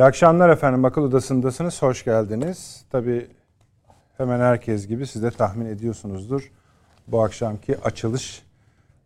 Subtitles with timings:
[0.00, 0.84] İyi akşamlar efendim.
[0.84, 1.82] Akıl Odası'ndasınız.
[1.82, 2.84] Hoş geldiniz.
[2.90, 3.26] Tabii
[4.16, 6.50] hemen herkes gibi siz de tahmin ediyorsunuzdur.
[7.08, 8.42] Bu akşamki açılış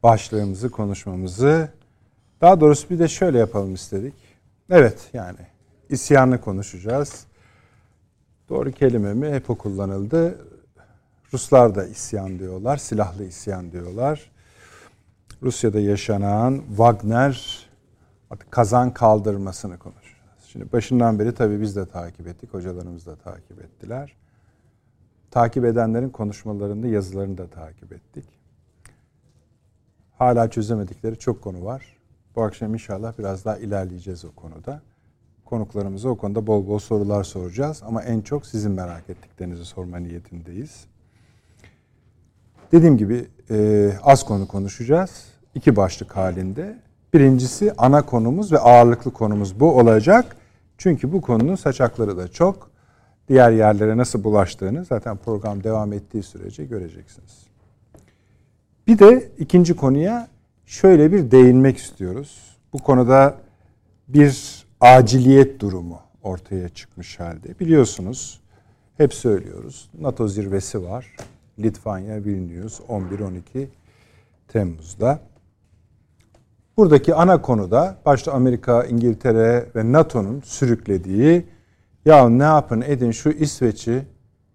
[0.02, 1.68] başlığımızı, konuşmamızı.
[2.40, 4.14] Daha doğrusu bir de şöyle yapalım istedik.
[4.70, 5.38] Evet yani
[5.88, 7.26] isyanı konuşacağız.
[8.48, 9.32] Doğru kelime mi?
[9.32, 10.38] Hep o kullanıldı.
[11.32, 14.30] Ruslar da isyan diyorlar, silahlı isyan diyorlar.
[15.42, 17.66] Rusya'da yaşanan Wagner
[18.50, 20.03] kazan kaldırmasını konuşacağız.
[20.54, 24.16] Şimdi başından beri tabii biz de takip ettik, hocalarımız da takip ettiler.
[25.30, 28.24] Takip edenlerin konuşmalarını, yazılarını da takip ettik.
[30.18, 31.96] Hala çözemedikleri çok konu var.
[32.36, 34.82] Bu akşam inşallah biraz daha ilerleyeceğiz o konuda.
[35.44, 37.82] Konuklarımıza o konuda bol bol sorular soracağız.
[37.86, 40.84] Ama en çok sizin merak ettiklerinizi sorma niyetindeyiz.
[42.72, 45.24] Dediğim gibi e, az konu konuşacağız.
[45.54, 46.78] İki başlık halinde.
[47.14, 50.36] Birincisi ana konumuz ve ağırlıklı konumuz bu olacak.
[50.84, 52.70] Çünkü bu konunun saçakları da çok.
[53.28, 57.46] Diğer yerlere nasıl bulaştığını zaten program devam ettiği sürece göreceksiniz.
[58.86, 60.28] Bir de ikinci konuya
[60.66, 62.56] şöyle bir değinmek istiyoruz.
[62.72, 63.36] Bu konuda
[64.08, 67.58] bir aciliyet durumu ortaya çıkmış halde.
[67.60, 68.40] Biliyorsunuz
[68.96, 69.90] hep söylüyoruz.
[70.00, 71.16] NATO zirvesi var.
[71.58, 73.66] Litvanya, Vilnius 11-12
[74.48, 75.20] Temmuz'da.
[76.76, 81.46] Buradaki ana konu da başta Amerika, İngiltere ve NATO'nun sürüklediği
[82.04, 84.06] ya ne yapın edin şu İsveç'i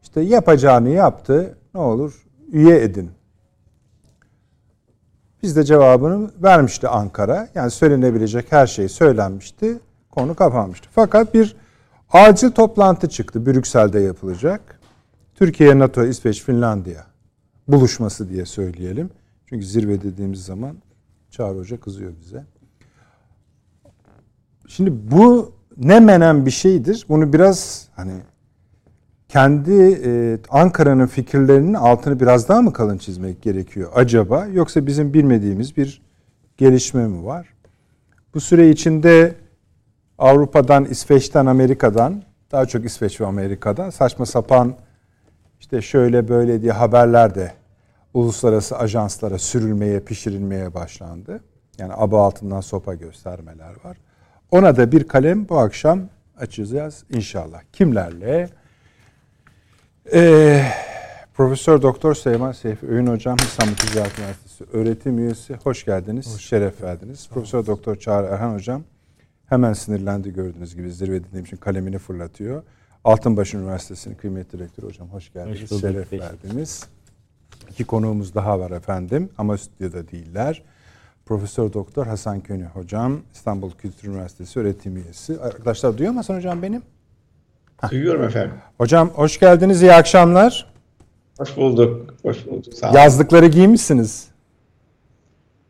[0.02, 3.12] işte yapacağını yaptı ne olur üye edin.
[5.44, 7.50] Biz de cevabını vermişti Ankara.
[7.56, 9.80] Yani söylenebilecek her şey söylenmişti.
[10.12, 10.90] Konu kapanmıştı.
[10.92, 11.56] Fakat bir
[12.14, 13.46] acil toplantı çıktı.
[13.46, 14.80] Brüksel'de yapılacak.
[15.36, 17.06] Türkiye, NATO, İsveç, Finlandiya
[17.68, 19.10] buluşması diye söyleyelim.
[19.46, 20.76] Çünkü zirve dediğimiz zaman
[21.40, 22.44] Çağrı Hoca kızıyor bize.
[24.68, 27.06] Şimdi bu ne menen bir şeydir.
[27.10, 28.12] Bunu biraz hani
[29.28, 34.46] kendi e, Ankara'nın fikirlerinin altını biraz daha mı kalın çizmek gerekiyor acaba?
[34.46, 36.02] Yoksa bizim bilmediğimiz bir
[36.58, 37.48] gelişme mi var?
[38.34, 39.36] Bu süre içinde
[40.18, 44.76] Avrupa'dan, İsveç'ten, Amerika'dan, daha çok İsveç ve Amerika'dan saçma sapan
[45.60, 47.59] işte şöyle böyle diye haberler de
[48.14, 51.44] uluslararası ajanslara sürülmeye, pişirilmeye başlandı.
[51.78, 53.98] Yani aba altından sopa göstermeler var.
[54.52, 57.62] Ona da bir kalem bu akşam açacağız inşallah.
[57.74, 58.50] Kimlerle?
[60.14, 60.64] Ee,
[61.34, 65.54] Profesör Doktor Süleyman Seyfi Öğün Hocam İstanbul Ticaret Üniversitesi öğretim üyesi.
[65.54, 66.34] Hoş geldiniz.
[66.34, 67.30] Hoş şeref verdiniz.
[67.30, 68.84] Profesör Doktor Çağrı Erhan Hocam
[69.46, 72.64] hemen sinirlendi gördüğünüz gibi zirve dediğim için kalemini fırlatıyor.
[73.04, 75.72] Altınbaş Üniversitesi'nin kıymetli rektörü hocam hoş geldiniz.
[75.72, 76.84] Hoş şeref verdiniz.
[77.70, 80.64] İki konuğumuz daha var efendim ama stüdyoda değiller.
[81.26, 85.42] Profesör Doktor Hasan Köni hocam İstanbul Kültür Üniversitesi öğretim üyesi.
[85.42, 86.82] Arkadaşlar duyuyor musun hocam benim?
[87.92, 88.54] Duyuyorum efendim.
[88.78, 89.82] Hocam hoş geldiniz.
[89.82, 90.74] İyi akşamlar.
[91.38, 92.14] Hoş bulduk.
[92.22, 92.74] Hoş bulduk.
[92.74, 92.98] Sağ olun.
[92.98, 94.28] Yazlıkları giymişsiniz.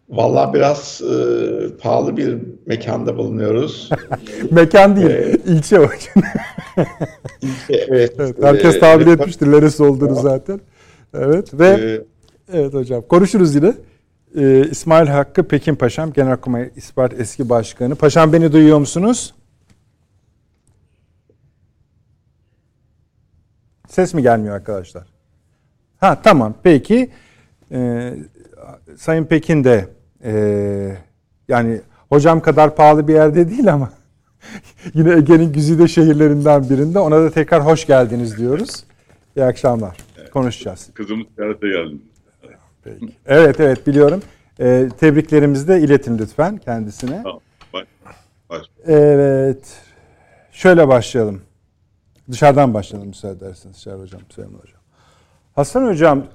[0.09, 3.89] Vallahi biraz e, pahalı bir mekanda bulunuyoruz.
[4.51, 6.23] Mekan değil, ee, ilçe hocam.
[7.41, 8.15] ilçe, evet.
[8.19, 8.35] evet.
[8.41, 10.61] Herkes tahmin e, etmiştir neresi olduğunu zaten.
[11.13, 12.01] Evet ve ee,
[12.57, 13.73] evet hocam konuşuruz yine.
[14.35, 17.95] Ee, İsmail Hakkı Pekin Paşam Genelkurmay İstihbarat Eski Başkanı.
[17.95, 19.33] Paşam beni duyuyor musunuz?
[23.87, 25.07] Ses mi gelmiyor arkadaşlar?
[25.99, 27.09] Ha tamam peki.
[27.71, 28.13] Ee,
[28.97, 29.87] Sayın Pekin de
[30.23, 30.97] e,
[31.47, 33.91] yani hocam kadar pahalı bir yerde değil ama
[34.93, 36.99] yine Ege'nin güzide şehirlerinden birinde.
[36.99, 38.83] Ona da tekrar hoş geldiniz diyoruz.
[39.35, 40.89] İyi akşamlar konuşacağız.
[40.93, 41.97] Kızımız ziyarete geldi.
[42.83, 43.13] Peki.
[43.25, 44.21] Evet evet biliyorum.
[44.59, 47.21] Ee, tebriklerimizi de iletin lütfen kendisine.
[47.23, 47.39] Tamam.
[47.73, 47.87] Baş,
[48.49, 48.65] baş.
[48.85, 49.81] Evet.
[50.51, 51.41] Şöyle başlayalım.
[52.31, 54.79] Dışarıdan başlayalım müsaade ederseniz Şerif Hocam, Süleyman Hocam.
[55.55, 56.25] Hasan Hocam,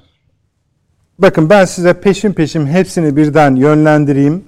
[1.18, 4.44] bakın ben size peşin peşin hepsini birden yönlendireyim.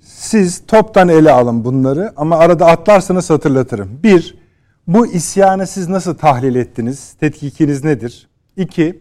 [0.00, 4.00] Siz toptan ele alın bunları ama arada atlarsanız hatırlatırım.
[4.02, 4.38] Bir,
[4.86, 7.12] bu isyanı siz nasıl tahlil ettiniz?
[7.12, 8.28] Tetkikiniz nedir?
[8.56, 9.00] İki,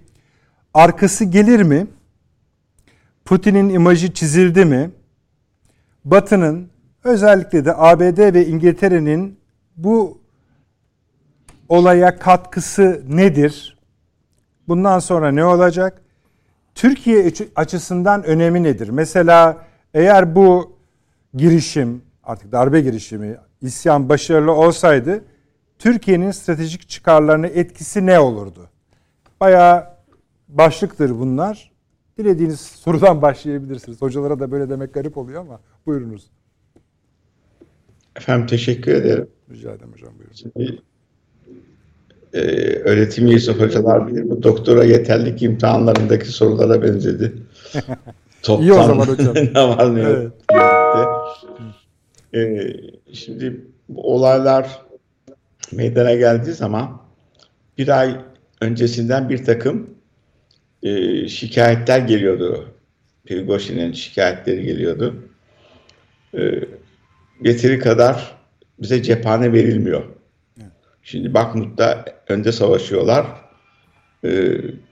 [0.74, 1.88] arkası gelir mi?
[3.26, 4.92] Putin'in imajı çizildi mi?
[6.06, 6.70] Batı'nın
[7.04, 9.40] özellikle de ABD ve İngiltere'nin
[9.78, 10.22] bu
[11.70, 13.78] olaya katkısı nedir?
[14.68, 16.02] Bundan sonra ne olacak?
[16.76, 18.90] Türkiye açısından önemi nedir?
[18.90, 19.58] Mesela
[19.94, 20.78] eğer bu
[21.34, 25.24] girişim, artık darbe girişimi, isyan başarılı olsaydı
[25.84, 28.70] Türkiye'nin stratejik çıkarlarına etkisi ne olurdu?
[29.40, 29.88] Bayağı
[30.48, 31.72] başlıktır bunlar.
[32.18, 34.02] Dilediğiniz sorudan başlayabilirsiniz.
[34.02, 36.32] Hocalara da böyle demek garip oluyor ama buyurunuz.
[38.16, 39.28] Efendim teşekkür ederim.
[39.52, 40.34] Rica ederim hocam buyurun.
[40.34, 40.82] Şimdi,
[42.34, 42.40] e,
[42.76, 47.34] öğretim üyesi hocalar bilir bu doktora yeterlik imtihanlarındaki sorulara benzedi.
[48.60, 49.36] İyi o zaman hocam.
[49.56, 50.32] ne var ne yok.
[52.36, 52.74] E,
[53.14, 54.84] şimdi bu olaylar
[55.76, 57.02] meydana geldiği zaman
[57.78, 58.16] bir ay
[58.62, 59.90] öncesinden bir takım
[60.84, 62.74] e, şikayetler geliyordu.
[63.26, 65.30] Prigozhin'in şikayetleri geliyordu.
[66.38, 66.42] E,
[67.42, 68.38] yeteri kadar
[68.80, 70.04] bize cephane verilmiyor.
[71.04, 73.26] Şimdi Bakmut'ta önde savaşıyorlar.
[74.24, 74.30] E,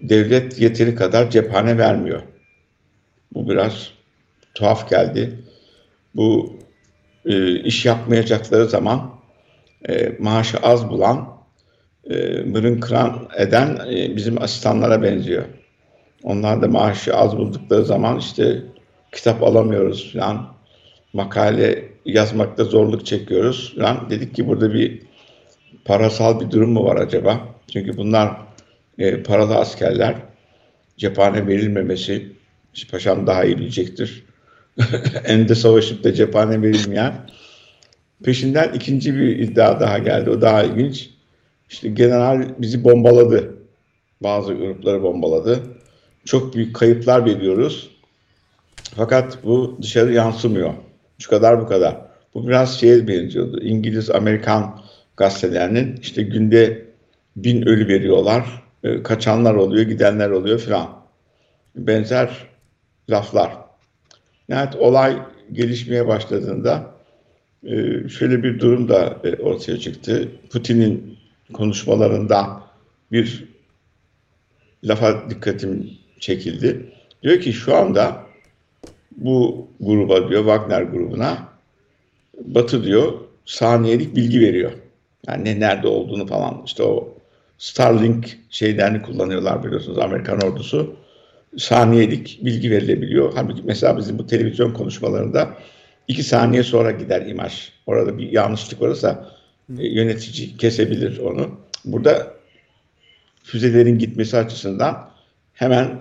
[0.01, 2.21] devlet yeteri kadar cephane vermiyor.
[3.33, 3.91] Bu biraz
[4.55, 5.39] tuhaf geldi.
[6.15, 6.59] Bu
[7.25, 9.20] e, iş yapmayacakları zaman
[9.89, 11.37] e, maaşı az bulan,
[12.09, 15.45] e, mırın kıran eden e, bizim asistanlara benziyor.
[16.23, 18.61] Onlar da maaşı az buldukları zaman işte
[19.11, 20.53] kitap alamıyoruz falan,
[21.13, 24.09] makale yazmakta zorluk çekiyoruz falan.
[24.09, 25.01] Dedik ki burada bir
[25.85, 27.47] parasal bir durum mu var acaba?
[27.73, 28.37] Çünkü bunlar
[28.99, 30.15] e, paralı askerler.
[30.97, 32.31] Cephane verilmemesi,
[32.91, 34.23] paşam daha iyi bilecektir.
[35.25, 37.13] Ende savaşıp da cephane verilmeyen.
[38.23, 40.29] Peşinden ikinci bir iddia daha geldi.
[40.29, 41.09] O daha ilginç.
[41.69, 43.57] İşte general bizi bombaladı.
[44.23, 45.59] Bazı grupları bombaladı.
[46.25, 47.89] Çok büyük kayıplar veriyoruz.
[48.95, 50.73] Fakat bu dışarı yansımıyor.
[51.19, 51.97] Şu kadar bu kadar.
[52.33, 53.59] Bu biraz şeye benziyordu.
[53.61, 54.81] İngiliz, Amerikan
[55.17, 56.85] gazetelerinin işte günde
[57.35, 58.63] bin ölü veriyorlar.
[58.83, 60.89] E, kaçanlar oluyor, gidenler oluyor filan.
[61.75, 62.29] Benzer
[63.09, 63.51] laflar.
[64.49, 65.17] Nihayet olay
[65.51, 66.91] gelişmeye başladığında
[67.63, 70.27] e, şöyle bir durum da e, ortaya çıktı.
[70.49, 71.17] Putin'in
[71.53, 72.61] konuşmalarında
[73.11, 73.43] bir
[74.83, 76.85] lafa dikkatim çekildi.
[77.23, 78.25] Diyor ki şu anda
[79.17, 81.51] bu gruba diyor Wagner grubuna
[82.45, 83.13] Batı diyor
[83.45, 84.71] saniyelik bilgi veriyor.
[85.27, 87.17] Yani ne nerede olduğunu falan işte o
[87.57, 90.95] Starlink şeylerini kullanıyorlar biliyorsunuz Amerikan ordusu.
[91.57, 93.31] Saniyelik bilgi verilebiliyor.
[93.35, 95.57] Halbuki mesela bizim bu televizyon konuşmalarında
[96.11, 97.69] iki saniye sonra gider imaj.
[97.85, 99.31] Orada bir yanlışlık olursa
[99.79, 101.59] e, yönetici kesebilir onu.
[101.85, 102.33] Burada
[103.43, 105.09] füzelerin gitmesi açısından
[105.53, 105.99] hemen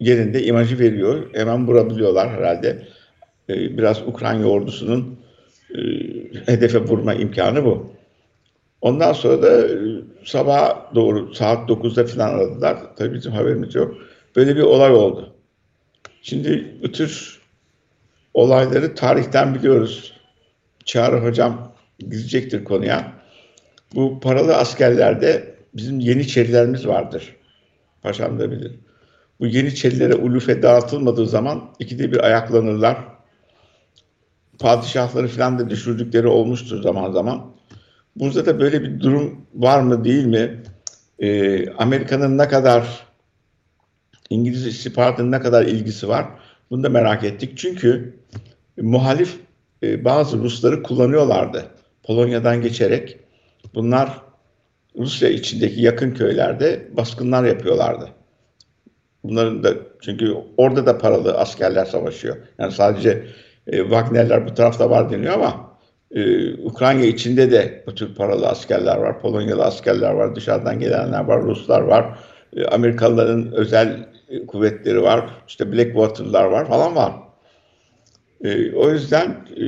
[0.00, 1.34] yerinde imajı veriyor.
[1.34, 2.88] Hemen vurabiliyorlar herhalde.
[3.48, 5.18] E, biraz Ukrayna ordusunun
[5.74, 5.80] e,
[6.46, 7.92] hedefe vurma imkanı bu.
[8.80, 9.76] Ondan sonra da e,
[10.24, 12.78] sabah doğru saat 9'da falan aradılar.
[12.96, 13.94] Tabii bizim haberimiz yok.
[14.36, 15.34] Böyle bir olay oldu.
[16.22, 17.35] Şimdi bu tür
[18.36, 20.12] olayları tarihten biliyoruz.
[20.84, 23.12] Çağrı Hocam girecektir konuya.
[23.94, 27.36] Bu paralı askerlerde bizim Yeniçerilerimiz vardır.
[28.02, 28.72] Paşam da bilir.
[29.40, 32.98] Bu Yeniçerilere ulufe dağıtılmadığı zaman ikide bir ayaklanırlar.
[34.58, 37.56] Padişahları falan da düşürdükleri olmuştur zaman zaman.
[38.16, 40.62] Burada da böyle bir durum var mı değil mi?
[41.18, 43.06] Ee, Amerika'nın ne kadar
[44.30, 46.26] İngiliz istihbaratının ne kadar ilgisi var?
[46.70, 47.52] Bunu da merak ettik.
[47.58, 48.18] Çünkü
[48.76, 49.36] muhalif
[49.82, 51.64] e, bazı Rusları kullanıyorlardı.
[52.02, 53.18] Polonya'dan geçerek.
[53.74, 54.22] Bunlar
[54.98, 58.08] Rusya içindeki yakın köylerde baskınlar yapıyorlardı.
[59.24, 59.70] Bunların da
[60.00, 62.36] çünkü orada da paralı askerler savaşıyor.
[62.58, 63.26] Yani sadece
[63.66, 65.78] e, Wagnerler bu tarafta var deniyor ama
[66.10, 69.20] e, Ukrayna içinde de bu tür paralı askerler var.
[69.20, 70.36] Polonyalı askerler var.
[70.36, 71.42] Dışarıdan gelenler var.
[71.42, 72.18] Ruslar var.
[72.56, 74.08] E, Amerikalıların özel
[74.46, 75.30] kuvvetleri var.
[75.48, 77.12] İşte Blackwater'lar var falan var.
[78.44, 79.64] E, o yüzden e,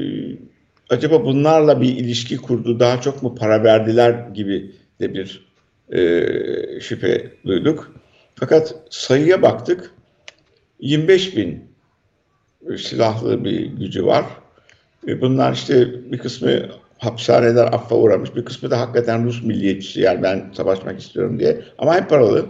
[0.90, 5.48] acaba bunlarla bir ilişki kurdu, daha çok mu para verdiler gibi de bir
[5.92, 7.92] e, şüphe duyduk.
[8.34, 9.94] Fakat sayıya baktık.
[10.80, 11.64] 25 bin
[12.76, 14.24] silahlı bir gücü var.
[15.08, 16.50] E, bunlar işte bir kısmı
[16.98, 21.60] hapishaneden affa uğramış, bir kısmı da hakikaten Rus milliyetçisi yani ben savaşmak istiyorum diye.
[21.78, 22.46] Ama hep paralı.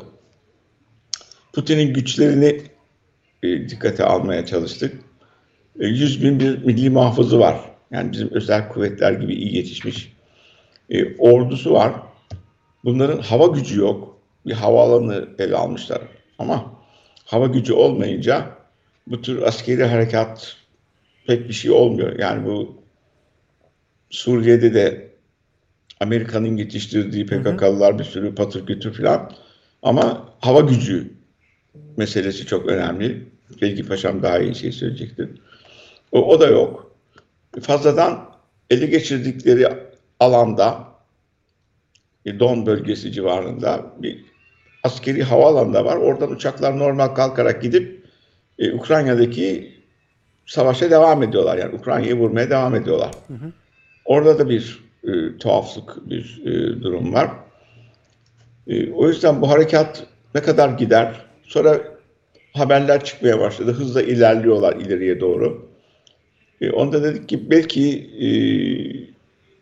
[1.52, 2.62] Putin'in güçlerini
[3.42, 5.00] e, dikkate almaya çalıştık.
[5.76, 7.60] 100 e, bin bir milli muhafızı var.
[7.90, 10.12] Yani bizim özel kuvvetler gibi iyi yetişmiş.
[10.90, 11.92] E, ordusu var.
[12.84, 14.18] Bunların hava gücü yok.
[14.46, 16.00] Bir havaalanı ele almışlar.
[16.38, 16.72] Ama
[17.24, 18.50] hava gücü olmayınca
[19.06, 20.56] bu tür askeri harekat
[21.26, 22.18] pek bir şey olmuyor.
[22.18, 22.82] Yani bu
[24.10, 25.08] Suriye'de de
[26.00, 29.32] Amerika'nın yetiştirdiği PKK'lılar bir sürü patır kütür falan.
[29.82, 31.17] Ama hava gücü
[31.96, 33.26] meselesi çok önemli.
[33.62, 35.28] Belki Paşam daha iyi şey söyleyecektir.
[36.12, 36.96] O, o da yok.
[37.60, 38.30] Fazladan
[38.70, 39.68] ele geçirdikleri
[40.20, 40.88] alanda
[42.38, 44.24] Don bölgesi civarında bir
[44.82, 45.96] askeri havaalanı var.
[45.96, 48.04] Oradan uçaklar normal kalkarak gidip
[48.58, 49.74] e, Ukrayna'daki
[50.46, 51.58] savaşa devam ediyorlar.
[51.58, 53.10] Yani Ukrayna'yı vurmaya devam ediyorlar.
[53.28, 53.52] Hı hı.
[54.04, 57.30] Orada da bir e, tuhaflık, bir e, durum var.
[58.66, 61.27] E, o yüzden bu harekat ne kadar gider?
[61.48, 61.80] Sonra
[62.52, 63.72] haberler çıkmaya başladı.
[63.72, 65.68] Hızla ilerliyorlar ileriye doğru.
[66.60, 68.28] E, onda dedik ki belki e,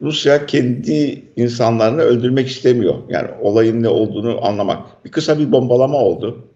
[0.02, 2.94] Rusya kendi insanlarını öldürmek istemiyor.
[3.08, 5.04] Yani olayın ne olduğunu anlamak.
[5.04, 6.48] Bir kısa bir bombalama oldu.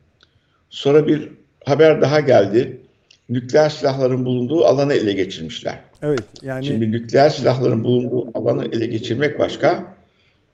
[0.71, 1.29] Sonra bir
[1.65, 2.81] haber daha geldi.
[3.29, 5.79] Nükleer silahların bulunduğu alanı ele geçirmişler.
[6.03, 9.95] Evet yani Şimdi nükleer silahların bulunduğu alanı ele geçirmek başka.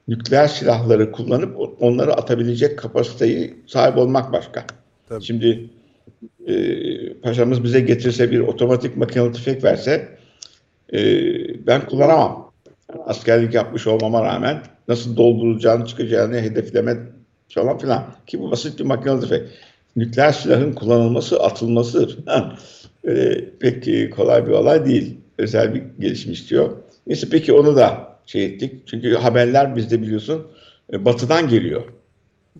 [0.07, 4.65] Nükleer silahları kullanıp onları atabilecek kapasiteyi sahip olmak başka.
[5.09, 5.23] Tabii.
[5.23, 5.69] Şimdi
[6.47, 6.53] e,
[7.13, 10.17] paşamız bize getirse bir otomatik makinalı tüfek verse
[10.93, 10.99] e,
[11.67, 12.51] ben kullanamam.
[13.05, 16.97] Askerlik yapmış olmama rağmen nasıl doldurulacağını çıkacağını hedefleme
[17.49, 18.03] falan filan.
[18.27, 19.41] Ki bu basit bir makinalı tüfek.
[19.95, 22.09] Nükleer silahın kullanılması, atılması
[23.03, 25.17] öyle pek e, kolay bir olay değil.
[25.37, 26.77] Özel bir gelişim istiyor.
[27.07, 28.81] Neyse peki onu da şey ettik.
[28.85, 30.47] Çünkü haberler bizde biliyorsun
[30.93, 31.83] e, batıdan geliyor.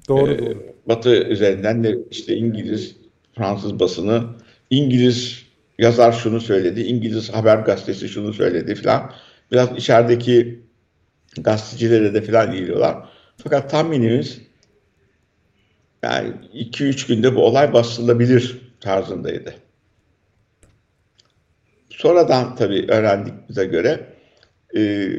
[0.10, 0.64] doğru Ee, doğru.
[0.86, 2.96] Batı üzerinden de işte İngiliz,
[3.36, 4.24] Fransız basını,
[4.70, 5.44] İngiliz
[5.80, 9.12] yazar şunu söyledi, İngiliz haber gazetesi şunu söyledi filan.
[9.52, 10.60] Biraz içerideki
[11.38, 13.10] gazetecilere de filan geliyorlar.
[13.38, 14.42] Fakat tahminimiz
[16.04, 19.54] yani 2-3 günde bu olay bastırılabilir tarzındaydı.
[21.90, 24.14] Sonradan tabii öğrendik bize göre
[24.78, 25.10] e,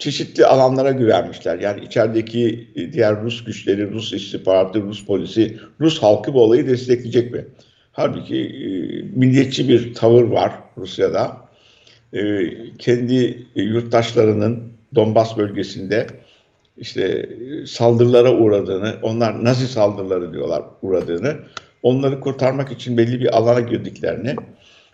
[0.00, 1.58] çeşitli alanlara güvenmişler.
[1.58, 7.32] Yani içerideki e, diğer Rus güçleri, Rus istihbaratı, Rus polisi, Rus halkı bu olayı destekleyecek
[7.32, 7.44] mi?
[7.92, 8.68] Halbuki e,
[9.18, 11.36] milliyetçi bir tavır var Rusya'da.
[12.12, 12.20] E,
[12.78, 16.06] kendi yurttaşlarının Donbas bölgesinde
[16.78, 21.36] işte e, saldırılara uğradığını, onlar Nazi saldırıları diyorlar uğradığını,
[21.82, 24.36] onları kurtarmak için belli bir alana girdiklerini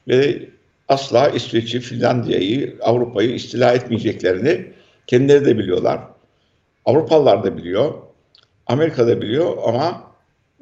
[0.09, 0.49] ve
[0.89, 4.76] asla İsveç'i, Finlandiya'yı, Avrupa'yı istila etmeyeceklerini
[5.07, 6.01] kendileri de biliyorlar.
[6.85, 7.95] Avrupalılar da biliyor.
[8.67, 10.03] Amerika da biliyor ama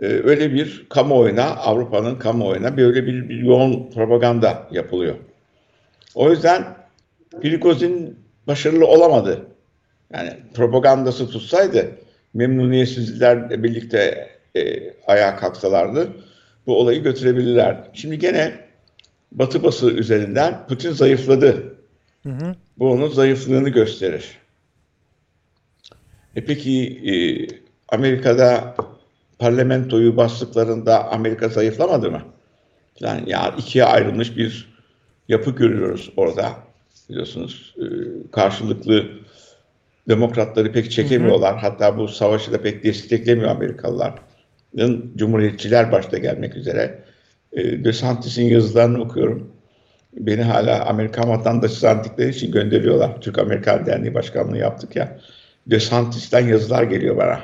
[0.03, 5.15] e, öyle bir kamuoyuna, Avrupa'nın kamuoyuna böyle bir, bir yoğun propaganda yapılıyor.
[6.15, 6.65] O yüzden
[7.43, 9.47] Prigozhin başarılı olamadı.
[10.13, 11.91] Yani propagandası tutsaydı
[12.35, 16.09] memnuniyetsizlerle birlikte e, ayağa kalksalardı
[16.67, 17.89] bu olayı götürebilirlerdi.
[17.93, 18.53] Şimdi gene
[19.33, 21.75] Batı bası üzerinden Putin zayıfladı.
[22.25, 22.55] Hı hı.
[22.79, 24.39] Bu onun zayıflığını gösterir.
[26.37, 27.15] E peki e,
[27.89, 28.77] Amerika'da
[29.39, 32.23] parlamentoyu bastıklarında Amerika zayıflamadı mı?
[33.01, 34.75] Yani ya ikiye ayrılmış bir
[35.29, 36.53] yapı görüyoruz orada.
[37.09, 37.85] Biliyorsunuz e,
[38.33, 39.05] karşılıklı
[40.09, 41.59] demokratları pek çekemiyorlar.
[41.59, 44.15] Hatta bu savaşı da pek desteklemiyor Amerikalılar.
[45.17, 47.05] Cumhuriyetçiler başta gelmek üzere.
[47.53, 49.54] E, DeSantis'in yazılarını okuyorum.
[50.19, 53.21] Beni hala Amerikan vatandaşı zannettikleri için gönderiyorlar.
[53.21, 55.19] Türk-Amerikan Derneği Başkanlığı yaptık ya.
[55.67, 57.41] DeSantis'ten yazılar geliyor bana.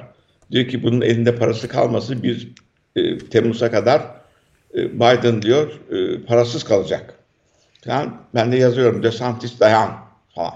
[0.50, 2.52] Diyor ki bunun elinde parası kalması bir
[2.96, 4.02] e, Temmuz'a kadar
[4.74, 7.14] e, Biden diyor e, parasız kalacak.
[7.86, 9.90] Yani ben de yazıyorum DeSantis dayan
[10.34, 10.54] falan.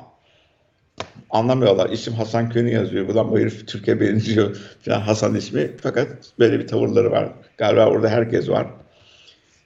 [1.31, 1.91] Anlamıyorlar.
[1.91, 3.09] İsim Hasan Könü yazıyor.
[3.09, 5.71] Ulan bu herif Türkiye benziyor falan Hasan ismi.
[5.83, 7.29] Fakat böyle bir tavırları var.
[7.59, 8.67] Galiba orada herkes var.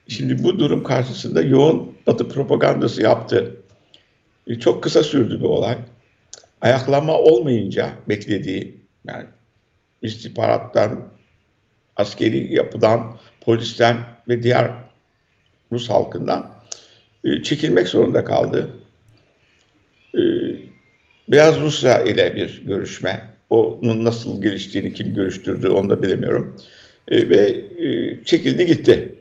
[0.09, 3.55] Şimdi bu durum karşısında yoğun batı propagandası yaptı.
[4.47, 5.77] E, çok kısa sürdü bu olay.
[6.61, 9.25] Ayaklanma olmayınca beklediği yani
[10.01, 11.07] istihbarattan,
[11.95, 13.97] askeri yapıdan, polisten
[14.27, 14.71] ve diğer
[15.71, 16.51] Rus halkından
[17.23, 18.69] e, çekilmek zorunda kaldı.
[20.15, 20.21] E,
[21.27, 23.29] Beyaz Rusya ile bir görüşme.
[23.49, 26.57] Onun nasıl geliştiğini kim görüştürdü onu da bilemiyorum.
[27.07, 29.18] E, ve e, çekildi gitti.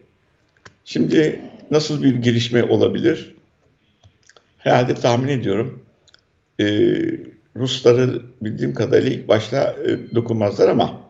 [0.89, 1.41] Şimdi
[1.71, 3.35] nasıl bir gelişme olabilir?
[4.59, 5.85] Herhalde tahmin ediyorum.
[6.61, 6.65] E,
[7.57, 11.01] Rusları bildiğim kadarıyla ilk başta e, dokunmazlar ama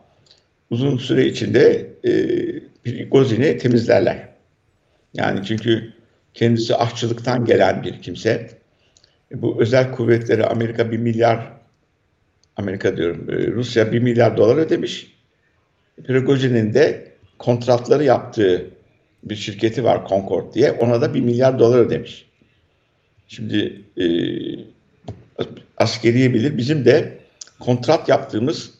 [0.69, 2.11] uzun süre içinde e,
[2.83, 4.29] Prigozhin'i temizlerler.
[5.13, 5.93] Yani çünkü
[6.33, 8.49] kendisi aşçılıktan gelen bir kimse.
[9.31, 11.53] E, bu özel kuvvetleri Amerika bir milyar
[12.55, 15.15] Amerika diyorum e, Rusya bir milyar dolar ödemiş.
[16.07, 18.78] Prigozhin'in de kontratları yaptığı
[19.23, 20.71] bir şirketi var Concord diye.
[20.71, 22.25] Ona da bir milyar dolar ödemiş.
[23.27, 24.05] Şimdi e,
[25.77, 26.57] askeriye bilir.
[26.57, 27.17] Bizim de
[27.59, 28.71] kontrat yaptığımız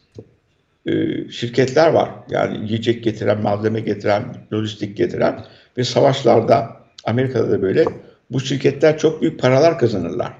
[0.85, 0.91] e,
[1.31, 2.09] şirketler var.
[2.29, 5.45] Yani yiyecek getiren, malzeme getiren, lojistik getiren
[5.77, 7.85] ve savaşlarda Amerika'da da böyle
[8.31, 10.33] bu şirketler çok büyük paralar kazanırlar.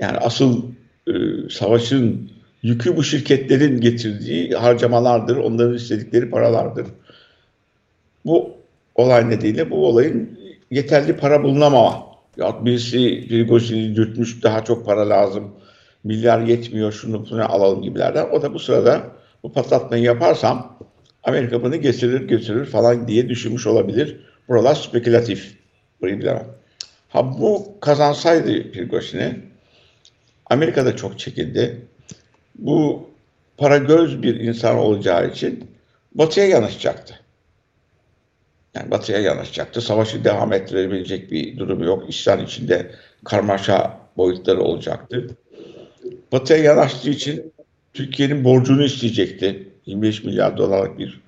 [0.00, 0.62] Yani asıl
[1.08, 1.12] e,
[1.50, 2.30] savaşın
[2.62, 6.86] yükü bu şirketlerin getirdiği harcamalardır, onların istedikleri paralardır.
[8.24, 8.50] Bu
[8.94, 10.38] olay nedeniyle bu olayın
[10.70, 15.54] yeterli para bulunamama Ya birisi Prigozhin'i dürtmüş daha çok para lazım.
[16.04, 18.30] Milyar yetmiyor şunu bunu alalım gibilerden.
[18.30, 19.02] O da bu sırada
[19.42, 20.78] bu patlatmayı yaparsam
[21.24, 24.20] Amerika bunu getirir götürür falan diye düşünmüş olabilir.
[24.48, 25.56] Buralar spekülatif.
[26.00, 26.46] Burayı bilemem.
[27.08, 29.40] Ha bu kazansaydı Prigozhin'i
[30.46, 31.80] Amerika'da çok çekildi.
[32.58, 33.08] Bu
[33.56, 35.70] para göz bir insan olacağı için
[36.14, 37.14] Batı'ya yanaşacaktı.
[38.74, 39.80] Yani Batı'ya yanaşacaktı.
[39.80, 42.04] Savaşı devam ettirebilecek bir durum yok.
[42.08, 42.90] İsyan içinde
[43.24, 45.36] karmaşa boyutları olacaktı.
[46.32, 47.52] Batı'ya yanaştığı için
[47.94, 49.68] Türkiye'nin borcunu isteyecekti.
[49.86, 51.20] 25 milyar dolarlık bir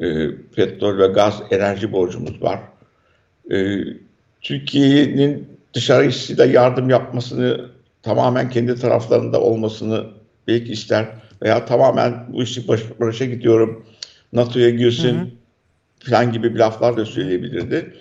[0.00, 2.60] e, petrol ve gaz enerji borcumuz var.
[3.50, 3.78] E,
[4.40, 7.70] Türkiye'nin dışarısıyla yardım yapmasını
[8.02, 10.06] tamamen kendi taraflarında olmasını
[10.46, 11.06] belki ister
[11.42, 13.86] veya tamamen bu işi baş, başa gidiyorum
[14.32, 15.37] NATO'ya girsin
[16.00, 17.96] falan gibi bir laflar da söyleyebilirdi.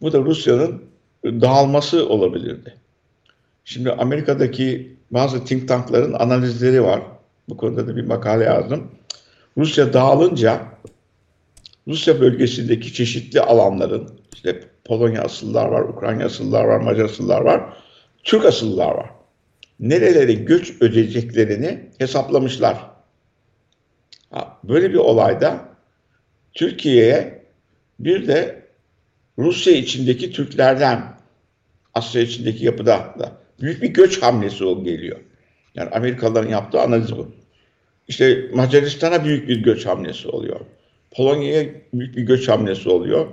[0.00, 0.82] Bu da Rusya'nın
[1.24, 2.74] dağılması olabilirdi.
[3.64, 7.02] Şimdi Amerika'daki bazı think tankların analizleri var.
[7.48, 8.90] Bu konuda da bir makale yazdım.
[9.56, 10.62] Rusya dağılınca
[11.88, 17.76] Rusya bölgesindeki çeşitli alanların işte Polonya asıllar var, Ukrayna asıllar var, Macar asıllar var,
[18.24, 19.10] Türk asıllar var.
[19.80, 22.76] Nerelere göç ödeyeceklerini hesaplamışlar.
[24.64, 25.68] Böyle bir olayda
[26.54, 27.39] Türkiye'ye
[28.04, 28.62] bir de
[29.38, 31.20] Rusya içindeki Türklerden
[31.94, 35.16] Asya içindeki yapıda da büyük bir göç hamlesi o geliyor.
[35.74, 37.28] Yani Amerikalıların yaptığı analiz bu.
[38.08, 40.60] İşte Macaristan'a büyük bir göç hamlesi oluyor.
[41.10, 43.26] Polonya'ya büyük bir göç hamlesi oluyor.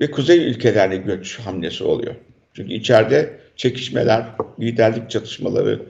[0.00, 2.14] Ve kuzey ülkelerine göç hamlesi oluyor.
[2.54, 4.26] Çünkü içeride çekişmeler,
[4.60, 5.82] liderlik çatışmaları,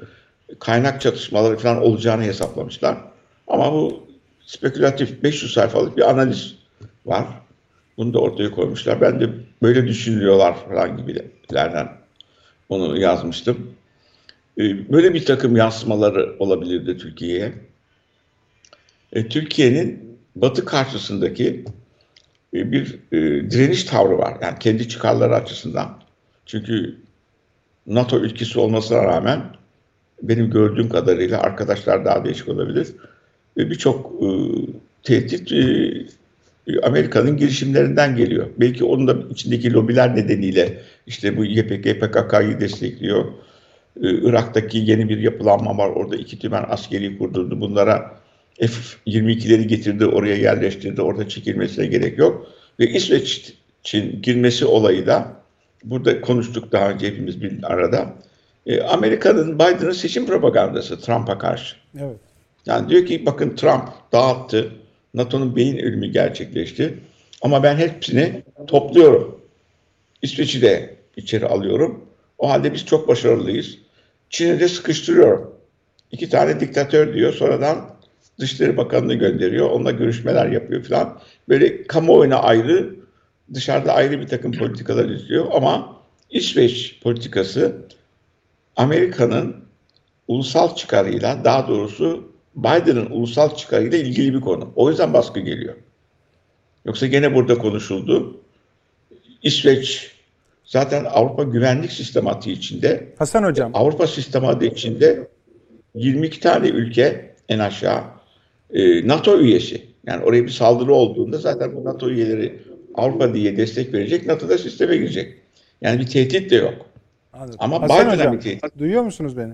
[0.59, 2.97] kaynak çatışmaları falan olacağını hesaplamışlar.
[3.47, 4.07] Ama bu
[4.47, 6.55] spekülatif 500 sayfalık bir analiz
[7.07, 7.27] var.
[7.99, 9.01] Bunu da ortaya koymuşlar.
[9.01, 9.31] Ben de
[9.63, 11.89] böyle düşünüyorlar falan gibilerden
[12.69, 13.71] onu yazmıştım.
[14.59, 17.53] Ee, böyle bir takım yansımaları olabilirdi Türkiye'ye.
[19.13, 21.65] E, Türkiye'nin batı karşısındaki
[22.55, 24.37] e, bir e, direniş tavrı var.
[24.43, 26.03] Yani kendi çıkarları açısından.
[26.47, 26.97] Çünkü
[27.87, 29.43] NATO ülkesi olmasına rağmen
[30.23, 32.89] benim gördüğüm kadarıyla arkadaşlar daha değişik olabilir.
[33.57, 34.29] Birçok e,
[35.03, 35.53] tehdit
[36.83, 38.47] Amerika'nın girişimlerinden geliyor.
[38.57, 43.25] Belki onun da içindeki lobiler nedeniyle işte bu YPG, PKK'yı destekliyor.
[44.03, 45.89] Ee, Irak'taki yeni bir yapılanma var.
[45.89, 47.61] Orada iki tümen askeri kurdurdu.
[47.61, 48.21] Bunlara
[48.61, 51.03] F-22'leri getirdi, oraya yerleştirdi.
[51.03, 52.47] Orada çekilmesine gerek yok.
[52.81, 55.33] Ve İsveç'in girmesi olayı da
[55.85, 58.13] burada konuştuk daha önce hepimiz bir arada.
[58.67, 61.77] Ee, Amerika'nın Biden'ın seçim propagandası Trump'a karşı.
[61.99, 62.17] Evet.
[62.67, 64.73] Yani diyor ki bakın Trump dağıttı
[65.17, 66.95] NATO'nun beyin ölümü gerçekleşti.
[67.43, 69.41] Ama ben hepsini topluyorum.
[70.23, 72.05] İsveç'i de içeri alıyorum.
[72.39, 73.79] O halde biz çok başarılıyız.
[74.31, 75.55] Çin'i de sıkıştırıyorum.
[76.13, 77.33] İki tane diktatör diyor.
[77.33, 77.97] Sonradan
[78.39, 79.71] Dışişleri Bakanı'nı gönderiyor.
[79.71, 81.21] Onunla görüşmeler yapıyor falan.
[81.49, 82.97] Böyle kamuoyuna ayrı,
[83.55, 85.47] dışarıda ayrı bir takım politikalar izliyor.
[85.53, 85.97] Ama
[86.31, 87.77] İsveç politikası
[88.77, 89.57] Amerika'nın
[90.29, 94.73] ulusal çıkarıyla daha doğrusu Biden'ın ulusal çıkarıyla ilgili bir konu.
[94.77, 95.75] O yüzden baskı geliyor.
[96.85, 98.40] Yoksa gene burada konuşuldu.
[99.42, 100.12] İsveç
[100.64, 103.12] zaten Avrupa güvenlik sistematiği içinde.
[103.19, 103.71] Hasan Hocam.
[103.75, 105.29] Avrupa sistematiği içinde
[105.95, 108.03] 22 tane ülke en aşağı
[108.71, 109.87] e, NATO üyesi.
[110.07, 112.62] Yani oraya bir saldırı olduğunda zaten bu NATO üyeleri
[112.95, 115.35] Avrupa diye destek verecek, NATO'da sisteme girecek.
[115.81, 116.87] Yani bir tehdit de yok.
[117.33, 117.57] Anladım.
[117.59, 118.79] Ama Biden'a bir tehdit.
[118.79, 119.53] Duyuyor musunuz beni?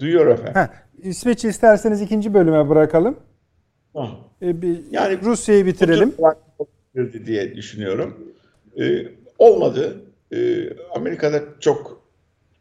[0.00, 0.54] Duyuyor efendim.
[0.54, 3.16] Heh, İsveç'i isterseniz ikinci bölüme bırakalım.
[4.42, 6.14] Ee, bir yani Rusya'yı bitirelim.
[7.26, 8.34] diye düşünüyorum.
[8.80, 9.06] Ee,
[9.38, 10.00] olmadı.
[10.32, 10.36] Ee,
[10.94, 12.02] Amerika'da çok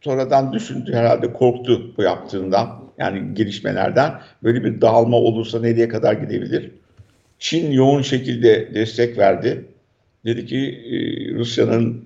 [0.02, 2.84] sonradan düşündü herhalde korktu bu yaptığından.
[2.98, 4.14] Yani gelişmelerden.
[4.44, 6.72] Böyle bir dağılma olursa nereye kadar gidebilir?
[7.40, 9.66] Çin yoğun şekilde destek verdi.
[10.26, 10.96] Dedi ki e,
[11.36, 12.06] Rusya'nın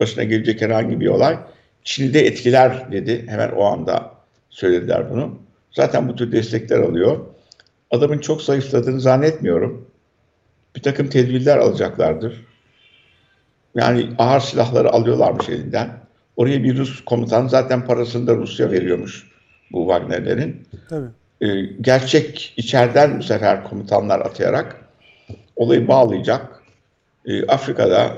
[0.00, 1.38] başına gelecek herhangi bir olay
[1.84, 3.24] Çin'i de etkiler dedi.
[3.26, 4.14] Hemen o anda
[4.50, 5.38] söylediler bunu.
[5.72, 7.18] Zaten bu tür destekler alıyor.
[7.90, 9.86] Adamın çok zayıfladığını zannetmiyorum.
[10.76, 12.46] Bir takım tedbirler alacaklardır.
[13.74, 15.90] Yani ağır silahları alıyorlarmış elinden.
[16.36, 19.26] Oraya bir Rus komutan zaten parasını da Rusya veriyormuş
[19.72, 20.66] bu Wagner'lerin.
[20.88, 21.06] Tabii.
[21.40, 24.76] Ee, gerçek içeriden bu sefer komutanlar atayarak
[25.56, 26.62] olayı bağlayacak.
[27.26, 28.12] Ee, Afrika'da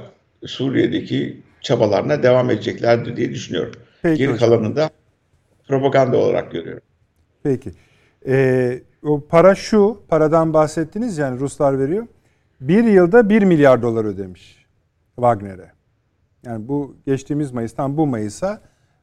[0.46, 3.72] Suriye'deki çabalarına devam edeceklerdir diye düşünüyorum.
[4.02, 4.90] Peki Geri kalanını da
[5.68, 6.82] propaganda olarak görüyorum.
[7.42, 7.72] Peki.
[8.26, 12.06] Ee, o para şu, paradan bahsettiniz yani Ruslar veriyor.
[12.60, 14.66] Bir yılda 1 milyar dolar ödemiş
[15.16, 15.72] Wagner'e.
[16.44, 18.60] Yani bu geçtiğimiz Mayıs'tan bu Mayıs'a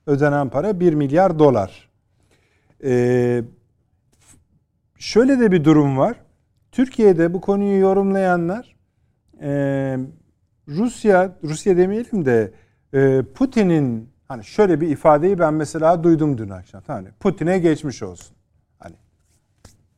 [0.08, 1.90] ödenen para 1 milyar dolar.
[2.84, 3.44] Ee,
[4.98, 6.18] şöyle de bir durum var.
[6.72, 8.76] Türkiye'de bu konuyu yorumlayanlar
[9.42, 9.50] e,
[10.68, 12.52] Rusya, Rusya demeyelim de
[12.94, 16.82] e, Putin'in hani şöyle bir ifadeyi ben mesela duydum dün akşam.
[16.88, 18.36] Hani Putin'e geçmiş olsun.
[18.80, 18.96] Hani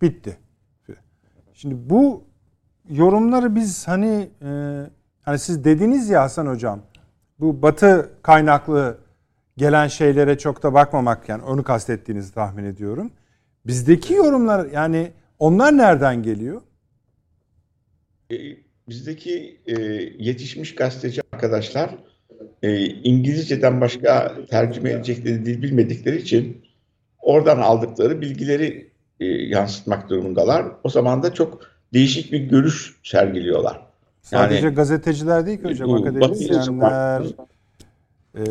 [0.01, 0.37] bitti.
[1.53, 2.23] Şimdi bu
[2.89, 4.81] yorumları biz hani e,
[5.21, 6.81] hani siz dediniz ya Hasan hocam
[7.39, 8.97] bu batı kaynaklı
[9.57, 13.11] gelen şeylere çok da bakmamak yani onu kastettiğinizi tahmin ediyorum.
[13.67, 16.61] Bizdeki yorumlar yani onlar nereden geliyor?
[18.31, 18.35] E,
[18.89, 19.81] bizdeki e,
[20.19, 21.95] yetişmiş gazeteci arkadaşlar
[22.63, 26.65] e, İngilizceden başka tercüme edecekleri dil bilmedikleri için
[27.19, 30.65] oradan aldıkları bilgileri e, yansıtmak durumundalar.
[30.83, 31.61] O zaman da çok
[31.93, 33.81] değişik bir görüş sergiliyorlar.
[34.21, 37.23] Sadece yani, gazeteciler değil ki hocam, akademisyenler,
[38.37, 38.43] e,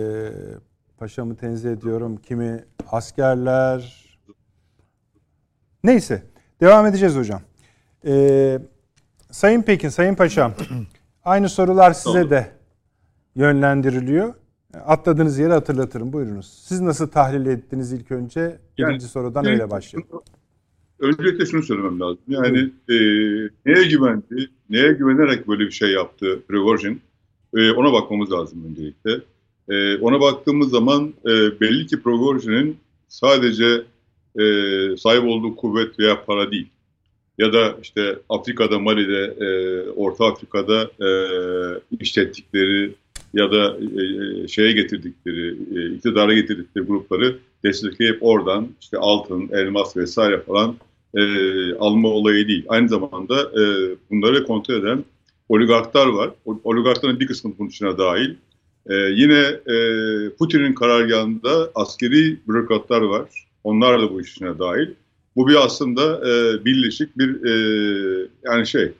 [0.98, 4.04] paşamı tenzih ediyorum, kimi askerler.
[5.84, 6.22] Neyse,
[6.60, 7.40] devam edeceğiz hocam.
[8.06, 8.58] E,
[9.30, 10.54] Sayın Pekin, Sayın Paşam,
[11.24, 12.57] aynı sorular size de
[13.38, 14.34] yönlendiriliyor.
[14.86, 16.12] Atladığınız yeri hatırlatırım.
[16.12, 16.46] Buyurunuz.
[16.46, 18.40] Siz nasıl tahlil ettiniz ilk önce?
[18.78, 20.22] Birinci yani, sorudan öyle başlayalım.
[20.98, 22.18] Öncelikle şunu söylemem lazım.
[22.28, 22.96] Yani e,
[23.66, 27.00] neye güvendi, neye güvenerek böyle bir şey yaptı Prigozhin?
[27.56, 29.20] E, ona bakmamız lazım öncelikle.
[29.68, 32.76] E, ona baktığımız zaman e, belli ki Prigozhin'in
[33.08, 33.82] sadece
[34.38, 34.44] e,
[34.96, 36.68] sahip olduğu kuvvet veya para değil.
[37.38, 41.10] Ya da işte Afrika'da, Mali'de, e, Orta Afrika'da e,
[42.00, 42.94] işlettikleri
[43.34, 49.96] ya da e, e, şeye getirdikleri, e, iktidara getirdikleri grupları destekleyip oradan işte altın, elmas
[49.96, 50.76] vesaire falan
[51.14, 51.22] e,
[51.74, 52.64] alma olayı değil.
[52.68, 53.62] Aynı zamanda e,
[54.10, 55.04] bunları kontrol eden
[55.48, 56.30] oligarklar var.
[56.64, 58.34] Oligarkların bir kısmı bunun içine dahil.
[58.86, 59.76] E, yine e,
[60.38, 63.28] Putin'in karargahında askeri bürokratlar var.
[63.64, 64.88] Onlar da bu işine dahil.
[65.36, 68.92] Bu bir aslında e, birleşik bir e, yani şey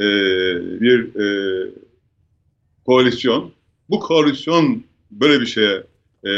[0.00, 0.06] e,
[0.80, 1.70] bir e,
[2.86, 3.52] koalisyon.
[3.90, 5.82] Bu koalisyon böyle bir şeye
[6.24, 6.32] e,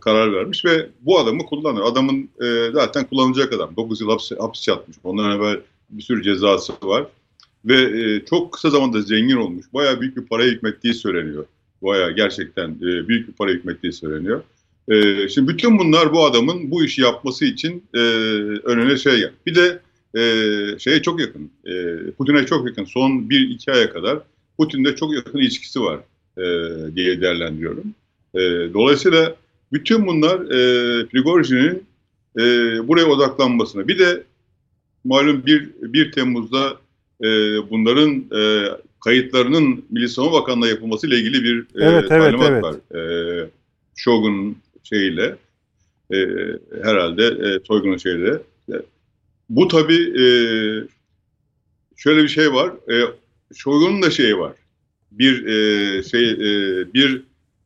[0.00, 1.80] karar vermiş ve bu adamı kullanır.
[1.80, 3.76] Adamın e, zaten kullanacak adam.
[3.76, 4.96] 9 yıl hapis, hapis yatmış.
[5.04, 5.60] Ondan evvel
[5.90, 7.06] bir sürü cezası var.
[7.64, 9.66] Ve e, çok kısa zamanda zengin olmuş.
[9.74, 11.46] Bayağı büyük bir para hükmettiği söyleniyor.
[11.82, 14.42] Bayağı gerçekten e, büyük bir para hükmettiği söyleniyor.
[14.88, 17.98] E, şimdi bütün bunlar bu adamın bu işi yapması için e,
[18.64, 19.32] önüne şey gel.
[19.46, 19.80] Bir de
[20.16, 20.22] e,
[20.78, 21.50] şeye çok yakın.
[21.66, 22.84] E, Putin'e çok yakın.
[22.84, 24.18] Son 1-2 aya kadar
[24.58, 26.00] Putin'de çok yakın ilişkisi var
[26.38, 26.44] e,
[26.96, 27.94] diye değerlendiriyorum.
[28.34, 28.40] E,
[28.74, 29.36] dolayısıyla
[29.72, 31.84] bütün bunlar e, Prigojin'in
[32.38, 32.42] e,
[32.88, 33.88] buraya odaklanmasına.
[33.88, 34.22] Bir de
[35.04, 36.76] malum 1, 1 Temmuz'da
[37.22, 37.26] e,
[37.70, 38.68] bunların e,
[39.04, 42.64] kayıtlarının Milli Savunma Bakanlığı'na yapılması ile ilgili bir e, evet, talimat evet, evet.
[42.64, 43.00] var.
[43.00, 43.50] E,
[43.96, 45.36] Shogun'un şeyiyle
[46.12, 46.16] e,
[46.82, 48.38] herhalde e, Toygun'un şeyle.
[48.72, 48.74] E,
[49.48, 50.26] bu tabii e,
[51.96, 52.72] şöyle bir şey var.
[52.92, 52.94] E,
[53.54, 54.52] Shogun'un da şeyi var.
[55.18, 57.22] Bir e, şey e, bir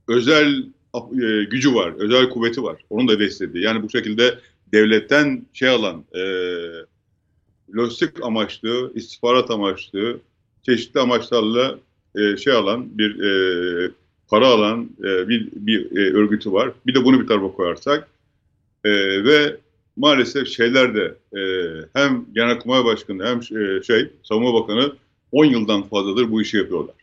[0.09, 2.77] özel e, gücü var, özel kuvveti var.
[2.91, 3.65] Onun da beslediği.
[3.65, 4.39] Yani bu şekilde
[4.73, 6.23] devletten şey alan, e,
[7.77, 10.21] lojistik amaçlı, istihbarat amaçlı,
[10.63, 11.79] çeşitli amaçlarla
[12.17, 13.91] e, şey alan bir e,
[14.29, 16.73] para alan e, bir, bir e, örgütü var.
[16.87, 18.09] Bir de bunu bir tarafa koyarsak
[18.85, 18.91] e,
[19.25, 19.57] ve
[19.97, 21.43] maalesef şeyler de e,
[21.93, 24.93] hem Genelkurmay Başkanı hem e, şey Savunma Bakanı
[25.33, 26.95] 10 yıldan fazladır bu işi yapıyorlar.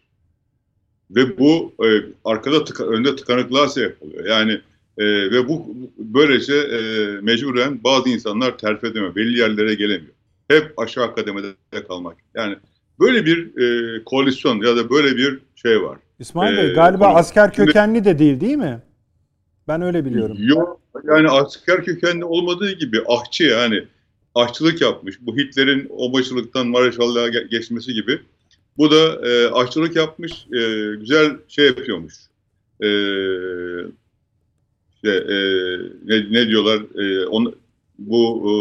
[1.15, 1.87] Ve bu e,
[2.25, 4.25] arkada tıka, önde tıkanıklığa sebep oluyor.
[4.25, 4.61] Yani
[4.97, 6.79] e, ve bu böylece e,
[7.21, 9.15] mecburen bazı insanlar terfi edemiyor.
[9.15, 10.13] Belli yerlere gelemiyor.
[10.47, 11.47] Hep aşağı kademede
[11.87, 12.17] kalmak.
[12.35, 12.55] Yani
[12.99, 15.97] böyle bir e, koalisyon ya da böyle bir şey var.
[16.19, 18.81] İsmail Bey ee, galiba konu, asker kökenli de değil değil mi?
[19.67, 20.37] Ben öyle biliyorum.
[20.39, 23.83] Yok yani asker kökenli olmadığı gibi ahçı yani
[24.35, 25.15] aşçılık yapmış.
[25.21, 28.21] Bu Hitler'in o başılıktan Mareşallığa geçmesi gibi.
[28.77, 32.13] Bu da e, aşçılık yapmış, e, güzel şey yapıyormuş.
[32.81, 32.89] E,
[34.95, 35.37] işte, e,
[36.05, 36.81] ne, ne diyorlar?
[36.95, 37.55] E, on,
[37.97, 38.53] bu e,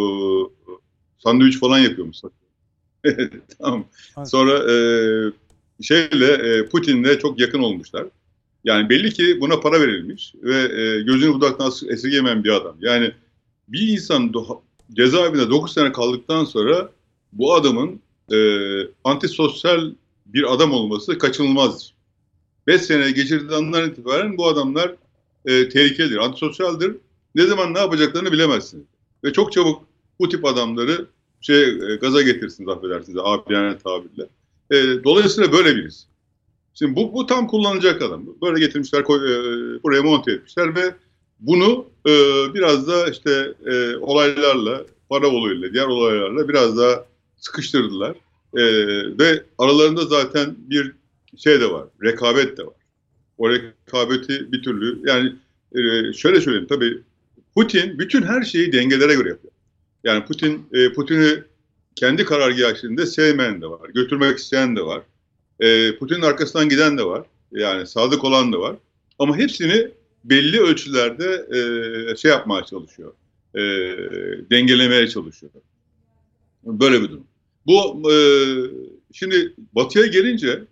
[1.22, 2.16] sandviç falan yapıyormuş.
[3.58, 3.84] tamam.
[4.24, 4.74] Sonra e,
[5.82, 8.06] şeyle e, Putin'le çok yakın olmuşlar.
[8.64, 12.76] Yani belli ki buna para verilmiş ve e, gözünü budaktan esirgemeyen bir adam.
[12.80, 13.12] Yani
[13.68, 14.32] bir insan
[14.92, 16.90] cezaevinde 9 sene kaldıktan sonra
[17.32, 18.00] bu adamın
[18.32, 18.38] e,
[19.04, 19.90] antisosyal
[20.26, 21.94] bir adam olması kaçınılmazdır.
[22.66, 24.94] 5 sene geçirdiği andan itibaren bu adamlar
[25.44, 26.96] e, tehlikelidir, antisosyaldir.
[27.34, 28.84] Ne zaman ne yapacaklarını bilemezsiniz.
[29.24, 29.84] Ve çok çabuk
[30.20, 31.06] bu tip adamları
[31.40, 34.28] şey e, gaza getirsiniz affedersiniz abiyane tabirle.
[34.70, 36.06] E, dolayısıyla böyle biriz.
[36.74, 38.26] Şimdi bu, bu tam kullanacak adam.
[38.42, 40.94] Böyle getirmişler, e, buraya monte etmişler ve
[41.40, 42.10] bunu e,
[42.54, 47.04] biraz da işte e, olaylarla, para olayıyla, diğer olaylarla biraz daha
[47.36, 48.16] sıkıştırdılar.
[48.56, 48.62] E,
[49.18, 50.92] ve aralarında zaten bir
[51.36, 52.74] şey de var, rekabet de var.
[53.38, 55.32] O rekabeti bir türlü, yani
[55.74, 56.98] e, şöyle söyleyeyim tabii
[57.54, 59.52] Putin bütün her şeyi dengelere göre yapıyor.
[60.04, 61.42] Yani Putin e, Putin'i
[61.94, 65.02] kendi karargahı içinde sevmeyen de var, götürmek isteyen de var.
[65.60, 67.22] E, Putin'in arkasından giden de var.
[67.52, 68.76] Yani sadık olan da var.
[69.18, 69.90] Ama hepsini
[70.24, 73.12] belli ölçülerde e, şey yapmaya çalışıyor.
[73.54, 73.60] E,
[74.50, 75.52] dengelemeye çalışıyor.
[76.64, 77.26] Böyle bir durum.
[77.66, 78.16] Bu e,
[79.12, 80.64] şimdi Batı'ya gelince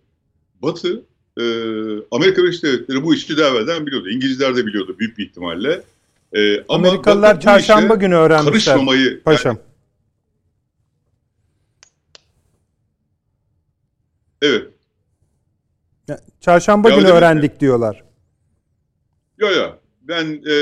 [0.62, 1.02] Batı
[1.38, 1.44] e,
[2.10, 4.08] Amerika Birleşik Devletleri bu işi daha evvelden biliyordu.
[4.08, 5.82] İngilizler de biliyordu büyük bir ihtimalle.
[6.32, 8.52] E, ama Amerikalılar çarşamba günü öğrenmişler.
[8.52, 9.56] Karışmamayı, Paşam.
[9.56, 9.66] Yani,
[14.42, 14.68] evet.
[16.40, 17.60] Çarşamba ya günü öğrendik mi?
[17.60, 18.04] diyorlar.
[19.38, 19.78] Yok yok.
[20.02, 20.54] Ben e,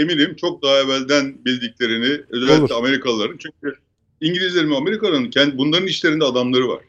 [0.00, 2.84] eminim çok daha evvelden bildiklerini özellikle Olur.
[2.84, 3.36] Amerikalıların.
[3.36, 3.78] Çünkü
[4.20, 6.82] İngilizlerin ve Amerikalıların kendi, bunların işlerinde adamları var.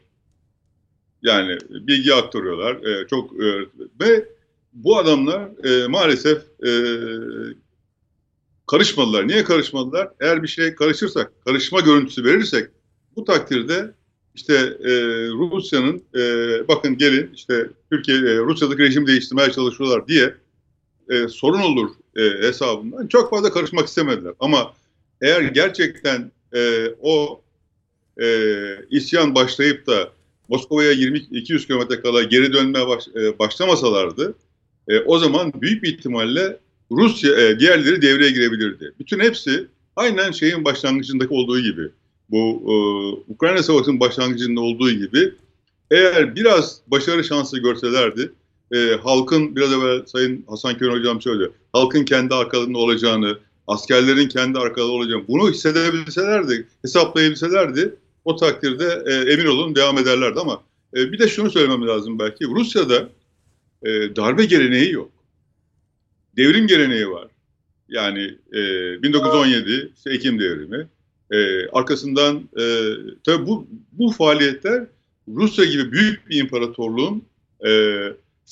[1.22, 2.74] Yani bilgi aktarıyorlar.
[2.74, 3.66] E, çok e,
[4.00, 4.28] ve
[4.72, 6.70] bu adamlar e, maalesef e,
[8.66, 9.28] karışmadılar.
[9.28, 10.08] Niye karışmadılar?
[10.20, 12.70] Eğer bir şey karışırsak, karışma görüntüsü verirsek
[13.16, 13.94] bu takdirde
[14.34, 14.92] işte e,
[15.28, 16.22] Rusya'nın e,
[16.68, 20.34] bakın gelin işte Türkiye e, Rusya'daki rejimi değiştirmeye çalışıyorlar diye
[21.10, 24.32] e, sorun olur e, hesabından çok fazla karışmak istemediler.
[24.40, 24.74] Ama
[25.22, 27.42] eğer gerçekten e, o
[28.22, 28.26] e,
[28.90, 30.12] isyan başlayıp da
[30.48, 34.34] Moskova'ya 20-200 kilometre kala geri dönmeye baş, e, başlamasalardı
[34.88, 36.58] e, o zaman büyük bir ihtimalle
[36.90, 38.92] Rusya e, diğerleri devreye girebilirdi.
[39.00, 41.88] Bütün hepsi aynen şeyin başlangıcındaki olduğu gibi
[42.30, 42.74] bu e,
[43.32, 45.34] Ukrayna Savaşı'nın başlangıcında olduğu gibi
[45.90, 48.32] eğer biraz başarı şansı görselerdi
[48.72, 51.50] e, halkın biraz evvel Sayın Hasan Kören Hocam söylüyor.
[51.72, 59.46] Halkın kendi arkalarında olacağını, askerlerin kendi arkalarında olacağını bunu hissedebilselerdi, hesaplayabilselerdi o takdirde e, emin
[59.46, 60.62] olun devam ederlerdi ama
[60.96, 62.44] e, bir de şunu söylemem lazım belki.
[62.44, 63.08] Rusya'da
[63.82, 65.10] e, darbe geleneği yok.
[66.36, 67.28] Devrim geleneği var.
[67.88, 68.62] Yani e,
[69.02, 70.88] 1917 işte Ekim devrimi.
[71.30, 72.92] E, arkasından e,
[73.24, 74.86] tabii bu, bu faaliyetler
[75.28, 77.22] Rusya gibi büyük bir imparatorluğun
[77.66, 78.02] e,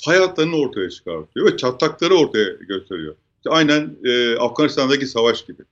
[0.04, 3.14] fay hatlarını ortaya çıkartıyor ve çatlakları ortaya gösteriyor.
[3.48, 5.62] Aynen e, Afganistan'daki savaş gibi.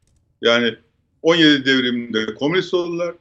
[0.43, 0.75] Yani
[1.23, 3.15] 17 devriminde komünist oldular.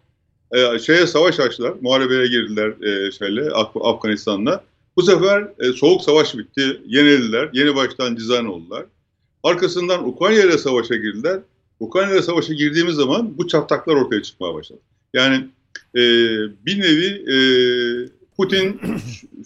[0.52, 1.74] E, şeye savaş açtılar.
[1.82, 4.64] Muharebeye girdiler e, şeyle Af Afganistan'la.
[4.96, 6.82] Bu sefer e, soğuk savaş bitti.
[6.86, 7.50] Yenildiler.
[7.54, 8.86] Yeni baştan dizayn oldular.
[9.44, 11.40] Arkasından Ukrayna ile savaşa girdiler.
[11.80, 14.80] Ukrayna ile savaşa girdiğimiz zaman bu çatlaklar ortaya çıkmaya başladı.
[15.14, 15.36] Yani
[15.96, 16.02] e,
[16.66, 17.38] bir nevi e,
[18.38, 18.82] Putin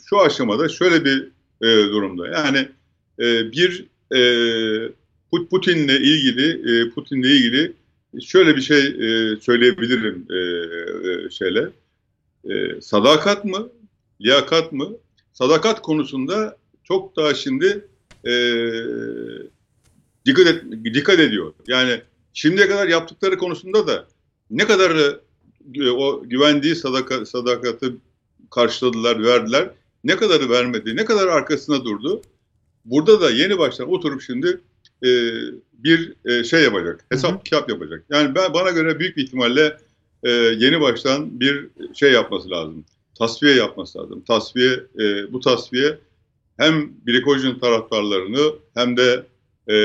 [0.09, 2.27] şu aşamada şöyle bir e, durumda.
[2.27, 2.69] Yani
[3.19, 4.21] e, bir e,
[5.31, 7.73] Putin'le ilgili e, Putin'le ilgili
[8.21, 10.37] şöyle bir şey e, söyleyebilirim e,
[11.09, 11.69] e, şeyle.
[12.49, 13.69] E, sadakat mı?
[14.21, 14.89] Liyakat mı?
[15.33, 17.87] Sadakat konusunda çok daha şimdi
[18.25, 18.33] e,
[20.25, 21.53] dikkat, et, dikkat ediyor.
[21.67, 22.01] Yani
[22.33, 24.07] şimdiye kadar yaptıkları konusunda da
[24.51, 24.91] ne kadar
[25.75, 27.95] e, o güvendiği sadaka, sadakati
[28.51, 29.69] karşıladılar, verdiler
[30.03, 32.21] ne kadarı vermedi, ne kadar arkasına durdu.
[32.87, 34.61] Burada da yeni baştan oturup şimdi
[35.03, 35.09] e,
[35.73, 38.03] bir e, şey yapacak, hesap kitap yapacak.
[38.09, 39.77] Yani ben bana göre büyük bir ihtimalle
[40.23, 42.85] e, yeni baştan bir şey yapması lazım.
[43.19, 44.23] Tasfiye yapması lazım.
[44.27, 45.97] Tasfiye, e, bu tasfiye
[46.57, 49.25] hem Birikojin taraftarlarını hem de
[49.67, 49.75] e,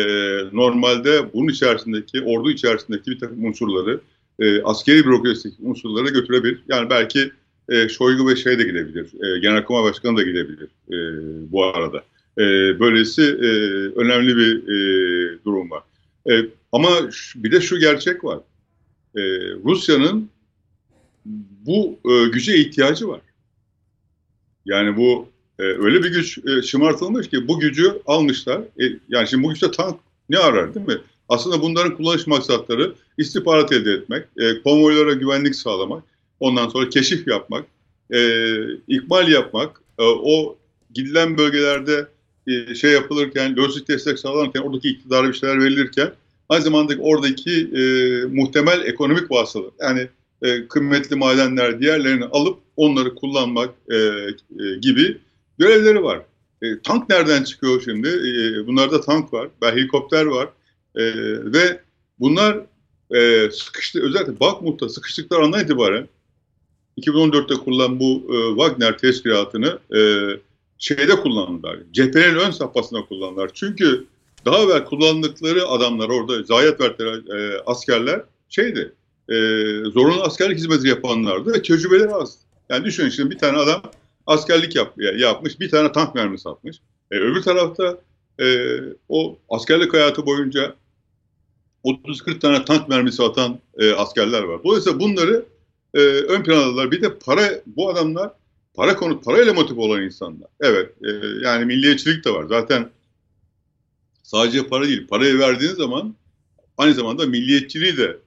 [0.52, 4.00] normalde bunun içerisindeki, ordu içerisindeki bir takım unsurları,
[4.38, 6.62] e, askeri bürokrasideki unsurları götürebilir.
[6.68, 7.32] Yani belki
[7.68, 9.06] e, Şoygu ve şey de gidebilir.
[9.24, 10.96] E, Genelkurmay Başkanı da gidebilir e,
[11.52, 12.04] bu arada.
[12.38, 12.42] E,
[12.81, 13.49] böylesi e,
[14.01, 15.83] önemli bir e, durum var.
[16.31, 16.88] E, ama
[17.37, 18.38] bir de şu gerçek var.
[19.16, 19.21] E,
[19.64, 20.31] Rusya'nın
[21.66, 23.21] bu e, güce ihtiyacı var.
[24.64, 28.59] Yani bu e, öyle bir güç e, şımartılmış ki bu gücü almışlar.
[28.59, 30.99] E, yani şimdi bu güçte tank ne arar değil mi?
[31.29, 36.05] Aslında bunların kullanış maksatları istihbarat elde etmek, e, konvoylara güvenlik sağlamak,
[36.42, 37.64] Ondan sonra keşif yapmak,
[38.14, 38.18] e,
[38.88, 40.57] ikmal yapmak, e, o
[40.95, 42.07] gidilen bölgelerde
[42.46, 46.12] e, şey yapılırken, lojistik destek sağlanırken, oradaki iktidara bir şeyler verilirken,
[46.48, 47.83] aynı zamanda oradaki e,
[48.24, 50.09] muhtemel ekonomik vasıtalar, yani
[50.42, 55.18] e, kıymetli madenler diğerlerini alıp onları kullanmak e, e, gibi
[55.59, 56.22] görevleri var.
[56.62, 58.09] E, tank nereden çıkıyor şimdi?
[58.09, 60.48] E, bunlarda tank var, helikopter var
[60.94, 61.02] e,
[61.52, 61.81] ve
[62.20, 62.61] bunlar
[63.14, 66.09] e, sıkıştı, özellikle Bakmut'ta sıkıştıkları andan itibaren
[66.98, 70.00] 2014'te kurulan bu e, Wagner teşkilatını e,
[70.83, 71.79] şeyde kullandılar.
[71.92, 73.51] Cephenin ön safhasında kullandılar.
[73.55, 74.07] Çünkü
[74.45, 78.92] daha evvel kullandıkları adamlar orada zayiat verdiler e, askerler şeydi.
[79.29, 79.35] E,
[79.90, 82.38] zorunlu askerlik hizmeti yapanlardı ve tecrübeleri az.
[82.68, 83.83] Yani düşünün şimdi bir tane adam
[84.27, 86.77] askerlik yap, yapmış, bir tane tank mermisi atmış.
[87.11, 87.99] E, öbür tarafta
[88.40, 88.77] e,
[89.09, 90.75] o askerlik hayatı boyunca
[91.85, 94.64] 30-40 tane tank mermisi atan e, askerler var.
[94.64, 95.45] Dolayısıyla bunları
[95.95, 96.90] e, ön plana aldılar.
[96.90, 98.31] Bir de para, bu adamlar
[98.74, 100.48] para konu parayla motive olan insanlar.
[100.61, 101.11] Evet, e,
[101.42, 102.44] yani milliyetçilik de var.
[102.44, 102.90] Zaten
[104.22, 106.14] sadece para değil, parayı verdiğiniz zaman
[106.78, 108.18] aynı zamanda milliyetçiliği de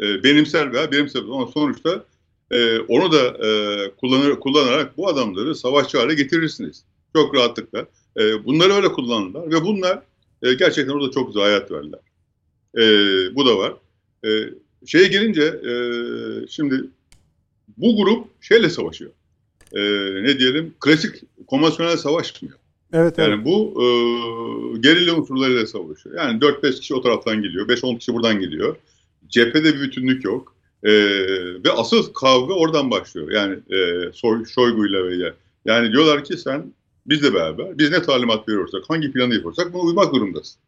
[0.00, 2.04] e, benimser veya benimser ama sonuçta
[2.50, 3.50] e, onu da e,
[3.96, 6.84] kullanır, kullanarak bu adamları savaşçı hale getirirsiniz.
[7.16, 7.86] Çok rahatlıkla.
[8.16, 10.02] E, bunları öyle kullanırlar ve bunlar
[10.42, 12.00] e, gerçekten orada çok hayat verdiler.
[12.78, 12.82] E,
[13.34, 13.74] bu da var.
[14.24, 14.28] E,
[14.86, 15.72] şeye gelince e,
[16.48, 16.84] şimdi
[17.76, 19.10] bu grup şeyle savaşıyor.
[19.72, 19.80] E,
[20.22, 21.14] ne diyelim klasik
[21.46, 22.58] konvansiyonel savaşmıyor.
[22.92, 23.86] Evet, yani bu e,
[24.78, 26.16] gerilla unsurlarıyla savaşıyor.
[26.16, 28.76] Yani 4-5 kişi o taraftan geliyor, 5-10 kişi buradan geliyor.
[29.28, 30.54] Cephede bir bütünlük yok.
[30.82, 30.92] E,
[31.64, 33.30] ve asıl kavga oradan başlıyor.
[33.30, 36.72] Yani e, Soy, Şoygu'yla ve yani diyorlar ki sen
[37.06, 40.60] bizle beraber biz ne talimat veriyorsak, hangi planı yapıyorsak buna uymak zorundasın.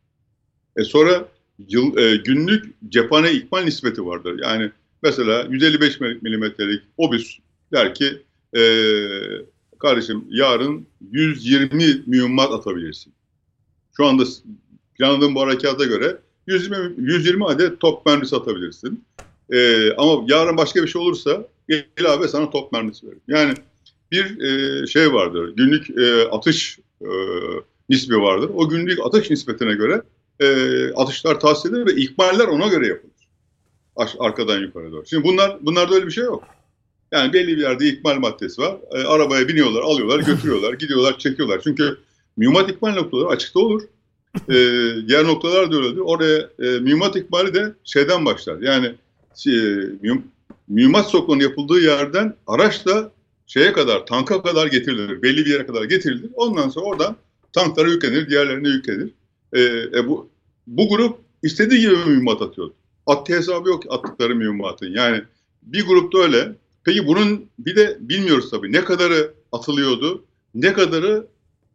[0.76, 1.28] E sonra
[1.68, 4.40] yıl, e, günlük cephane ikmal nispeti vardır.
[4.42, 4.70] Yani
[5.02, 7.38] mesela 155 milimetrelik obüs
[7.72, 8.22] der ki
[8.56, 8.62] e,
[9.78, 13.12] kardeşim yarın 120 mühimmat atabilirsin.
[13.96, 14.24] Şu anda
[14.98, 19.04] planladığım bu harekata göre 120, 120 adet top mermisi atabilirsin.
[19.52, 21.48] E, ama yarın başka bir şey olursa
[22.00, 23.18] ilave sana top mermisi verir.
[23.28, 23.54] Yani
[24.12, 27.08] bir e, şey vardır, günlük e, atış e,
[27.88, 28.50] nisbi vardır.
[28.54, 30.02] O günlük atış nispetine göre
[30.40, 30.48] e,
[30.92, 33.10] atışlar tahsis edilir ve ikmaller ona göre yapılır.
[34.18, 35.06] Arkadan yukarı doğru.
[35.06, 36.44] Şimdi bunlar bunlarda öyle bir şey yok.
[37.12, 38.76] Yani belli bir yerde ikmal maddesi var.
[38.92, 41.60] E, arabaya biniyorlar, alıyorlar, götürüyorlar, gidiyorlar, çekiyorlar.
[41.64, 41.96] Çünkü
[42.36, 43.82] mühimmat ikmal noktaları açıkta olur.
[44.48, 44.54] E,
[45.08, 45.98] diğer noktalar da öyledir.
[45.98, 48.60] Oraya e, mühimmat ikmali de şeyden başlar.
[48.60, 48.94] Yani
[49.46, 49.52] e,
[50.68, 53.12] mühimmat sokmanın yapıldığı yerden araçla
[53.46, 55.22] şeye kadar, tanka kadar getirilir.
[55.22, 56.30] Belli bir yere kadar getirilir.
[56.34, 57.16] Ondan sonra oradan
[57.52, 59.10] tanklara yüklenir, diğerlerine yüklenir.
[59.52, 59.60] E,
[59.98, 60.30] e, bu,
[60.66, 62.70] bu grup istediği gibi mühimmat atıyor.
[63.06, 64.86] Attığı hesabı yok attıkları mühimmatın.
[64.86, 65.22] Yani
[65.62, 66.52] bir grupta öyle.
[66.84, 71.26] Peki bunun bir de bilmiyoruz tabii ne kadarı atılıyordu, ne kadarı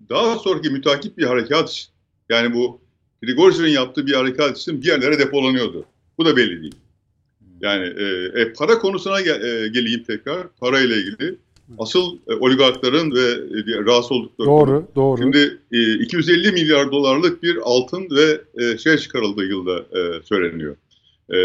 [0.10, 1.90] daha sonraki mütakip bir harekat için.
[2.30, 2.82] Yani bu
[3.22, 5.86] Prigozhin'in yaptığı bir harekat için bir yerlere depolanıyordu.
[6.18, 6.76] Bu da belli değil.
[7.62, 10.48] Yani e, e, para konusuna gel, e, geleyim tekrar.
[10.60, 11.36] Para ile ilgili.
[11.78, 13.22] Asıl e, oligarkların ve
[13.72, 14.88] e, rahatsız oldukları Doğru, konu.
[14.96, 15.22] doğru.
[15.22, 20.76] Şimdi e, 250 milyar dolarlık bir altın ve e, şey çıkarıldığı yılda e, söyleniyor.
[21.30, 21.38] E,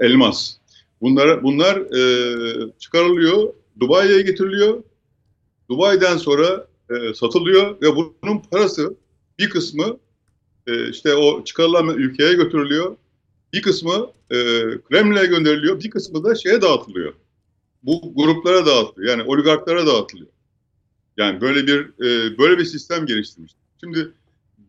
[0.00, 0.56] elmas.
[1.04, 4.82] Bunlar bunlar e, çıkarılıyor, Dubai'ye getiriliyor.
[5.70, 8.96] Dubai'den sonra e, satılıyor ve bunun parası
[9.38, 9.96] bir kısmı
[10.66, 12.96] e, işte o çıkarılan ülkeye götürülüyor.
[13.52, 14.36] Bir kısmı e,
[14.88, 17.12] Kremlin'e gönderiliyor, bir kısmı da şeye dağıtılıyor.
[17.82, 19.10] Bu gruplara dağıtılıyor.
[19.10, 20.30] Yani oligarklara dağıtılıyor.
[21.16, 23.52] Yani böyle bir e, böyle bir sistem geliştirmiş.
[23.80, 24.12] Şimdi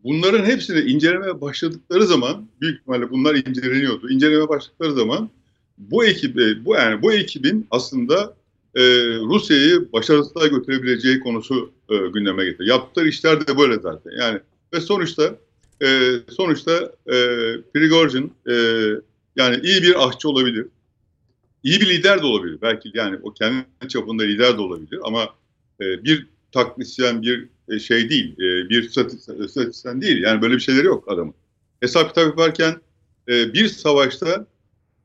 [0.04, 4.10] bunların hepsini incelemeye başladıkları zaman büyük ihtimalle bunlar inceleniyordu.
[4.10, 5.30] İncelemeye başladıkları zaman
[5.78, 8.36] bu ekip bu yani bu ekibin aslında
[8.74, 8.82] e,
[9.16, 12.68] Rusya'yı başarısızlığa götürebileceği konusu e, gündeme getirdi.
[12.68, 14.10] Yaptıkları işler de böyle zaten.
[14.20, 14.40] Yani
[14.72, 15.36] ve sonuçta
[15.82, 17.16] e, sonuçta e,
[17.74, 18.54] Prigozhin e,
[19.36, 20.66] yani iyi bir ahçı olabilir.
[21.62, 22.58] İyi bir lider de olabilir.
[22.62, 25.28] Belki yani o kendi çapında lider de olabilir ama
[25.80, 28.32] e, bir taklisyen bir e, şey değil.
[28.32, 30.22] E, bir statistisyen değil.
[30.22, 31.34] Yani böyle bir şeyleri yok adamın.
[31.80, 32.76] Hesap kitap yaparken
[33.28, 34.46] e, bir savaşta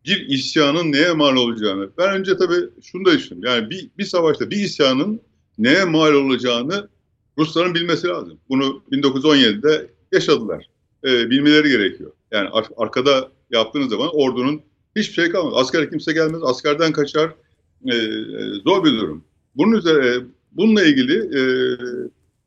[0.05, 1.89] bir isyanın neye mal olacağını.
[1.97, 3.43] Ben önce tabii şunu da düşündüm.
[3.43, 5.21] Yani bir, bir savaşta bir isyanın
[5.57, 6.87] neye mal olacağını
[7.37, 8.37] Rusların bilmesi lazım.
[8.49, 10.69] Bunu 1917'de yaşadılar.
[11.03, 12.11] E, bilmeleri gerekiyor.
[12.31, 14.61] Yani ar arkada yaptığınız zaman ordunun
[14.95, 15.53] hiçbir şey kalmaz.
[15.55, 16.43] Asker kimse gelmez.
[16.43, 17.35] Askerden kaçar.
[17.91, 17.93] E,
[18.63, 19.23] zor bir durum.
[19.55, 21.41] Bunun üzerine bununla ilgili e,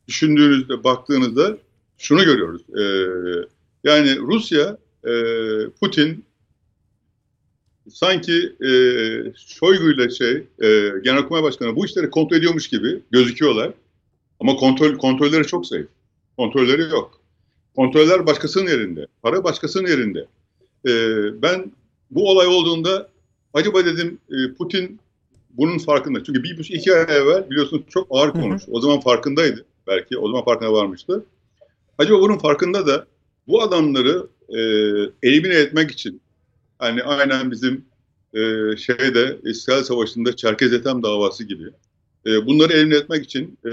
[0.07, 1.57] düşündüğünüzde, baktığınızda
[1.97, 2.61] şunu görüyoruz.
[2.69, 2.83] E,
[3.83, 4.77] yani Rusya,
[5.07, 5.11] e,
[5.79, 6.25] Putin
[7.89, 8.69] sanki e,
[9.47, 13.71] Şoygu ile şey, e, Genelkurmay Başkanı bu işleri kontrol ediyormuş gibi gözüküyorlar.
[14.39, 15.87] Ama kontrol kontrolleri çok zayıf.
[16.37, 17.21] Kontrolleri yok.
[17.75, 19.07] Kontroller başkasının yerinde.
[19.21, 20.27] Para başkasının yerinde.
[20.87, 20.91] E,
[21.41, 21.71] ben
[22.11, 23.09] bu olay olduğunda
[23.53, 24.99] acaba dedim e, Putin
[25.49, 26.23] bunun farkında.
[26.23, 28.63] Çünkü bir buçuk iki ay evvel biliyorsunuz çok ağır konuş.
[28.67, 29.65] O zaman farkındaydı.
[29.87, 31.25] Belki o zaman farkına varmıştı.
[31.97, 33.05] Acaba bunun farkında da
[33.47, 34.59] bu adamları e,
[35.29, 36.21] elimine etmek için
[36.79, 37.85] hani aynen bizim
[38.33, 38.39] e,
[38.77, 41.71] şeyde İstiklal Savaşı'nda Çerkez Ethem davası gibi
[42.25, 43.71] e, bunları elimine etmek için e,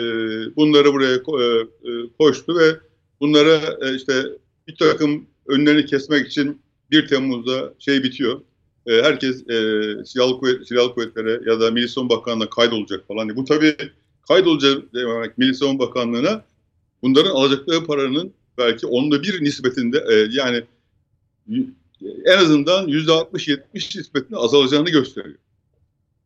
[0.56, 2.76] bunları buraya e, e, koştu ve
[3.20, 4.24] bunlara e, işte
[4.68, 8.40] bir takım önlerini kesmek için 1 Temmuz'da şey bitiyor.
[8.86, 9.56] E, herkes e,
[10.04, 13.36] silahlı, kuvvet, silahlı kuvvetlere ya da Milli Savunma Bakanlığı'na kaydolacak falan.
[13.36, 13.76] Bu tabii
[14.28, 16.44] kaydolacak demek Milli Savunma Bakanlığı'na
[17.02, 20.62] bunların alacakları paranın belki onda bir nispetinde e, yani
[22.24, 25.38] en azından yüzde 60-70 nispetinde azalacağını gösteriyor.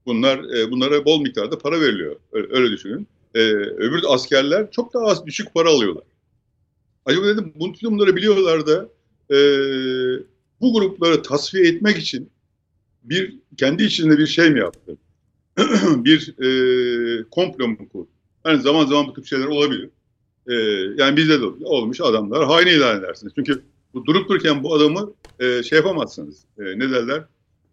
[0.07, 2.16] Bunlar e, bunlara bol miktarda para veriliyor.
[2.33, 3.07] Öyle, öyle düşünün.
[3.35, 6.05] E, öbür askerler çok daha az düşük para alıyorlar.
[7.05, 7.53] Acaba dedim
[7.83, 8.89] bunları biliyorlar da
[9.31, 9.39] e,
[10.61, 12.31] bu grupları tasfiye etmek için
[13.05, 14.97] bir kendi içinde bir şey mi yaptı?
[16.05, 18.09] bir e, komplo mu kurdu?
[18.47, 19.91] Yani zaman zaman bu tip şeyler olabilir.
[20.49, 20.55] E,
[20.97, 23.33] yani bizde de olmuş adamlar hain ilan edersiniz.
[23.37, 23.62] Çünkü
[23.97, 26.44] bu durup dururken bu adamı e, şey yapamazsınız.
[26.59, 27.24] E, ne derler?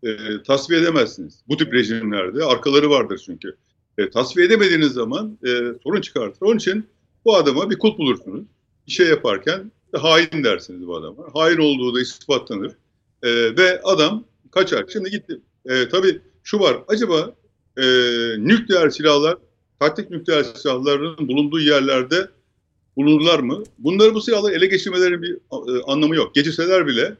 [0.03, 0.09] E,
[0.47, 1.39] tasfiye edemezsiniz.
[1.47, 3.55] Bu tip rejimlerde arkaları vardır çünkü.
[3.97, 5.49] E, tasfiye edemediğiniz zaman e,
[5.83, 6.41] sorun çıkartır.
[6.41, 6.87] Onun için
[7.25, 8.45] bu adama bir kulp bulursunuz.
[8.87, 11.23] Bir şey yaparken de hain dersiniz bu adama.
[11.33, 12.71] Hain olduğu da ispatlanır.
[13.23, 14.85] E, ve adam kaçar.
[14.93, 15.39] Şimdi gitti.
[15.65, 16.77] E, tabii şu var.
[16.87, 17.35] Acaba
[17.77, 17.83] e,
[18.37, 19.37] nükleer silahlar,
[19.79, 22.29] taktik nükleer silahların bulunduğu yerlerde
[22.97, 23.63] bulunurlar mı?
[23.79, 26.35] Bunları bu silahları ele geçirmelerin bir e, anlamı yok.
[26.35, 27.15] Geçirseler bile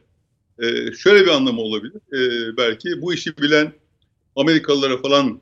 [0.62, 1.94] e, şöyle bir anlamı olabilir.
[2.12, 3.72] E, belki bu işi bilen
[4.36, 5.40] Amerikalılara falan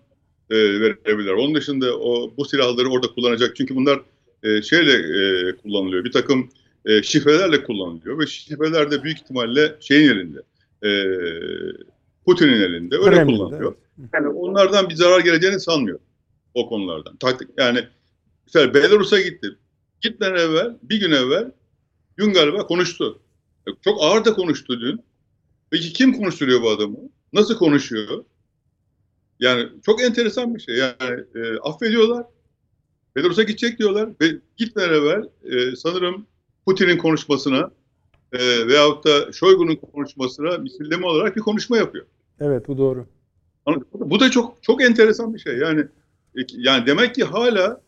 [0.51, 1.33] e, verebilirler.
[1.33, 3.57] Onun dışında o bu silahları orada kullanacak.
[3.57, 4.01] Çünkü bunlar
[4.43, 6.05] e, şeyle e, kullanılıyor.
[6.05, 6.49] Bir takım
[6.85, 10.39] e, şifrelerle kullanılıyor ve şifreler de büyük ihtimalle şeyin elinde.
[10.85, 10.91] E,
[12.27, 12.97] Putin'in elinde.
[12.97, 13.37] Öyle Kremlin'de.
[13.37, 13.75] kullanılıyor.
[14.15, 16.05] Yani onlardan bir zarar geleceğini sanmıyorum.
[16.55, 17.17] O konulardan.
[17.17, 17.81] Taktik yani
[18.47, 19.49] mesela Belarus'a gitti.
[20.03, 21.51] Gitmeden evvel, bir gün evvel
[22.19, 23.21] dün galiba konuştu.
[23.81, 25.01] Çok ağır da konuştu dün.
[25.71, 26.97] Peki kim konuşturuyor bu adamı?
[27.33, 28.25] Nasıl konuşuyor?
[29.41, 30.77] Yani çok enteresan bir şey.
[30.77, 32.27] Yani e, affediyorlar.
[33.17, 34.27] Belarus'a gidecek diyorlar ve
[34.57, 36.27] gitmeden evvel e, sanırım
[36.67, 37.71] Putin'in konuşmasına
[38.33, 42.07] e, veyahut da Şoygu'nun konuşmasına misilleme olarak bir konuşma yapıyor.
[42.41, 43.07] Evet bu doğru.
[43.95, 45.57] Bu da çok çok enteresan bir şey.
[45.57, 45.81] Yani
[46.37, 47.81] e, yani demek ki hala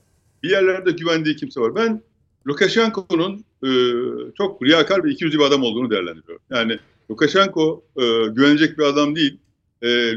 [0.45, 1.75] bir yerlerde güvendiği kimse var.
[1.75, 2.03] Ben
[2.47, 3.71] Lukashenko'nun e,
[4.39, 6.43] çok riyakar ve ikiyüzlü bir adam olduğunu değerlendiriyorum.
[6.51, 6.79] Yani
[7.11, 9.39] Lukashenko e, güvenecek bir adam değil.
[9.83, 10.17] E,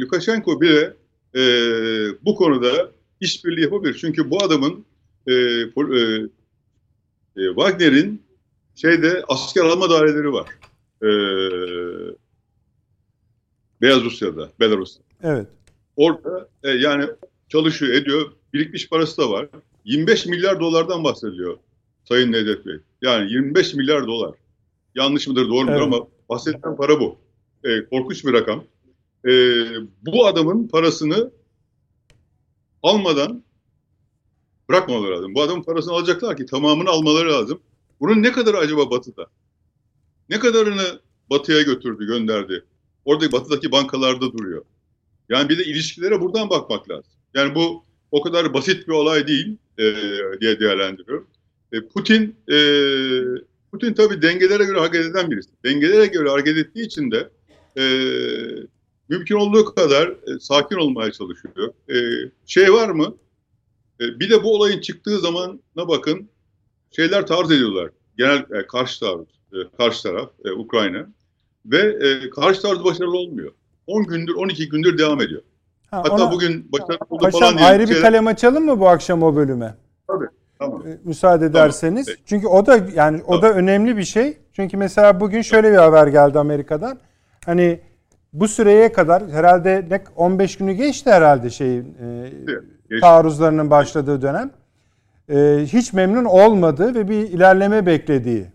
[0.00, 0.94] Lukashenko bile
[1.34, 1.42] e,
[2.24, 2.90] bu konuda
[3.20, 3.98] işbirliği yapabilir.
[4.00, 4.84] Çünkü bu adamın
[5.26, 5.66] e, e,
[7.36, 8.22] e, Wagner'in
[8.74, 10.48] şeyde asker alma daireleri var.
[11.02, 11.08] E,
[13.82, 15.02] Beyaz Rusya'da, Belarus'ta.
[15.22, 15.46] Evet.
[15.96, 17.06] Orada e, yani
[17.48, 18.32] çalışıyor, ediyor.
[18.52, 19.48] Birikmiş parası da var.
[19.84, 21.58] 25 milyar dolardan bahsediyor
[22.04, 22.76] Sayın Nedret Bey.
[23.02, 24.34] Yani 25 milyar dolar.
[24.94, 25.82] Yanlış mıdır, doğru mudur evet.
[25.82, 27.18] ama bahsedilen para bu.
[27.64, 28.64] E, korkunç bir rakam.
[29.28, 29.32] E,
[30.02, 31.30] bu adamın parasını
[32.82, 33.42] almadan
[34.68, 35.34] bırakmaları lazım.
[35.34, 37.60] Bu adamın parasını alacaklar ki tamamını almaları lazım.
[38.00, 39.26] Bunun ne kadar acaba batıda?
[40.28, 42.64] Ne kadarını batıya götürdü, gönderdi?
[43.04, 44.64] Orada batıdaki bankalarda duruyor.
[45.28, 47.12] Yani bir de ilişkilere buradan bakmak lazım.
[47.34, 49.84] Yani bu o kadar basit bir olay değil e,
[50.40, 51.26] diye değerlendiriyorum.
[51.72, 52.56] E, Putin e,
[53.72, 55.50] Putin tabii dengelere göre hareket eden birisi.
[55.64, 57.30] Dengelere göre hareket ettiği için de
[57.78, 57.84] e,
[59.08, 61.72] mümkün olduğu kadar e, sakin olmaya çalışıyor.
[61.90, 61.96] E,
[62.46, 63.14] şey var mı?
[64.00, 66.28] E, bir de bu olayın çıktığı zamana bakın
[66.96, 67.90] şeyler tarz ediyorlar.
[68.18, 71.08] Genel e, karşı taraf, e, karşı taraf e, Ukrayna
[71.66, 73.52] ve e, karşı tarz başarılı olmuyor.
[73.86, 75.42] 10 gündür, 12 gündür devam ediyor.
[75.90, 77.68] Ha, Hatta ona, bugün başarılı oldu paşam, falan diye.
[77.68, 78.02] ayrı bir şeyler...
[78.02, 79.74] kalem açalım mı bu akşam o bölüme?
[80.06, 80.26] Tabii.
[80.58, 80.82] Tamam.
[80.86, 82.06] E, müsaade ederseniz.
[82.06, 82.18] Tamam.
[82.26, 83.38] Çünkü o da yani tamam.
[83.38, 84.38] o da önemli bir şey.
[84.52, 86.98] Çünkü mesela bugün şöyle bir haber geldi Amerika'dan.
[87.46, 87.80] Hani
[88.32, 91.96] bu süreye kadar herhalde ne 15 günü geçti herhalde şeyin
[92.90, 94.50] e, taarruzlarının başladığı dönem.
[95.30, 98.46] E, hiç memnun olmadığı ve bir ilerleme beklediği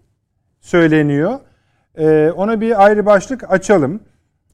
[0.61, 1.39] söyleniyor.
[1.97, 3.99] E, ona bir ayrı başlık açalım.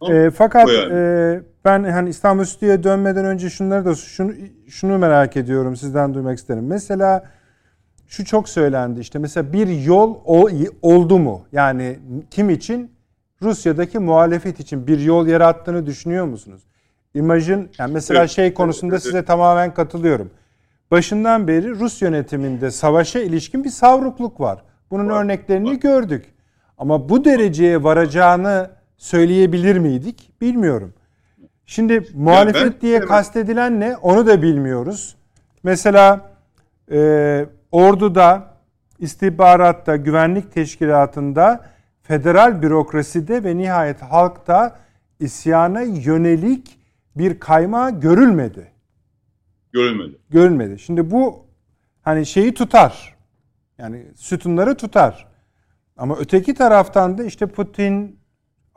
[0.07, 4.33] E, fakat e, ben hani İstanbul Stüdyo'ya dönmeden önce şunları da şunu,
[4.67, 6.67] şunu merak ediyorum sizden duymak isterim.
[6.67, 7.23] Mesela
[8.07, 10.49] şu çok söylendi işte mesela bir yol o,
[10.81, 11.45] oldu mu?
[11.51, 11.99] Yani
[12.31, 12.91] kim için?
[13.41, 16.61] Rusya'daki muhalefet için bir yol yarattığını düşünüyor musunuz?
[17.13, 20.31] İmajın yani mesela şey konusunda size tamamen katılıyorum.
[20.91, 24.63] Başından beri Rus yönetiminde savaşa ilişkin bir savrukluk var.
[24.91, 25.75] Bunun var, örneklerini var.
[25.75, 26.25] gördük.
[26.77, 28.69] Ama bu dereceye varacağını
[28.99, 30.31] söyleyebilir miydik?
[30.41, 30.93] Bilmiyorum.
[31.65, 33.07] Şimdi muhalefet ben, diye evet.
[33.07, 33.97] kastedilen ne?
[33.97, 35.15] Onu da bilmiyoruz.
[35.63, 36.31] Mesela
[36.91, 38.53] e, orduda,
[38.99, 41.65] istihbaratta, güvenlik teşkilatında,
[42.01, 44.79] federal bürokraside ve nihayet halkta
[45.19, 46.79] isyana yönelik
[47.15, 48.71] bir kayma görülmedi.
[49.73, 50.17] Görülmedi.
[50.29, 50.79] Görülmedi.
[50.79, 51.45] Şimdi bu
[52.01, 53.15] hani şeyi tutar.
[53.77, 55.27] Yani sütunları tutar.
[55.97, 58.18] Ama öteki taraftan da işte Putin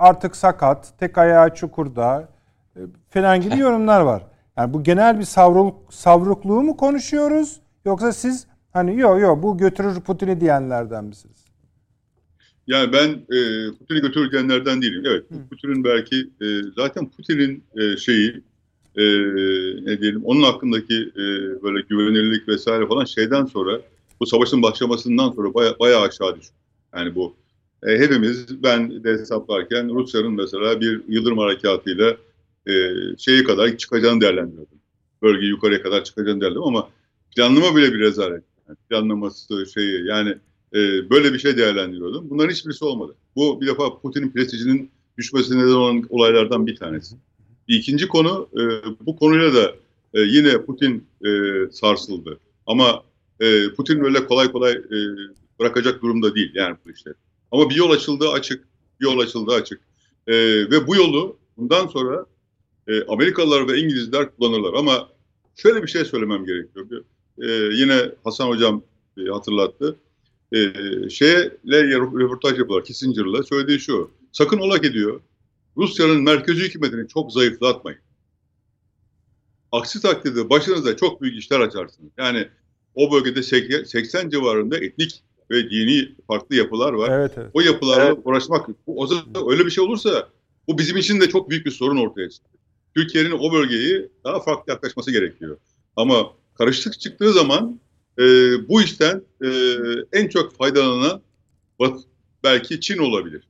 [0.02, 2.28] artık sakat, tek ayağı çukurda
[2.76, 2.80] e,
[3.10, 4.22] falan gibi yorumlar var.
[4.56, 7.60] Yani bu genel bir savruluk, savrukluğu mu konuşuyoruz?
[7.84, 11.44] Yoksa siz hani yok yok bu götürür Putin'i diyenlerden misiniz?
[12.66, 15.02] Yani ben e, Putin'i götürürkenlerden değilim.
[15.06, 15.34] Evet, Hı.
[15.50, 16.46] Putin'in belki e,
[16.76, 18.42] zaten Putin'in e, şeyi
[18.96, 19.02] e,
[19.84, 21.22] ne diyelim onun hakkındaki e,
[21.62, 23.80] böyle güvenilirlik vesaire falan şeyden sonra
[24.20, 26.54] bu savaşın başlamasından sonra baya, bayağı aşağı düştü.
[26.96, 27.34] Yani bu
[27.86, 32.16] e, hepimiz ben de hesaplarken Rusya'nın mesela bir Yıldırım Harekatı'yla
[32.68, 32.72] e,
[33.18, 34.78] şeyi kadar çıkacağını değerlendiriyordum.
[35.22, 36.88] Bölge yukarıya kadar çıkacağını değerlendiriyordum ama
[37.36, 38.42] planlama bile bir rezalet.
[38.68, 40.30] Yani planlaması şeyi yani
[40.74, 42.30] e, böyle bir şey değerlendiriyordum.
[42.30, 43.14] Bunların hiçbirisi olmadı.
[43.36, 47.16] Bu bir defa Putin'in prestijinin düşmesine neden olan olaylardan bir tanesi.
[47.68, 48.60] İkinci konu e,
[49.06, 49.74] bu konuyla da
[50.14, 51.30] e, yine Putin e,
[51.72, 52.38] sarsıldı.
[52.66, 53.02] Ama
[53.40, 54.96] e, Putin böyle kolay kolay e,
[55.60, 57.14] bırakacak durumda değil yani bu işte.
[57.52, 58.64] Ama bir yol açıldı açık.
[59.00, 59.80] Bir yol açıldı açık.
[60.26, 60.34] E,
[60.70, 62.26] ve bu yolu bundan sonra
[62.88, 64.74] e, Amerikalılar ve İngilizler kullanırlar.
[64.74, 65.08] Ama
[65.56, 67.04] şöyle bir şey söylemem gerekiyor.
[67.42, 67.46] E,
[67.76, 68.82] yine Hasan Hocam
[69.18, 69.96] e, hatırlattı
[70.52, 70.58] e,
[71.10, 73.42] şeyle röportaj yapıyorlar Kissinger'la.
[73.42, 74.10] Söylediği şu.
[74.32, 75.20] Sakın ola ki diyor
[75.76, 78.00] Rusya'nın merkezi hükümetini çok zayıflatmayın.
[79.72, 82.10] Aksi takdirde başınıza çok büyük işler açarsınız.
[82.18, 82.48] Yani
[82.94, 85.22] o bölgede 80 civarında etnik
[85.52, 87.18] ve dini farklı yapılar var.
[87.18, 87.50] Evet, evet.
[87.54, 88.18] O yapılarla evet.
[88.24, 90.28] uğraşmak, o zaman öyle bir şey olursa
[90.68, 92.58] bu bizim için de çok büyük bir sorun ortaya çıkıyor.
[92.96, 95.56] Türkiye'nin o bölgeyi daha farklı yaklaşması gerekiyor.
[95.96, 97.80] Ama karışık çıktığı zaman
[98.18, 98.22] e,
[98.68, 99.48] bu işten e,
[100.12, 101.22] en çok faydalanan
[101.80, 102.02] Batı,
[102.44, 103.48] belki Çin olabilir.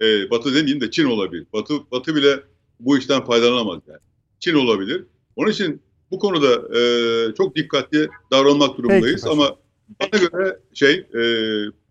[0.00, 1.46] E, Batı demeyeyim de Çin olabilir.
[1.52, 2.40] Batı, Batı bile
[2.80, 4.00] bu işten faydalanamaz yani.
[4.40, 5.04] Çin olabilir.
[5.36, 9.22] Onun için bu konuda e, çok dikkatli davranmak durumundayız.
[9.24, 9.56] Peki, Ama
[10.00, 11.22] bana göre şey e,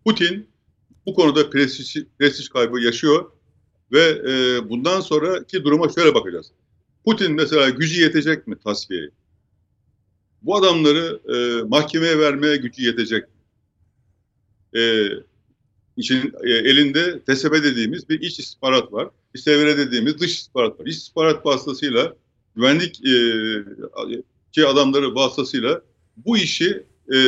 [0.06, 0.48] Putin
[1.06, 3.32] bu konuda prestij, prestij kaybı yaşıyor
[3.92, 6.52] ve e, bundan sonraki duruma şöyle bakacağız.
[7.06, 9.10] Putin mesela gücü yetecek mi tasfiyeye?
[10.42, 13.26] bu adamları e, mahkemeye vermeye gücü yetecek.
[14.76, 15.10] E,
[15.98, 19.10] için e, elinde TSB dediğimiz bir iç istihbarat var.
[19.34, 20.86] İstevre dediğimiz dış istihbarat var.
[20.86, 22.16] İç istihbarat vasıtasıyla
[22.56, 23.02] güvenlik
[24.58, 25.82] e, adamları vasıtasıyla
[26.18, 26.84] bu işi
[27.14, 27.20] e,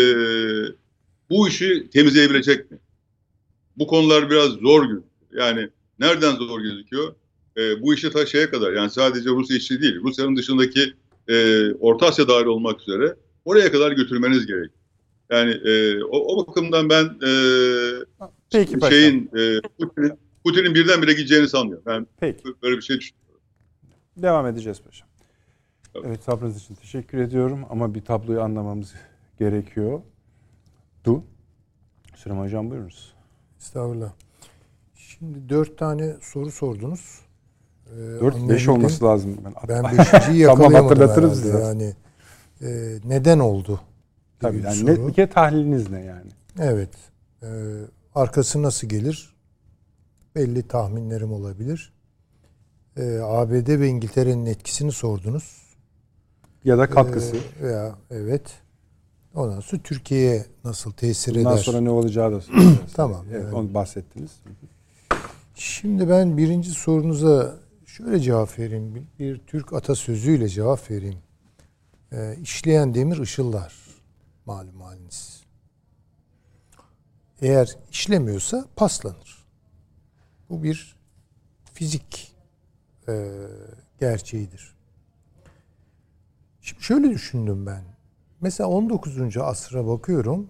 [1.29, 2.77] bu işi temizleyebilecek mi?
[3.77, 5.03] Bu konular biraz zor gözüküyor.
[5.31, 5.69] Yani
[5.99, 7.15] nereden zor gözüküyor?
[7.57, 9.95] E, bu işi ta şeye kadar yani sadece Rusya işi değil.
[10.03, 10.93] Rusya'nın dışındaki
[11.27, 13.15] e, Orta Asya dahil olmak üzere
[13.45, 14.71] oraya kadar götürmeniz gerek.
[15.29, 17.31] Yani e, o, o bakımdan ben e,
[18.51, 20.13] Peki, şeyin e, Putin'in
[20.43, 21.83] Putin'in birdenbire gideceğini sanmıyorum.
[21.85, 22.43] Ben Peki.
[22.63, 23.41] böyle bir şey düşünüyorum.
[24.17, 25.07] Devam edeceğiz paşam.
[25.95, 26.05] Evet.
[26.07, 28.93] evet sabrınız için teşekkür ediyorum ama bir tabloyu anlamamız
[29.41, 30.01] gerekiyor.
[31.05, 31.23] Du.
[32.15, 33.13] Süleyman Hocam buyurunuz.
[33.59, 34.11] Estağfurullah.
[34.95, 37.21] Şimdi dört tane soru sordunuz.
[37.95, 39.37] 4-5 ee, olması lazım.
[39.45, 41.35] Ben, ben 5.yi yakalayamadım tamam, herhalde.
[41.35, 41.59] Size.
[41.59, 41.93] Yani
[42.61, 43.81] e, neden oldu?
[44.39, 46.31] Tabii yani ne, bir tahliliniz ne yani?
[46.59, 46.89] Evet.
[47.43, 47.49] E,
[48.15, 49.35] arkası nasıl gelir?
[50.35, 51.93] Belli tahminlerim olabilir.
[52.97, 55.75] E, ABD ve İngiltere'nin etkisini sordunuz.
[56.63, 57.35] Ya da katkısı.
[57.37, 58.60] E, veya evet.
[59.35, 61.51] Ondan sonra Türkiye'ye nasıl tesir Bundan eder?
[61.51, 62.41] Bundan sonra ne olacağı da
[62.93, 63.25] tamam.
[63.31, 63.55] Evet, yani.
[63.55, 64.31] onu bahsettiniz.
[65.55, 67.61] Şimdi ben birinci sorunuza
[67.97, 69.07] Şöyle cevap vereyim.
[69.19, 71.19] Bir, Türk atasözüyle cevap vereyim.
[72.11, 73.73] E, işleyen demir ışıllar.
[74.45, 75.43] Malum haliniz.
[77.41, 79.45] Eğer işlemiyorsa paslanır.
[80.49, 80.95] Bu bir
[81.73, 82.35] fizik
[83.07, 83.31] e,
[83.99, 84.75] gerçeğidir.
[86.61, 87.83] Şimdi şöyle düşündüm ben.
[88.41, 89.37] Mesela 19.
[89.37, 90.49] asra bakıyorum.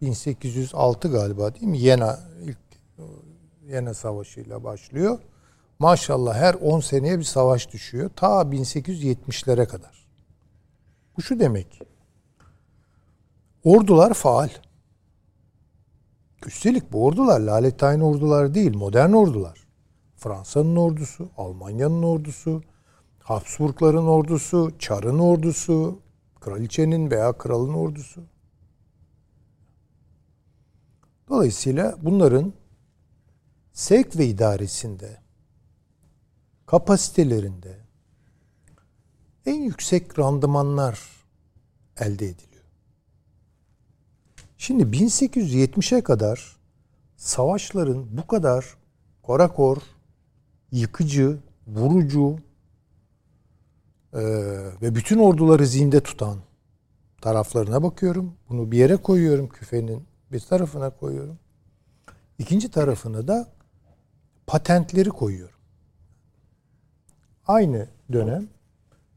[0.00, 1.78] 1806 galiba değil mi?
[1.78, 2.58] Yena ilk
[3.68, 5.18] Yena Savaşı ile başlıyor.
[5.78, 8.10] Maşallah her 10 seneye bir savaş düşüyor.
[8.16, 10.06] Ta 1870'lere kadar.
[11.16, 11.80] Bu şu demek.
[13.64, 14.48] Ordular faal.
[16.46, 19.66] Üstelik bu ordular lalettayn ordular değil, modern ordular.
[20.16, 22.62] Fransa'nın ordusu, Almanya'nın ordusu,
[23.22, 25.98] Habsburgların ordusu, Çar'ın ordusu,
[26.48, 28.22] kraliçenin veya kralın ordusu.
[31.28, 32.52] Dolayısıyla bunların
[33.72, 35.20] sevk ve idaresinde
[36.66, 37.78] kapasitelerinde
[39.46, 41.00] en yüksek randımanlar
[41.96, 42.64] elde ediliyor.
[44.58, 46.56] Şimdi 1870'e kadar
[47.16, 48.76] savaşların bu kadar
[49.22, 49.76] korakor,
[50.72, 52.36] yıkıcı, vurucu
[54.14, 54.20] Ee,
[54.82, 56.38] ve bütün orduları zinde tutan
[57.20, 58.34] taraflarına bakıyorum.
[58.48, 61.38] Bunu bir yere koyuyorum küfenin bir tarafına koyuyorum.
[62.38, 63.48] İkinci tarafına da
[64.46, 65.58] patentleri koyuyorum.
[67.46, 68.48] Aynı dönem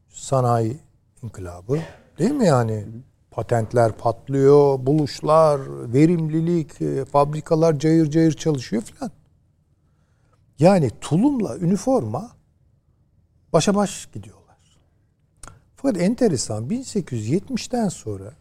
[0.08, 0.80] sanayi
[1.22, 1.78] inkılabı
[2.18, 2.86] değil mi yani?
[3.30, 5.60] Patentler patlıyor, buluşlar,
[5.92, 9.10] verimlilik, e, fabrikalar cayır cayır çalışıyor filan.
[10.58, 12.30] Yani tulumla üniforma
[13.52, 14.41] başa baş gidiyorlar.
[15.82, 18.32] Fakat enteresan 1870'ten sonra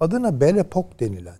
[0.00, 1.38] adına Belle Époque denilen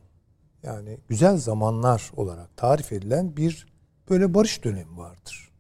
[0.63, 3.67] yani güzel zamanlar olarak tarif edilen bir
[4.11, 5.51] böyle barış dönemi vardır.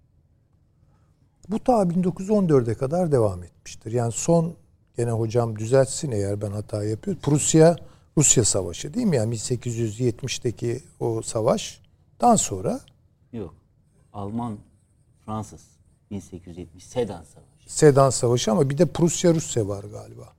[1.48, 3.92] Bu ta 1914'e kadar devam etmiştir.
[3.92, 4.56] Yani son
[4.96, 7.22] gene hocam düzeltsin eğer ben hata yapıyorum.
[7.22, 7.76] Prusya
[8.18, 9.16] Rusya Savaşı değil mi?
[9.16, 12.80] Yani 1870'teki o savaştan sonra
[13.32, 13.54] Yok.
[14.12, 14.58] Alman
[15.24, 15.62] Fransız
[16.10, 17.55] 1870 Sedan Savaşı.
[17.66, 20.32] Sedan Savaşı ama bir de Prusya Rusya var galiba.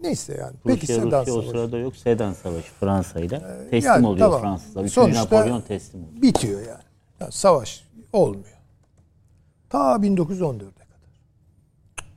[0.00, 0.56] Neyse yani.
[0.66, 1.50] Peki Rusya, Sedan Rusya o Savaşı.
[1.50, 1.96] sırada yok.
[1.96, 3.38] Sedan Savaşı Fransa ile
[3.70, 4.40] teslim yani oluyor tamam.
[4.40, 4.84] Fransızlar.
[4.84, 6.22] Üçüncü Sonuçta- Napolyon teslim oluyor.
[6.22, 6.82] Bitiyor yani.
[7.20, 7.32] yani.
[7.32, 8.58] Savaş olmuyor.
[9.70, 10.92] Ta 1914'e kadar.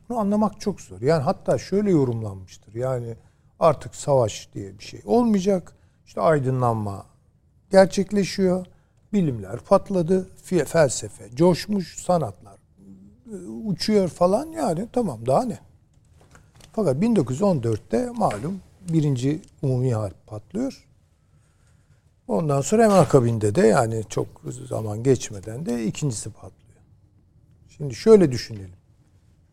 [0.09, 1.01] Bunu anlamak çok zor.
[1.01, 2.73] Yani hatta şöyle yorumlanmıştır.
[2.75, 3.15] Yani
[3.59, 5.73] artık savaş diye bir şey olmayacak.
[6.05, 7.05] İşte aydınlanma
[7.71, 8.65] gerçekleşiyor.
[9.13, 10.29] Bilimler patladı.
[10.45, 11.97] Fe- Felsefe coşmuş.
[11.97, 12.44] Sanatlar
[13.65, 14.51] uçuyor falan.
[14.51, 15.59] Yani tamam daha ne?
[16.73, 20.87] Fakat 1914'te malum birinci umumi harp patlıyor.
[22.27, 24.27] Ondan sonra hemen akabinde de yani çok
[24.69, 26.81] zaman geçmeden de ikincisi patlıyor.
[27.77, 28.71] Şimdi şöyle düşünelim.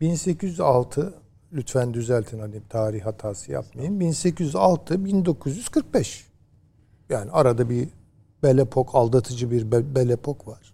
[0.01, 1.13] 1806
[1.53, 3.99] lütfen düzeltin hani tarih hatası yapmayın.
[3.99, 6.27] 1806 1945.
[7.09, 7.89] Yani arada bir
[8.43, 10.73] Belepok aldatıcı bir Be- Belepok var.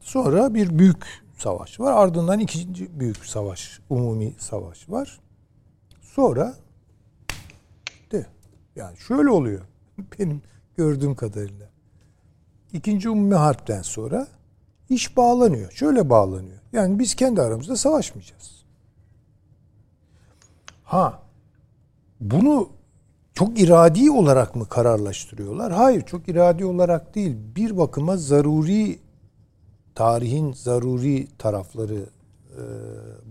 [0.00, 1.92] Sonra bir büyük savaş var.
[1.92, 5.20] Ardından ikinci büyük savaş, umumi savaş var.
[6.00, 6.54] Sonra
[8.12, 8.26] de
[8.76, 9.60] yani şöyle oluyor.
[10.18, 10.42] Benim
[10.76, 11.68] gördüğüm kadarıyla.
[12.72, 14.26] İkinci umumi harpten sonra
[14.88, 15.70] iş bağlanıyor.
[15.72, 16.58] Şöyle bağlanıyor.
[16.72, 18.64] Yani biz kendi aramızda savaşmayacağız.
[20.84, 21.22] Ha
[22.20, 22.68] bunu
[23.34, 25.72] çok iradi olarak mı kararlaştırıyorlar?
[25.72, 27.36] Hayır, çok iradi olarak değil.
[27.56, 28.98] Bir bakıma zaruri
[29.94, 32.06] tarihin zaruri tarafları
[32.50, 32.62] e,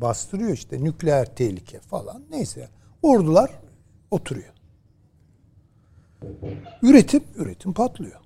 [0.02, 2.70] bastırıyor işte nükleer tehlike falan neyse.
[3.02, 3.60] Ordular
[4.12, 4.54] oturuyor.
[6.82, 8.22] Üretim, üretim patlıyor.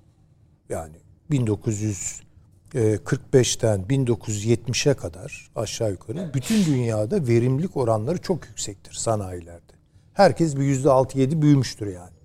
[0.68, 0.96] Yani
[1.30, 9.72] 1945'ten 1970'e kadar aşağı yukarı bütün dünyada verimlilik oranları çok yüksektir sanayilerde.
[10.12, 12.15] Herkes bir yüzde altı yedi büyümüştür yani.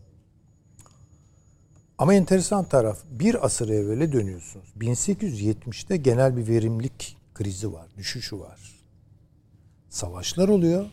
[2.02, 4.74] Ama enteresan taraf bir asır evvele dönüyorsunuz.
[4.80, 8.60] 1870'te genel bir verimlilik krizi var, düşüşü var.
[9.90, 10.86] Savaşlar oluyor.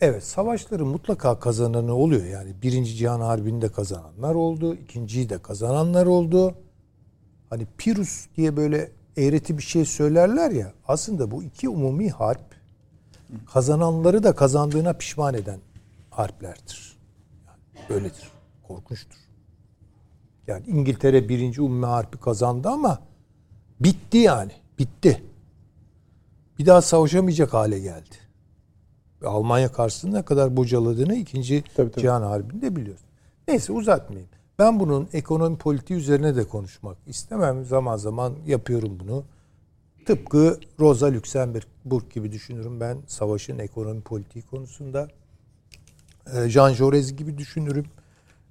[0.00, 2.24] Evet savaşların mutlaka kazananı oluyor.
[2.24, 4.74] Yani Birinci Cihan Harbi'nde kazananlar oldu.
[4.74, 6.54] ikinciyi de kazananlar oldu.
[7.50, 10.72] Hani Pirus diye böyle eğreti bir şey söylerler ya.
[10.88, 12.54] Aslında bu iki umumi harp
[13.52, 15.60] kazananları da kazandığına pişman eden
[16.10, 16.98] harplerdir.
[17.46, 18.30] Yani böyledir.
[18.68, 19.29] Korkunçtur.
[20.50, 22.98] Yani İngiltere birinci umumi harpi kazandı ama
[23.80, 24.52] bitti yani.
[24.78, 25.22] Bitti.
[26.58, 28.16] Bir daha savaşamayacak hale geldi.
[29.22, 32.02] Ve Almanya karşısında ne kadar bocaladığını ikinci Tabii, tabii.
[32.02, 33.02] Cihan Harbi'nde biliyoruz.
[33.48, 34.30] Neyse uzatmayayım.
[34.58, 37.64] Ben bunun ekonomi politiği üzerine de konuşmak istemem.
[37.64, 39.24] Zaman zaman yapıyorum bunu.
[40.06, 45.08] Tıpkı Rosa Luxemburg gibi düşünürüm ben savaşın ekonomi politiği konusunda.
[46.34, 47.86] Ee, Jean Jaurès gibi düşünürüm.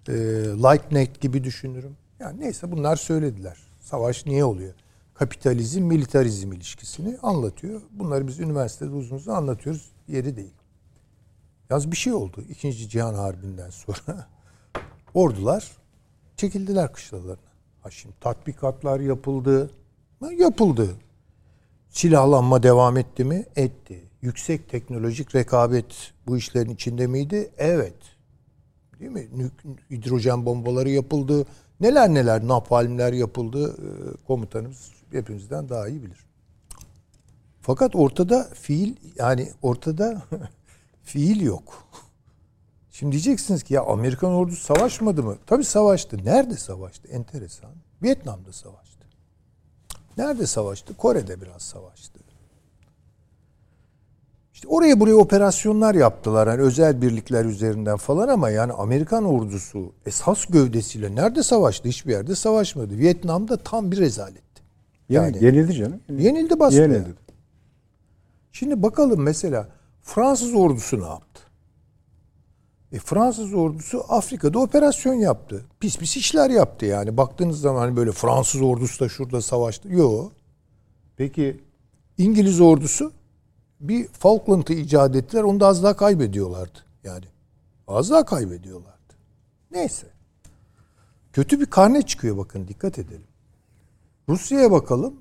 [0.08, 0.14] Ee,
[0.64, 1.97] Leibniz gibi düşünürüm.
[2.20, 3.58] Yani neyse bunlar söylediler.
[3.80, 4.74] Savaş niye oluyor?
[5.14, 7.82] Kapitalizm, militarizm ilişkisini anlatıyor.
[7.91, 9.91] Bunları biz üniversitede uzun uzun anlatıyoruz.
[10.08, 10.54] Yeri değil.
[11.70, 12.43] Yalnız bir şey oldu.
[12.50, 14.28] İkinci Cihan Harbi'nden sonra
[15.14, 15.72] ordular
[16.38, 17.50] çekildiler kışlalarına.
[17.82, 19.72] Ha şimdi tatbikatlar yapıldı.
[20.38, 20.95] Yapıldı.
[21.89, 23.45] Silahlanma devam etti mi?
[23.56, 24.04] Etti.
[24.22, 27.52] Yüksek teknolojik rekabet bu işlerin içinde miydi?
[27.58, 27.95] Evet.
[29.00, 29.28] Değil mi?
[29.91, 31.45] Hidrojen bombaları yapıldı.
[31.80, 33.76] Neler neler napalmler yapıldı.
[33.78, 36.26] Ee, Komutanımız hepimizden daha iyi bilir.
[37.62, 40.22] Fakat ortada fiil yani ortada
[41.04, 41.88] fiil yok.
[42.91, 45.38] Şimdi diyeceksiniz ki ya Amerikan ordusu savaşmadı mı?
[45.45, 46.26] Tabii savaştı.
[46.26, 47.08] Nerede savaştı?
[47.08, 47.72] Enteresan.
[48.04, 49.06] Vietnam'da savaştı.
[50.18, 50.97] Nerede savaştı?
[50.97, 52.20] Kore'de biraz savaştı.
[54.60, 56.47] İşte oraya buraya operasyonlar yaptılar.
[56.47, 61.89] Yani özel birlikler üzerinden falan ama yani Amerikan ordusu esas gövdesiyle nerede savaştı?
[61.89, 62.97] Hiçbir yerde savaşmadı.
[62.97, 64.62] Vietnam'da tam bir rezaletti.
[65.10, 65.99] Yani, Yani- yenildi canım.
[66.18, 66.82] Yenildi bastı.
[66.82, 67.14] Yenildi.
[68.51, 69.70] Şimdi bakalım mesela
[70.01, 71.41] Fransız ordusu ne yaptı?
[72.91, 75.66] E, Fransız ordusu Afrika'da operasyon yaptı.
[75.80, 77.18] Pis pis işler yaptı yani.
[77.18, 79.89] Baktığınız zaman hani böyle Fransız ordusu da şurada savaştı.
[79.89, 80.32] Yok.
[81.18, 81.60] Peki
[82.18, 83.18] İngiliz ordusu
[83.80, 85.43] bir Falkland'ı icat ettiler.
[85.43, 86.80] Onu da az daha kaybediyorlardı.
[87.03, 87.25] Yani
[87.88, 89.13] az daha kaybediyorlardı.
[89.71, 90.07] Neyse.
[91.34, 93.27] Kötü bir karne çıkıyor bakın dikkat edelim.
[94.30, 95.13] Rusya'ya bakalım.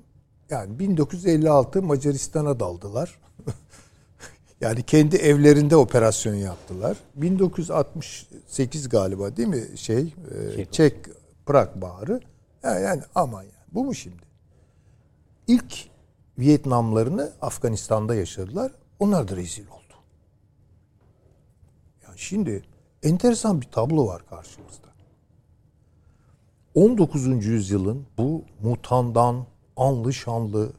[0.49, 3.19] Yani 1956 Macaristan'a daldılar.
[4.61, 6.97] yani kendi evlerinde operasyon yaptılar.
[7.15, 10.13] 1968 galiba değil mi şey
[10.59, 10.95] e, Çek
[11.45, 12.21] Prag Baharı.
[12.63, 14.23] Yani, yani aman yani bu mu şimdi?
[15.47, 15.88] İlk
[16.39, 18.71] Vietnamlarını Afganistan'da yaşadılar.
[18.99, 19.93] Onlar da rezil oldu.
[22.07, 22.63] Yani şimdi
[23.03, 24.87] enteresan bir tablo var karşımızda.
[26.75, 27.45] 19.
[27.45, 29.45] yüzyılın bu mutandan,
[29.77, 30.73] anlı şanlı,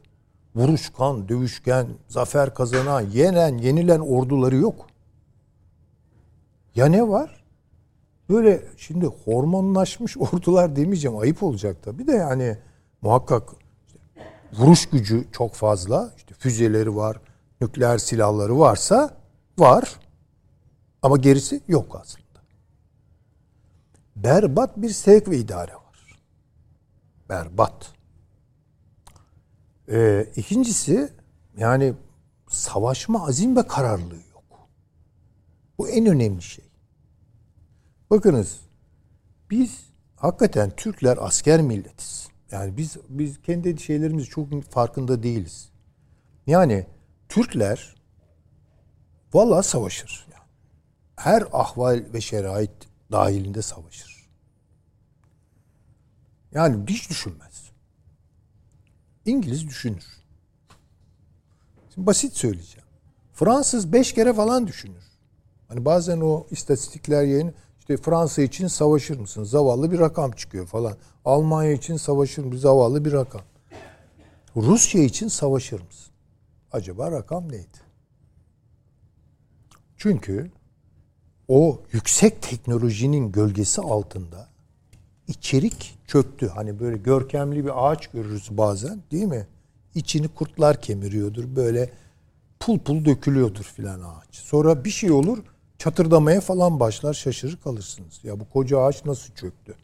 [0.55, 4.87] vuruşkan, dövüşken, zafer kazanan, yenen, yenilen orduları yok.
[6.75, 7.43] Ya ne var?
[8.29, 11.99] Böyle şimdi hormonlaşmış ordular demeyeceğim ayıp olacak da.
[11.99, 12.57] Bir de yani
[13.01, 13.60] muhakkak
[14.53, 16.13] vuruş gücü çok fazla.
[16.17, 17.17] İşte füzeleri var,
[17.61, 19.17] nükleer silahları varsa
[19.57, 19.99] var.
[21.01, 22.25] Ama gerisi yok aslında.
[24.15, 26.19] Berbat bir sevk ve idare var.
[27.29, 27.93] Berbat.
[29.89, 31.13] Ee, ikincisi
[31.57, 31.93] yani
[32.49, 34.69] savaşma azim ve kararlılığı yok.
[35.77, 36.65] Bu en önemli şey.
[38.09, 38.59] Bakınız
[39.49, 39.85] biz
[40.15, 42.30] hakikaten Türkler asker milletiz.
[42.51, 45.69] Yani biz biz kendi şeylerimiz çok farkında değiliz.
[46.47, 46.87] Yani
[47.29, 47.95] Türkler
[49.33, 50.27] valla savaşır.
[50.31, 50.43] Yani.
[51.15, 52.71] Her ahval ve şerait
[53.11, 54.29] dahilinde savaşır.
[56.51, 57.71] Yani hiç düşünmez.
[59.25, 60.05] İngiliz düşünür.
[61.93, 62.87] Şimdi basit söyleyeceğim.
[63.33, 65.03] Fransız beş kere falan düşünür.
[65.67, 69.43] Hani bazen o istatistikler yayın işte Fransa için savaşır mısın?
[69.43, 70.97] Zavallı bir rakam çıkıyor falan.
[71.25, 72.57] Almanya için savaşır mı?
[72.57, 73.41] Zavallı bir rakam.
[74.55, 76.13] Rusya için savaşır mısın?
[76.71, 77.77] Acaba rakam neydi?
[79.97, 80.51] Çünkü
[81.47, 84.49] o yüksek teknolojinin gölgesi altında
[85.27, 86.47] içerik çöktü.
[86.47, 89.47] Hani böyle görkemli bir ağaç görürüz bazen değil mi?
[89.95, 91.55] İçini kurtlar kemiriyordur.
[91.55, 91.89] Böyle
[92.59, 94.35] pul pul dökülüyordur filan ağaç.
[94.35, 95.37] Sonra bir şey olur
[95.77, 98.19] çatırdamaya falan başlar şaşırır kalırsınız.
[98.23, 99.75] Ya bu koca ağaç nasıl çöktü?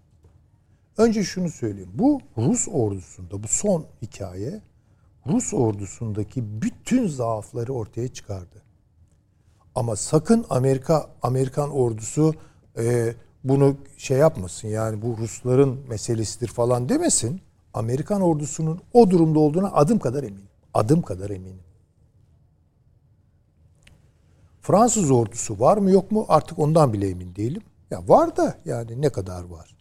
[0.97, 1.91] Önce şunu söyleyeyim.
[1.93, 4.61] Bu Rus ordusunda bu son hikaye
[5.27, 8.63] Rus ordusundaki bütün zaafları ortaya çıkardı.
[9.75, 12.33] Ama sakın Amerika Amerikan ordusu
[12.77, 17.41] e, bunu şey yapmasın yani bu Rusların meselesidir falan demesin.
[17.73, 20.49] Amerikan ordusunun o durumda olduğuna adım kadar eminim.
[20.73, 21.63] Adım kadar eminim.
[24.61, 27.61] Fransız ordusu var mı yok mu artık ondan bile emin değilim.
[27.91, 29.76] Ya var da yani ne kadar var?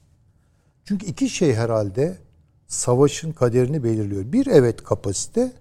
[0.86, 2.18] Çünkü iki şey herhalde
[2.66, 4.32] savaşın kaderini belirliyor.
[4.32, 5.52] Bir evet kapasite,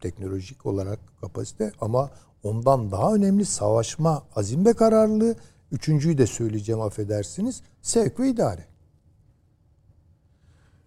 [0.00, 2.10] teknolojik olarak kapasite ama
[2.42, 5.36] ondan daha önemli savaşma azim ve kararlılığı.
[5.72, 7.62] Üçüncüyü de söyleyeceğim affedersiniz.
[7.82, 8.64] Sevk ve idare.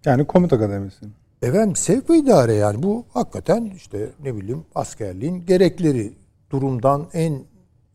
[0.05, 1.05] Yani komuta kademesi.
[1.41, 6.13] Efendim sevk ve idare yani bu hakikaten işte ne bileyim askerliğin gerekleri
[6.51, 7.43] durumdan en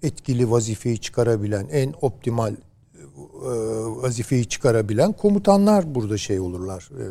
[0.03, 2.55] etkili vazifeyi çıkarabilen, en optimal
[4.03, 6.91] vazifeyi çıkarabilen komutanlar burada şey olurlar.
[6.93, 7.05] E,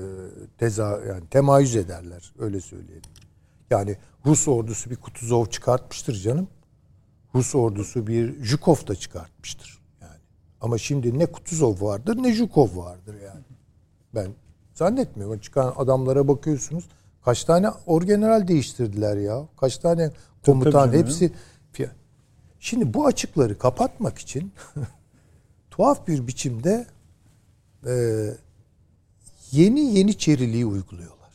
[0.57, 3.11] teza yani temayüz ederler öyle söyleyelim.
[3.69, 6.47] Yani Rus ordusu bir Kutuzov çıkartmıştır canım.
[7.35, 9.79] Rus ordusu bir Zhukov da çıkartmıştır.
[10.01, 10.19] Yani.
[10.61, 13.43] Ama şimdi ne Kutuzov vardır ne Zhukov vardır yani.
[14.15, 14.27] Ben
[14.73, 15.39] zannetmiyorum.
[15.39, 16.89] Çıkan adamlara bakıyorsunuz.
[17.25, 19.47] Kaç tane orgeneral değiştirdiler ya.
[19.59, 20.11] Kaç tane
[20.45, 21.31] komutan hepsi.
[22.61, 24.51] Şimdi bu açıkları kapatmak için
[25.72, 26.88] tuhaf bir biçimde
[27.88, 27.93] e,
[29.51, 31.32] yeni yeniçeriliği uyguluyorlar.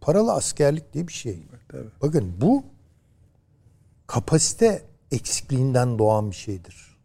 [0.00, 1.42] Paralı askerlik diye bir şey.
[1.74, 2.64] Evet, Bakın bu
[4.06, 6.98] kapasite eksikliğinden doğan bir şeydir.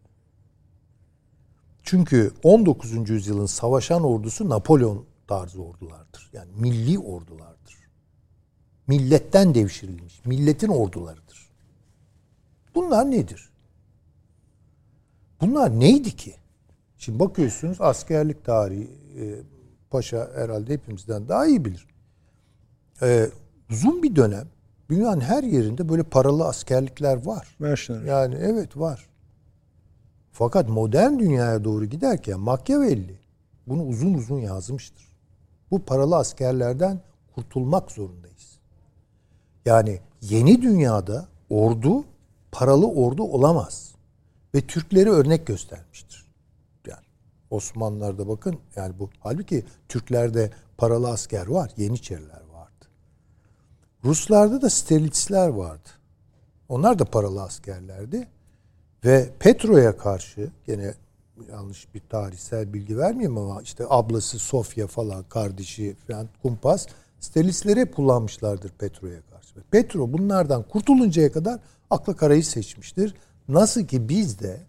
[1.82, 3.10] Çünkü 19.
[3.10, 6.30] yüzyılın savaşan ordusu Napolyon tarzı ordulardır.
[6.32, 7.74] Yani milli ordulardır.
[8.86, 11.48] Milletten devşirilmiş, milletin ordularıdır.
[12.74, 13.53] Bunlar nedir?
[15.44, 16.34] Bunlar neydi ki?
[16.98, 18.90] Şimdi bakıyorsunuz askerlik tarihi
[19.20, 19.22] e,
[19.90, 21.86] paşa herhalde hepimizden daha iyi bilir.
[23.02, 23.30] E,
[23.70, 24.48] uzun bir dönem
[24.90, 27.56] dünyanın her yerinde böyle paralı askerlikler var.
[27.58, 28.06] Mercenary.
[28.06, 29.06] Yani evet var.
[30.32, 33.18] Fakat modern dünyaya doğru giderken Machiavelli
[33.66, 35.08] bunu uzun uzun yazmıştır.
[35.70, 37.00] Bu paralı askerlerden
[37.34, 38.58] kurtulmak zorundayız.
[39.66, 42.04] Yani yeni dünyada ordu
[42.52, 43.93] paralı ordu olamaz.
[44.54, 46.24] Ve Türkleri örnek göstermiştir.
[46.86, 47.04] Yani
[47.50, 51.70] Osmanlılar'da bakın yani bu halbuki Türklerde paralı asker var.
[51.76, 52.86] Yeniçeriler vardı.
[54.04, 55.88] Ruslarda da stelitsler vardı.
[56.68, 58.28] Onlar da paralı askerlerdi.
[59.04, 60.94] Ve Petro'ya karşı gene
[61.50, 66.86] yanlış bir tarihsel bilgi vermeyeyim ama işte ablası Sofya falan kardeşi falan kumpas
[67.20, 69.54] Stelisleri hep kullanmışlardır Petro'ya karşı.
[69.70, 73.14] Petro bunlardan kurtuluncaya kadar akla karayı seçmiştir.
[73.48, 74.60] Nasıl ki biz de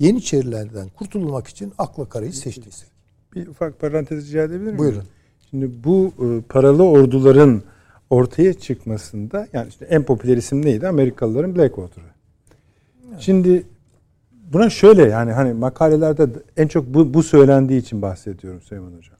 [0.00, 2.88] Yeniçerilerden kurtulmak için akla karayı seçtiysek.
[3.34, 4.78] Bir ufak parantez rica edebilir miyim?
[4.78, 5.04] Buyurun.
[5.50, 7.62] Şimdi bu e, paralı orduların
[8.10, 10.88] ortaya çıkmasında yani işte en popüler isim neydi?
[10.88, 12.04] Amerikalıların Blackwater'ı.
[13.18, 13.66] Şimdi
[14.52, 19.16] buna şöyle yani hani makalelerde en çok bu, bu söylendiği için bahsediyorum Süleyman Hocam.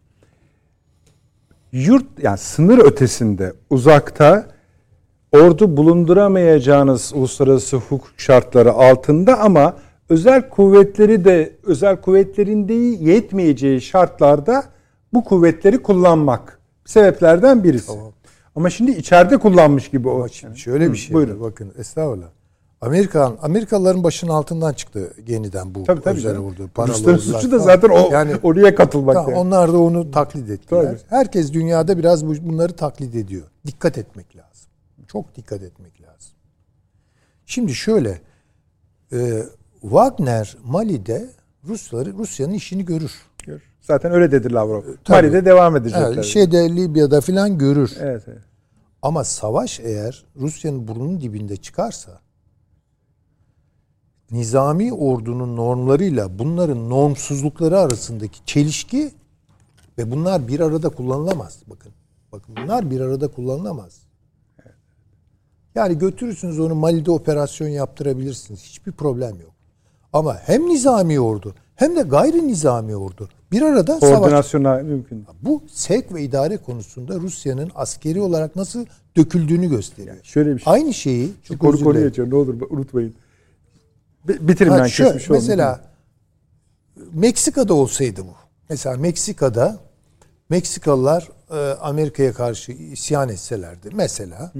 [1.73, 4.49] Yurt yani sınır ötesinde uzakta
[5.33, 9.75] ordu bulunduramayacağınız uluslararası hukuk şartları altında ama
[10.09, 14.65] özel kuvvetleri de özel kuvvetlerin de yetmeyeceği şartlarda
[15.13, 17.93] bu kuvvetleri kullanmak sebeplerden birisi.
[18.57, 20.29] Ama şimdi içeride kullanmış gibi o.
[20.29, 21.41] Şimdi şöyle bir şey Buyurun.
[21.41, 21.51] var.
[21.51, 22.27] Bakın estağfurullah.
[22.81, 26.29] Amerikan Amerikalıların başının altından çıktı yeniden bu Tabii tabii.
[26.39, 26.71] ordu.
[26.75, 29.15] paralı Rusların suçu da zaten o yani oraya katılmak.
[29.15, 29.39] Tamam, yani.
[29.41, 30.83] onlar da onu taklit ettiler.
[30.85, 30.99] Tabii.
[31.09, 33.43] Herkes dünyada biraz bu- bunları taklit ediyor.
[33.67, 34.50] Dikkat etmek lazım.
[35.13, 36.33] Çok dikkat etmek lazım.
[37.47, 38.21] Şimdi şöyle
[39.13, 39.43] e,
[39.81, 41.31] Wagner Mali'de
[41.69, 43.13] Rusları Rusya'nın işini görür.
[43.47, 43.63] Gör.
[43.81, 44.83] Zaten öyle dedi Lavrov.
[45.05, 45.17] Tabii.
[45.17, 46.13] Mali'de devam edecekler.
[46.13, 47.97] Evet, şeyde Libya'da filan görür.
[48.01, 48.43] evet, evet.
[49.03, 52.21] Ama savaş eğer Rusya'nın burnunun dibinde çıkarsa
[54.31, 59.13] nizami ordunun normlarıyla bunların normsuzlukları arasındaki çelişki
[59.99, 61.63] ve bunlar bir arada kullanılamaz.
[61.67, 61.93] Bakın.
[62.33, 64.10] Bakın bunlar bir arada kullanılamaz.
[65.75, 68.61] Yani götürürsünüz onu Mali'de operasyon yaptırabilirsiniz.
[68.63, 69.51] Hiçbir problem yok.
[70.13, 75.25] Ama hem nizami ordu hem de gayri nizami ordu bir arada savaş Koordinasyona mümkün.
[75.43, 80.17] bu sevk ve idare konusunda Rusya'nın askeri olarak nasıl döküldüğünü gösteriyor.
[80.23, 80.73] Şöyle bir şey.
[80.73, 82.09] Aynı şeyi çok Koru dilerim.
[82.09, 82.31] geçiyor.
[82.31, 83.15] Ne olur unutmayın.
[84.29, 85.81] Bi- Bitirin ben şu, kesmiş mesela
[87.13, 88.35] Meksika'da olsaydı bu.
[88.71, 89.79] Mesela Meksika'da
[90.49, 93.89] Meksikalılar e, Amerika'ya karşı isyan etselerdi.
[93.95, 94.53] Mesela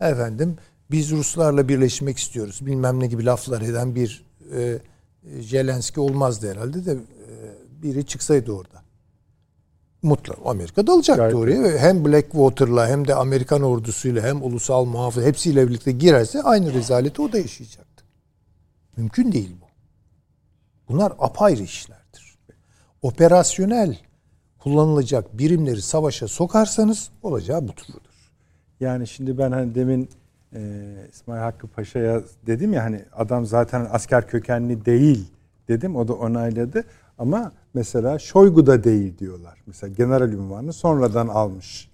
[0.00, 0.56] efendim
[0.90, 2.66] biz Ruslarla birleşmek istiyoruz.
[2.66, 4.24] Bilmem ne gibi laflar eden bir
[4.54, 4.78] e,
[5.40, 6.98] Jelenski olmazdı herhalde de e,
[7.82, 8.82] biri çıksaydı orada.
[10.02, 15.68] Mutlaka Amerika dalacaktı Gayet oraya hem Blackwater'la hem de Amerikan ordusuyla hem ulusal muhafız hepsiyle
[15.68, 18.04] birlikte girerse aynı rezaleti o da yaşayacaktı.
[18.96, 19.66] Mümkün değil bu.
[20.88, 22.38] Bunlar apayrı işlerdir.
[23.02, 23.98] Operasyonel
[24.58, 27.84] kullanılacak birimleri savaşa sokarsanız olacağı budur.
[28.80, 30.08] Yani şimdi ben hani demin
[30.54, 30.60] e,
[31.12, 35.30] İsmail Hakkı Paşa'ya dedim ya hani adam zaten asker kökenli değil
[35.68, 35.96] dedim.
[35.96, 36.84] O da onayladı.
[37.18, 39.62] Ama mesela Şoygu da değil diyorlar.
[39.66, 41.90] Mesela general ünvanını sonradan almış.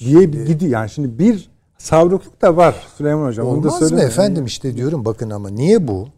[0.00, 0.72] Diye bir gidiyor.
[0.72, 3.46] Yani şimdi bir savrukluk da var Süleyman Hocam.
[3.46, 6.08] Onu da Olmaz mı efendim işte diyorum bakın ama niye bu?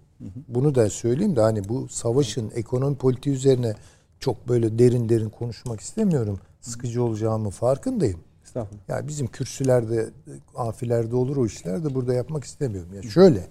[0.48, 3.74] Bunu da söyleyeyim de hani bu savaşın ekonomi politiği üzerine
[4.20, 6.38] çok böyle derin derin konuşmak istemiyorum.
[6.60, 8.20] Sıkıcı olacağımı farkındayım.
[8.52, 8.88] Estağfurullah.
[8.88, 10.10] Yani bizim kürsülerde,
[10.54, 12.94] afilerde olur o işler de burada yapmak istemiyorum.
[12.94, 13.48] Ya şöyle,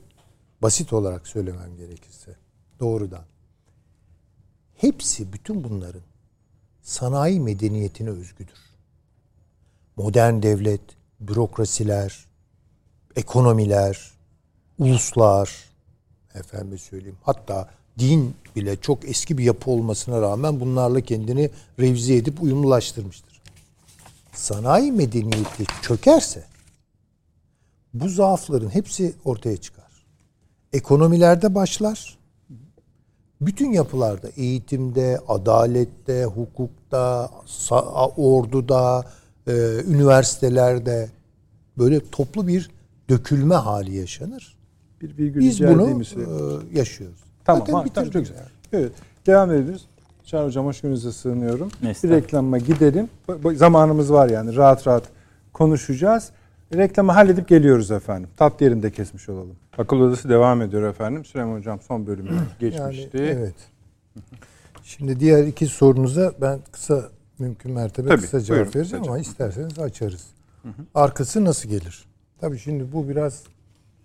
[0.62, 2.36] basit olarak söylemem gerekirse,
[2.80, 3.24] doğrudan.
[4.76, 6.02] Hepsi, bütün bunların
[6.82, 8.60] sanayi medeniyetine özgüdür.
[9.96, 10.82] Modern devlet,
[11.20, 12.26] bürokrasiler,
[13.16, 14.12] ekonomiler,
[14.80, 15.70] uluslar,
[16.34, 21.50] efendim söyleyeyim, hatta din bile çok eski bir yapı olmasına rağmen bunlarla kendini
[21.80, 23.31] revize edip uyumlulaştırmıştır
[24.32, 26.44] sanayi medeniyeti çökerse
[27.94, 29.92] bu zaafların hepsi ortaya çıkar.
[30.74, 32.18] Ekonomilerde başlar.
[33.42, 37.30] Bütün yapılarda, eğitimde, adalette, hukukta,
[38.18, 39.06] orduda,
[39.48, 39.52] e,
[39.88, 41.10] üniversitelerde
[41.78, 42.72] böyle toplu bir
[43.10, 44.58] dökülme hali yaşanır.
[45.02, 47.20] Bir virgül Biz bunu e, yaşıyoruz.
[47.46, 48.38] Tamam, Zaten ha, tamam çok güzel.
[48.74, 48.92] Evet,
[49.26, 49.88] devam ediyoruz.
[50.32, 51.70] Çağrı Hocam hoş gününüze sığınıyorum.
[51.82, 53.10] Bir reklama gidelim.
[53.56, 55.04] Zamanımız var yani rahat rahat
[55.54, 56.32] konuşacağız.
[56.76, 58.30] Reklamı halledip geliyoruz efendim.
[58.38, 59.56] Tat yerinde kesmiş olalım.
[59.78, 61.26] Akıl odası devam ediyor efendim.
[61.26, 62.30] Süleyman Hocam son bölümü
[62.60, 63.18] geçmişti.
[63.18, 63.56] Yani, evet.
[64.84, 67.10] Şimdi diğer iki sorunuza ben kısa
[67.40, 69.12] mümkün mertebe Tabii, kısa cevap buyurun, vereceğim kısaca.
[69.12, 70.28] ama isterseniz açarız.
[70.96, 72.06] Arkası nasıl gelir?
[72.42, 73.44] Tabii şimdi bu biraz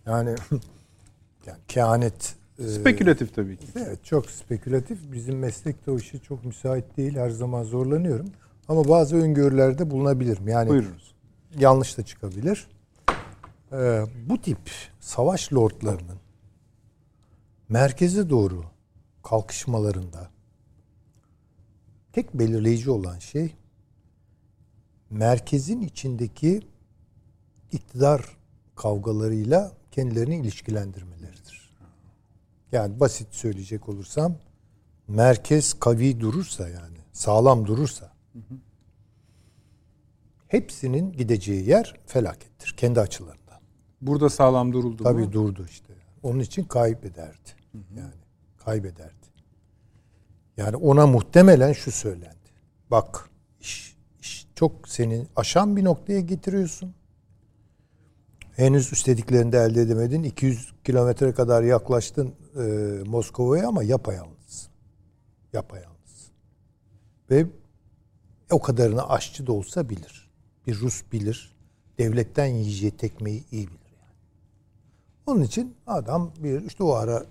[0.06, 0.30] yani
[1.46, 3.66] yani kehanet Spekülatif tabii ki.
[3.76, 5.12] Evet çok spekülatif.
[5.12, 7.16] Bizim meslekte o işi çok müsait değil.
[7.16, 8.26] Her zaman zorlanıyorum.
[8.68, 10.48] Ama bazı öngörülerde bulunabilirim.
[10.48, 11.14] Yani Buyurunuz.
[11.58, 12.68] yanlış da çıkabilir.
[13.72, 14.58] Ee, bu tip
[15.00, 16.18] savaş lordlarının
[17.68, 18.64] merkeze doğru
[19.22, 20.30] kalkışmalarında
[22.12, 23.54] tek belirleyici olan şey
[25.10, 26.62] merkezin içindeki
[27.72, 28.36] iktidar
[28.76, 31.15] kavgalarıyla kendilerini ilişkilendirmeleridir.
[32.72, 34.36] Yani basit söyleyecek olursam
[35.08, 38.12] merkez kavi durursa yani sağlam durursa
[40.48, 43.60] hepsinin gideceği yer felakettir kendi açılarından.
[44.00, 45.32] Burada sağlam duruldu Tabii mu?
[45.32, 45.94] durdu işte.
[46.22, 47.50] Onun için kaybederdi.
[47.96, 48.14] Yani
[48.64, 49.26] kaybederdi.
[50.56, 52.36] Yani ona muhtemelen şu söylendi.
[52.90, 56.94] Bak iş, iş çok senin aşan bir noktaya getiriyorsun.
[58.56, 60.22] Henüz istediklerini de elde edemedin.
[60.22, 62.62] 200 kilometre kadar yaklaştın e,
[63.06, 64.68] Moskova'ya ama yapayalnız.
[65.52, 66.30] Yapayalnız.
[67.30, 67.46] Ve
[68.50, 70.30] o kadarını aşçı da olsa bilir.
[70.66, 71.56] Bir Rus bilir.
[71.98, 74.14] Devletten yiyeceği tekmeyi iyi bilir yani.
[75.26, 77.24] Onun için adam bir işte o ara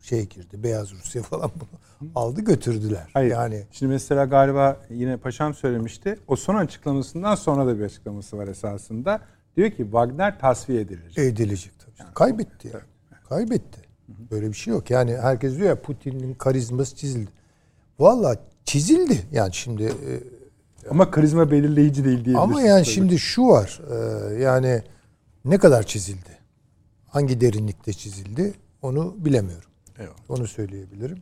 [0.00, 0.62] şey girdi.
[0.62, 3.10] Beyaz Rusya falan bunu aldı götürdüler.
[3.12, 3.30] Hayır.
[3.30, 6.18] Yani Şimdi mesela galiba yine paşam söylemişti.
[6.28, 9.20] O son açıklamasından sonra da bir açıklaması var esasında.
[9.56, 11.14] Diyor ki Wagner tasfiye edilir.
[11.16, 12.14] edilecek tabii.
[12.14, 12.80] Kaybetti ya.
[13.28, 13.80] Kaybetti.
[14.30, 14.90] Böyle bir şey yok.
[14.90, 17.30] Yani herkes diyor ya Putin'in karizması çizildi.
[17.98, 19.26] Vallahi çizildi.
[19.32, 20.10] Yani şimdi e,
[20.90, 22.40] Ama karizma belirleyici değil diyebiliriz.
[22.40, 22.94] Ama yani tabii.
[22.94, 23.80] şimdi şu var.
[23.90, 24.82] e, yani
[25.44, 26.38] ne kadar çizildi?
[27.08, 28.54] Hangi derinlikte çizildi?
[28.82, 29.70] Onu bilemiyorum.
[29.98, 30.16] Eyvallah.
[30.28, 31.18] Onu söyleyebilirim.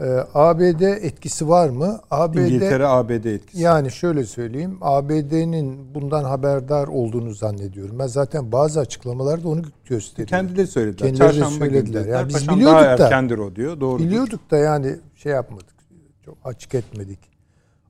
[0.00, 2.00] E, ABD etkisi var mı?
[2.10, 3.62] ABD İngiltere ABD etkisi.
[3.62, 4.78] yani şöyle söyleyeyim.
[4.80, 7.98] ABD'nin bundan haberdar olduğunu zannediyorum.
[7.98, 10.48] Ben zaten bazı açıklamalarda onu gösteriyorum.
[10.48, 11.08] Kendileri söylediler.
[11.08, 12.04] Kendileri de Çarşamba söylediler.
[12.04, 12.14] dediler.
[12.18, 13.04] Yani biz Paşam biliyorduk daha da.
[13.04, 13.80] erkendir o diyor.
[13.80, 13.98] Doğru.
[14.02, 15.76] Biliyorduk da yani şey yapmadık.
[16.24, 17.18] Çok açık etmedik.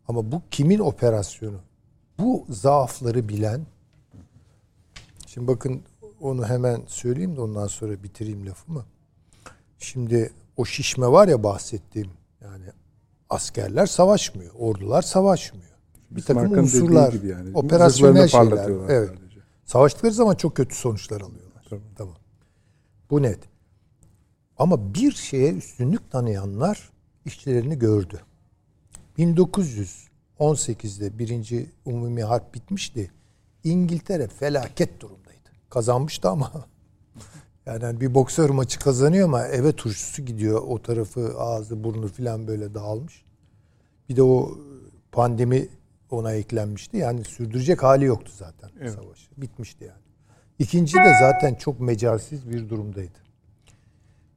[0.08, 1.56] Ama bu kimin operasyonu?
[2.18, 3.60] Bu zaafları bilen
[5.36, 5.82] Şimdi bakın
[6.20, 8.84] onu hemen söyleyeyim de ondan sonra bitireyim lafımı.
[9.78, 12.10] Şimdi o şişme var ya bahsettiğim
[12.42, 12.64] yani
[13.30, 15.66] askerler savaşmıyor, ordular savaşmıyor.
[16.10, 17.50] Bir takım dediği unsurlar, gibi yani.
[17.54, 18.70] operasyonel şeyler.
[18.88, 19.08] Evet.
[19.08, 19.40] sadece.
[19.64, 21.68] Savaştıkları zaman çok kötü sonuçlar alıyorlar.
[21.96, 22.14] Tamam.
[23.10, 23.38] Bu net.
[24.58, 26.90] Ama bir şeye üstünlük tanıyanlar
[27.24, 28.20] işçilerini gördü.
[29.18, 33.10] 1918'de birinci umumi harp bitmişti.
[33.64, 35.50] İngiltere felaket durumdaydı.
[35.70, 36.52] Kazanmıştı ama
[37.66, 40.62] yani hani bir boksör maçı kazanıyor ama eve turşusu gidiyor.
[40.66, 43.24] O tarafı ağzı burnu filan böyle dağılmış.
[44.08, 44.58] Bir de o
[45.12, 45.68] pandemi
[46.10, 46.96] ona eklenmişti.
[46.96, 49.30] Yani sürdürecek hali yoktu zaten savaşı.
[49.36, 50.00] Bitmişti yani.
[50.58, 53.18] İkinci de zaten çok mecalsiz bir durumdaydı.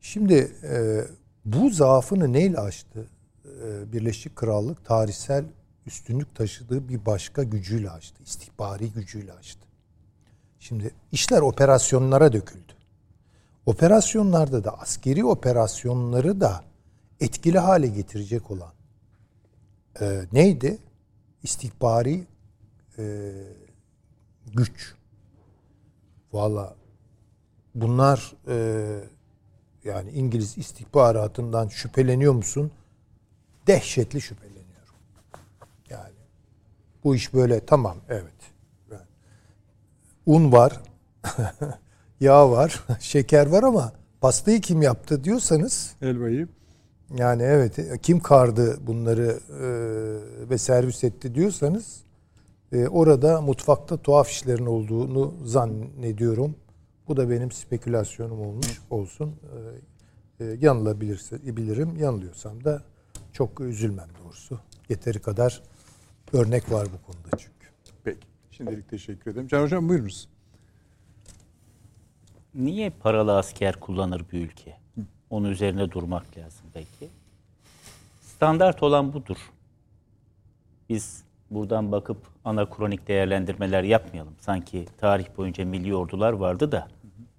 [0.02, 1.02] Şimdi e,
[1.46, 3.08] bu zaafını neyle aştı?
[3.46, 5.46] E, Birleşik Krallık tarihsel
[5.86, 8.24] üstünlük taşıdığı bir başka gücüyle açtı.
[8.24, 9.68] İstihbari gücüyle açtı.
[10.60, 12.79] Şimdi işler operasyonlara döküldü.
[13.66, 16.64] Operasyonlarda da askeri operasyonları da
[17.20, 18.74] etkili hale getirecek olan
[20.02, 20.78] e, neydi?
[21.44, 22.28] İstihbari
[22.98, 23.34] e,
[24.54, 24.96] güç.
[26.34, 26.76] Valla
[27.76, 29.00] bunlar e,
[29.84, 32.72] yani İngiliz istihbaratından şüpheleniyor musun?
[33.68, 34.96] Dehşetli şüpheleniyorum.
[35.90, 36.16] Yani
[37.04, 38.34] bu iş böyle tamam evet.
[40.26, 40.82] Un var,
[42.20, 43.92] yağ var, şeker var ama
[44.22, 46.48] pastayı kim yaptı diyorsanız Elbayı.
[47.18, 49.70] yani evet kim kardı bunları e,
[50.50, 52.04] ve servis etti diyorsanız
[52.72, 56.56] e, orada mutfakta tuhaf işlerin olduğunu zannediyorum.
[57.08, 59.36] Bu da benim spekülasyonum olmuş olsun.
[60.40, 61.98] E, e, yanılabilirse bilirim.
[61.98, 62.84] Yanılıyorsam da
[63.34, 64.60] çok üzülmem doğrusu.
[64.90, 65.64] Yeteri kadar
[66.34, 67.68] örnek var bu konuda çünkü.
[68.04, 68.28] Peki.
[68.52, 69.48] Şimdilik teşekkür ederim.
[69.48, 70.30] Can Hocam buyurunuz.
[72.56, 74.78] Niye paralı asker kullanır bir ülke?
[75.30, 77.10] Onun üzerine durmak lazım belki.
[78.22, 79.38] Standart olan budur.
[80.90, 84.34] Biz buradan bakıp anakronik değerlendirmeler yapmayalım.
[84.40, 86.88] Sanki tarih boyunca milli ordular vardı da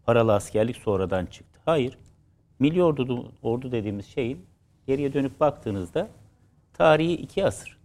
[0.06, 1.60] paralı askerlik sonradan çıktı.
[1.64, 1.98] Hayır.
[2.58, 4.46] Milli ordu, ordu dediğimiz şeyin
[4.86, 6.08] geriye dönüp baktığınızda
[6.72, 7.78] tarihi iki asır.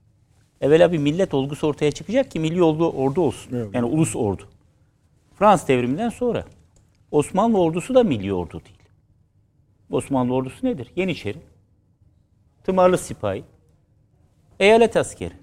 [0.61, 3.55] Evvela bir millet olgusu ortaya çıkacak ki milli ordu, ordu olsun.
[3.55, 3.69] Evet.
[3.73, 4.43] Yani ulus ordu.
[5.35, 6.45] Fransız devriminden sonra
[7.11, 8.79] Osmanlı ordusu da milli ordu değil.
[9.89, 10.91] Osmanlı ordusu nedir?
[10.95, 11.39] Yeniçeri,
[12.63, 13.43] tımarlı sipahi,
[14.59, 15.33] eyalet askeri.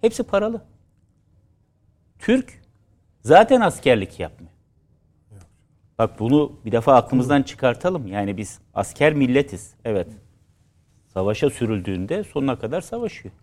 [0.00, 0.62] Hepsi paralı.
[2.18, 2.62] Türk
[3.22, 4.52] zaten askerlik yapmıyor.
[5.98, 8.06] Bak bunu bir defa aklımızdan çıkartalım.
[8.06, 9.74] Yani biz asker milletiz.
[9.84, 10.08] Evet.
[11.08, 13.34] Savaşa sürüldüğünde sonuna kadar savaşıyor.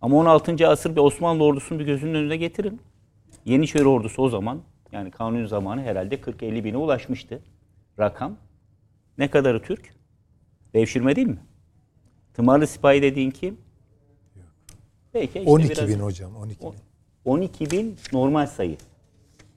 [0.00, 0.68] Ama 16.
[0.68, 2.80] asır bir Osmanlı ordusunu bir gözünün önüne getirin.
[3.44, 4.62] Yeniçeri ordusu o zaman
[4.94, 7.42] Yani kanun zamanı herhalde 40-50 bine ulaşmıştı
[7.98, 8.36] rakam.
[9.18, 9.94] Ne kadarı Türk?
[10.74, 11.42] Devşirme değil mi?
[12.34, 13.58] Tımarlı sipahi dediğin kim?
[15.14, 16.74] Belki işte 12 biraz, bin hocam 12 bin.
[17.24, 18.76] 12 bin normal sayı.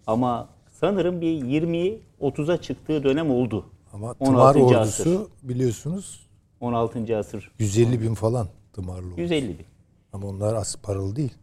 [0.07, 3.65] Ama sanırım bir 20 30'a çıktığı dönem oldu.
[3.93, 5.19] Ama tımar ordusu asır.
[5.43, 6.27] biliyorsunuz
[6.59, 7.17] 16.
[7.17, 7.51] asır.
[7.59, 9.21] 150 bin falan tımarlı ordusu.
[9.21, 9.65] 150 bin.
[10.13, 11.33] Ama onlar az paralı değil.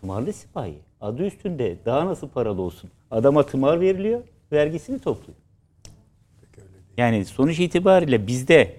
[0.00, 0.78] Tımarlı sipahi.
[1.02, 2.90] Adı üstünde daha nasıl paralı olsun?
[3.10, 4.22] Adama tımar veriliyor,
[4.52, 5.38] vergisini topluyor.
[6.96, 8.76] Yani sonuç itibariyle bizde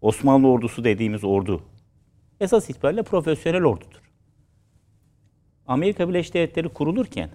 [0.00, 1.62] Osmanlı ordusu dediğimiz ordu
[2.40, 4.02] esas itibariyle profesyonel ordudur.
[5.66, 7.30] Amerika Birleşik Devletleri kurulurken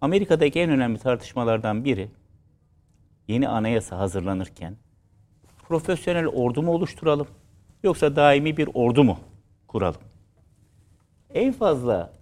[0.00, 2.08] Amerika'daki en önemli tartışmalardan biri
[3.28, 4.76] yeni anayasa hazırlanırken
[5.68, 7.26] profesyonel ordu mu oluşturalım
[7.82, 9.18] yoksa daimi bir ordu mu
[9.68, 10.00] kuralım?
[11.34, 12.12] En fazla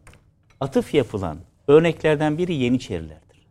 [0.61, 1.39] atıf yapılan
[1.69, 3.47] örneklerden biri Yeniçerilerdir.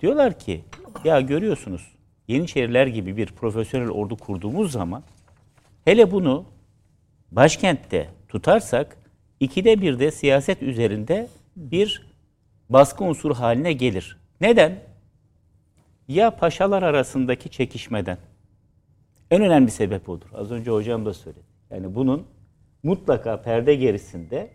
[0.00, 0.64] Diyorlar ki
[1.04, 1.92] ya görüyorsunuz
[2.28, 5.02] Yeniçeriler gibi bir profesyonel ordu kurduğumuz zaman
[5.84, 6.44] hele bunu
[7.32, 8.96] başkentte tutarsak
[9.40, 12.06] ikide bir de siyaset üzerinde bir
[12.70, 14.18] baskı unsuru haline gelir.
[14.40, 14.82] Neden?
[16.08, 18.18] Ya paşalar arasındaki çekişmeden.
[19.30, 20.28] En önemli sebep odur.
[20.34, 21.44] Az önce hocam da söyledi.
[21.70, 22.26] Yani bunun
[22.82, 24.50] mutlaka perde gerisinde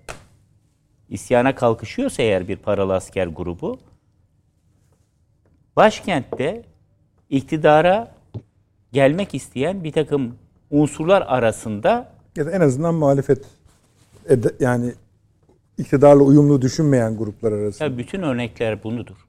[1.14, 3.80] isyana kalkışıyorsa eğer bir paralı asker grubu
[5.76, 6.64] başkentte
[7.30, 8.16] iktidara
[8.92, 10.36] gelmek isteyen bir takım
[10.72, 13.46] unsurlar arasında ya da en azından muhalefet
[14.60, 14.94] yani
[15.78, 17.90] iktidarla uyumlu düşünmeyen gruplar arasında.
[17.90, 19.28] Ya bütün örnekler bunudur.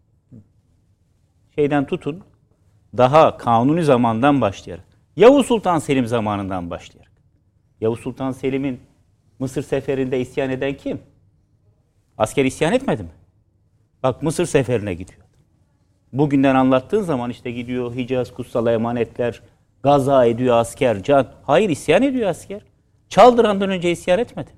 [1.55, 2.25] Şeyden tutun
[2.97, 4.85] daha kanuni zamandan başlayarak
[5.17, 7.13] Yavuz Sultan Selim zamanından başlayarak.
[7.81, 8.81] Yavuz Sultan Selim'in
[9.39, 11.01] Mısır seferinde isyan eden kim?
[12.19, 13.09] Asker isyan etmedi mi?
[14.03, 15.21] Bak Mısır seferine gidiyor.
[16.13, 19.43] Bugünden anlattığın zaman işte gidiyor Hicaz kutsal emanetler,
[19.83, 21.33] gaza ediyor asker, can.
[21.43, 22.63] Hayır isyan ediyor asker.
[23.09, 24.51] Çaldıran'dan önce isyan etmedi.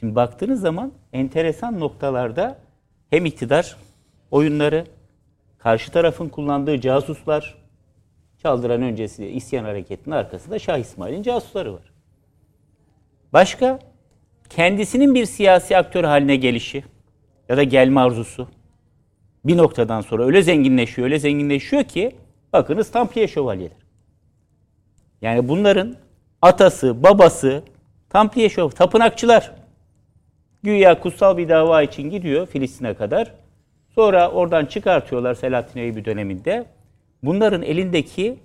[0.00, 2.58] Şimdi baktığınız zaman enteresan noktalarda
[3.10, 3.76] hem iktidar
[4.30, 4.86] oyunları,
[5.58, 7.58] karşı tarafın kullandığı casuslar,
[8.42, 11.92] Çaldıran öncesi isyan hareketinin arkasında Şah İsmail'in casusları var.
[13.32, 13.78] Başka
[14.50, 16.84] kendisinin bir siyasi aktör haline gelişi
[17.48, 18.48] ya da gelme arzusu
[19.44, 22.16] bir noktadan sonra öyle zenginleşiyor, öyle zenginleşiyor ki
[22.52, 23.76] bakınız Tampliye şövalyeler.
[25.22, 25.96] Yani bunların
[26.42, 27.62] atası, babası
[28.10, 29.52] Tampliye şövalye, tapınakçılar.
[30.62, 33.34] Güya kutsal bir dava için gidiyor Filistin'e kadar.
[33.94, 36.66] Sonra oradan çıkartıyorlar Selahattin Eyyubi döneminde.
[37.22, 38.38] Bunların elindeki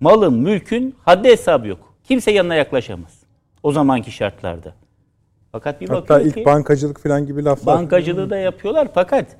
[0.00, 1.94] malın, mülkün haddi hesabı yok.
[2.04, 3.23] Kimse yanına yaklaşamaz.
[3.64, 4.74] O zamanki şartlarda.
[5.52, 7.76] Fakat bir Hatta ilk ki, bankacılık falan gibi laflar.
[7.76, 9.36] Bankacılığı da yapıyorlar fakat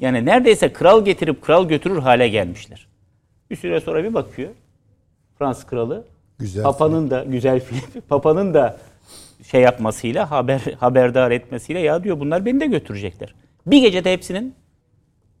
[0.00, 2.88] yani neredeyse kral getirip kral götürür hale gelmişler.
[3.50, 4.50] Bir süre sonra bir bakıyor.
[5.38, 6.04] Fransız kralı
[6.38, 7.10] güzel Papa'nın film.
[7.10, 8.02] da güzel film.
[8.08, 8.78] Papa'nın da
[9.50, 13.34] şey yapmasıyla haber haberdar etmesiyle ya diyor bunlar beni de götürecekler.
[13.66, 14.54] Bir gecede hepsinin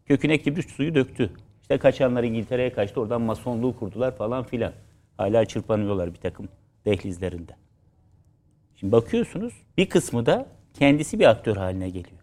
[0.06, 1.30] köküne kibrit suyu döktü.
[1.62, 3.00] İşte kaçanlar İngiltere'ye kaçtı.
[3.00, 4.72] Oradan masonluğu kurdular falan filan.
[5.16, 6.48] Hala çırpanıyorlar bir takım
[6.86, 7.65] dehlizlerinde.
[8.76, 12.20] Şimdi bakıyorsunuz bir kısmı da kendisi bir aktör haline geliyor.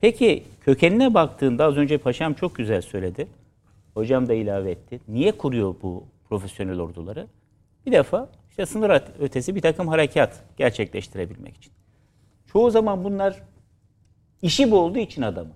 [0.00, 3.28] Peki kökenine baktığında az önce paşam çok güzel söyledi.
[3.94, 5.00] Hocam da ilave etti.
[5.08, 7.26] Niye kuruyor bu profesyonel orduları?
[7.86, 11.72] Bir defa işte sınır ötesi bir takım harekat gerçekleştirebilmek için.
[12.52, 13.42] Çoğu zaman bunlar
[14.42, 15.54] işi bu olduğu için adamın.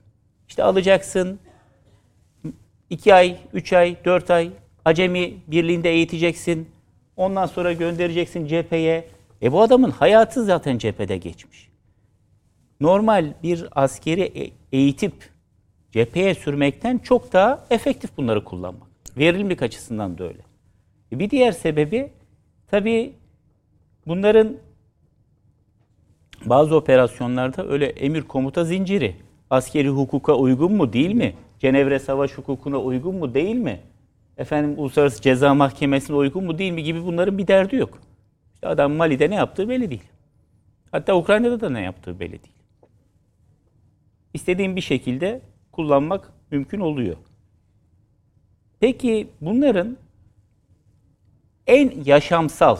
[0.48, 1.38] İşte alacaksın,
[2.90, 4.50] iki ay, üç ay, dört ay
[4.84, 6.68] acemi birliğinde eğiteceksin.
[7.16, 9.15] Ondan sonra göndereceksin cepheye.
[9.42, 11.68] E bu adamın hayatı zaten cephede geçmiş.
[12.80, 15.30] Normal bir askeri e, eğitip
[15.92, 18.88] cepheye sürmekten çok daha efektif bunları kullanmak.
[19.16, 20.40] Verimlilik açısından da öyle.
[21.12, 22.12] E bir diğer sebebi
[22.70, 23.12] tabii
[24.06, 24.56] bunların
[26.44, 29.16] bazı operasyonlarda öyle emir komuta zinciri
[29.50, 31.34] askeri hukuka uygun mu değil mi?
[31.58, 33.80] Cenevre Savaş hukukuna uygun mu değil mi?
[34.38, 37.98] Efendim Uluslararası Ceza Mahkemesi'ne uygun mu değil mi gibi bunların bir derdi yok.
[38.66, 40.08] Adam Mali'de ne yaptığı belli değil.
[40.90, 42.56] Hatta Ukrayna'da da ne yaptığı belli değil.
[44.34, 45.40] İstediğin bir şekilde
[45.72, 47.16] kullanmak mümkün oluyor.
[48.80, 49.96] Peki bunların
[51.66, 52.76] en yaşamsal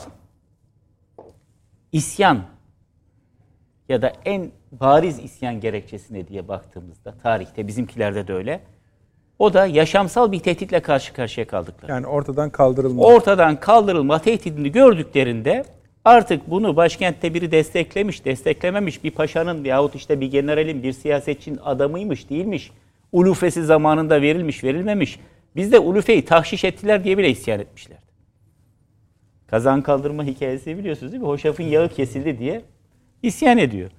[1.92, 2.42] isyan
[3.88, 8.60] ya da en bariz isyan gerekçesi ne diye baktığımızda tarihte bizimkilerde de öyle.
[9.38, 11.92] O da yaşamsal bir tehditle karşı karşıya kaldıkları.
[11.92, 13.02] Yani ortadan kaldırılma.
[13.02, 15.64] Ortadan kaldırılma tehdidini gördüklerinde
[16.06, 22.30] Artık bunu başkentte biri desteklemiş, desteklememiş bir paşanın yahut işte bir generalin, bir siyasetçinin adamıymış,
[22.30, 22.70] değilmiş.
[23.12, 25.20] Ulufesi zamanında verilmiş, verilmemiş.
[25.56, 27.98] Bizde ulufeyi tahşiş ettiler diye bile isyan etmişler.
[29.46, 31.28] Kazan kaldırma hikayesi biliyorsunuz değil mi?
[31.28, 32.62] Hoşaf'ın yağı kesildi diye
[33.22, 33.90] isyan ediyor.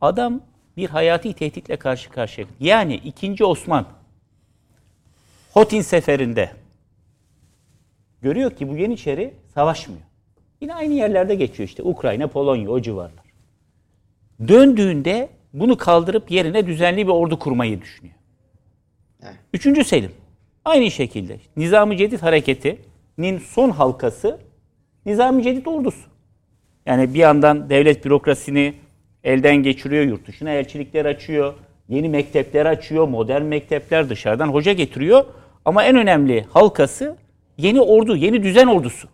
[0.00, 0.40] Adam
[0.76, 2.46] bir hayati tehditle karşı karşıya.
[2.60, 3.44] Yani 2.
[3.44, 3.86] Osman
[5.52, 6.50] Hotin seferinde
[8.22, 10.09] görüyor ki bu Yeniçeri savaşmıyor.
[10.60, 13.24] Yine aynı yerlerde geçiyor işte Ukrayna, Polonya o civarlar.
[14.48, 18.14] Döndüğünde bunu kaldırıp yerine düzenli bir ordu kurmayı düşünüyor.
[19.54, 20.12] Üçüncü Selim.
[20.64, 24.40] Aynı şekilde Nizami Cedid hareketinin son halkası
[25.06, 26.10] Nizami Cedid ordusu.
[26.86, 28.74] Yani bir yandan devlet bürokrasisini
[29.24, 31.54] elden geçiriyor, yurt dışına elçilikler açıyor,
[31.88, 35.24] yeni mektepler açıyor, modern mektepler dışarıdan hoca getiriyor.
[35.64, 37.16] Ama en önemli halkası
[37.58, 39.08] yeni ordu, yeni düzen ordusu.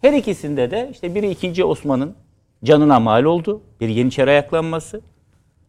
[0.00, 1.64] Her ikisinde de işte biri 2.
[1.64, 2.14] Osman'ın
[2.64, 3.62] canına mal oldu.
[3.80, 5.00] Bir Yeniçeri ayaklanması.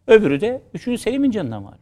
[0.06, 1.00] Öbürü de 3.
[1.00, 1.74] Selim'in canına mal.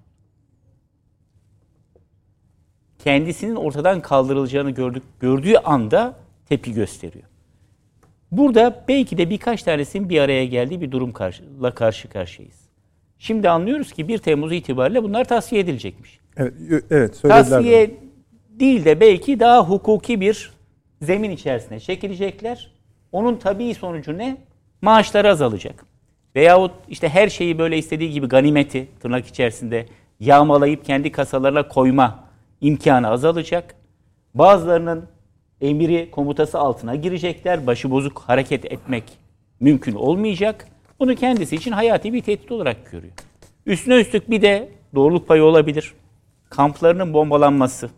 [2.98, 6.16] Kendisinin ortadan kaldırılacağını gördük, gördüğü anda
[6.48, 7.24] tepki gösteriyor.
[8.32, 11.44] Burada belki de birkaç tanesinin bir araya geldiği bir durumla karşı,
[11.74, 12.68] karşı karşıyayız.
[13.18, 16.20] Şimdi anlıyoruz ki 1 Temmuz itibariyle bunlar tasfiye edilecekmiş.
[16.36, 16.54] Evet,
[16.90, 17.48] evet söylediler.
[17.48, 17.96] Tasfiye
[18.50, 20.57] değil de belki daha hukuki bir
[21.02, 22.72] zemin içerisine çekilecekler.
[23.12, 24.36] Onun tabii sonucu ne?
[24.82, 25.84] Maaşları azalacak.
[26.36, 29.86] Veyahut işte her şeyi böyle istediği gibi ganimeti tırnak içerisinde
[30.20, 32.24] yağmalayıp kendi kasalarına koyma
[32.60, 33.74] imkanı azalacak.
[34.34, 35.08] Bazılarının
[35.60, 37.66] emiri komutası altına girecekler.
[37.66, 39.04] Başıbozuk hareket etmek
[39.60, 40.68] mümkün olmayacak.
[41.00, 43.12] Bunu kendisi için hayati bir tehdit olarak görüyor.
[43.66, 45.94] Üstüne üstlük bir de doğruluk payı olabilir.
[46.50, 47.90] Kamplarının bombalanması.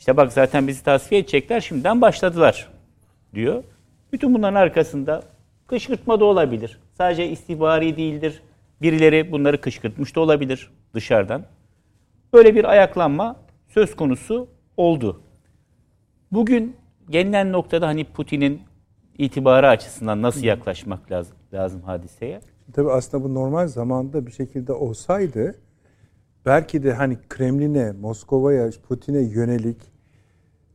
[0.00, 2.68] İşte bak zaten bizi tasfiye edecekler şimdiden başladılar
[3.34, 3.64] diyor.
[4.12, 5.22] Bütün bunların arkasında
[5.66, 6.80] kışkırtma da olabilir.
[6.98, 8.42] Sadece istihbari değildir.
[8.82, 11.44] Birileri bunları kışkırtmış da olabilir dışarıdan.
[12.32, 13.36] Böyle bir ayaklanma
[13.68, 15.20] söz konusu oldu.
[16.32, 16.76] Bugün
[17.10, 18.62] gelinen noktada hani Putin'in
[19.18, 22.40] itibarı açısından nasıl yaklaşmak lazım, lazım hadiseye?
[22.72, 25.54] Tabii aslında bu normal zamanda bir şekilde olsaydı
[26.46, 29.89] belki de hani Kremlin'e, Moskova'ya, Putin'e yönelik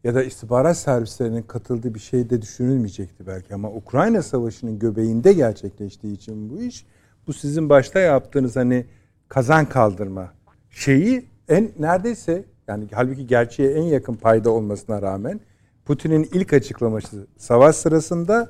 [0.06, 6.14] ya da istihbarat servislerinin katıldığı bir şey de düşünülmeyecekti belki ama Ukrayna Savaşı'nın göbeğinde gerçekleştiği
[6.14, 6.86] için bu iş
[7.28, 8.86] bu sizin başta yaptığınız hani
[9.30, 10.34] kazan kaldırma
[10.70, 15.40] şeyi en neredeyse yani halbuki gerçeğe en yakın payda olmasına rağmen
[15.86, 18.50] Putin'in ilk açıklaması savaş sırasında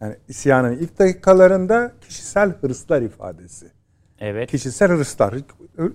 [0.00, 3.66] yani isyanın ilk dakikalarında kişisel hırslar ifadesi.
[4.18, 4.50] Evet.
[4.50, 5.34] Kişisel hırslar.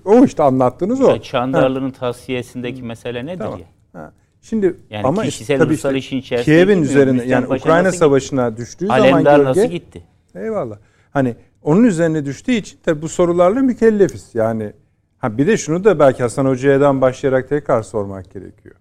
[0.05, 1.09] O işte anlattığınız o.
[1.09, 3.59] Ya Çandarlı'nın tasfiyesindeki mesele nedir Tamam.
[3.59, 3.67] ya?
[3.93, 4.13] Ha.
[4.41, 8.87] Şimdi Yani ama kişisel işte, tabii işte işin Kiev'in üzerine yani Paşa Ukrayna Savaşı'na düştüğü
[8.87, 10.03] zaman Alemdar gölge nasıl gitti?
[10.35, 10.77] Eyvallah.
[11.11, 14.29] Hani onun üzerine düştüğü için tabii bu sorularla mükellefiz.
[14.33, 14.73] Yani
[15.17, 18.75] ha bir de şunu da belki Hasan Hoca'dan başlayarak tekrar sormak gerekiyor.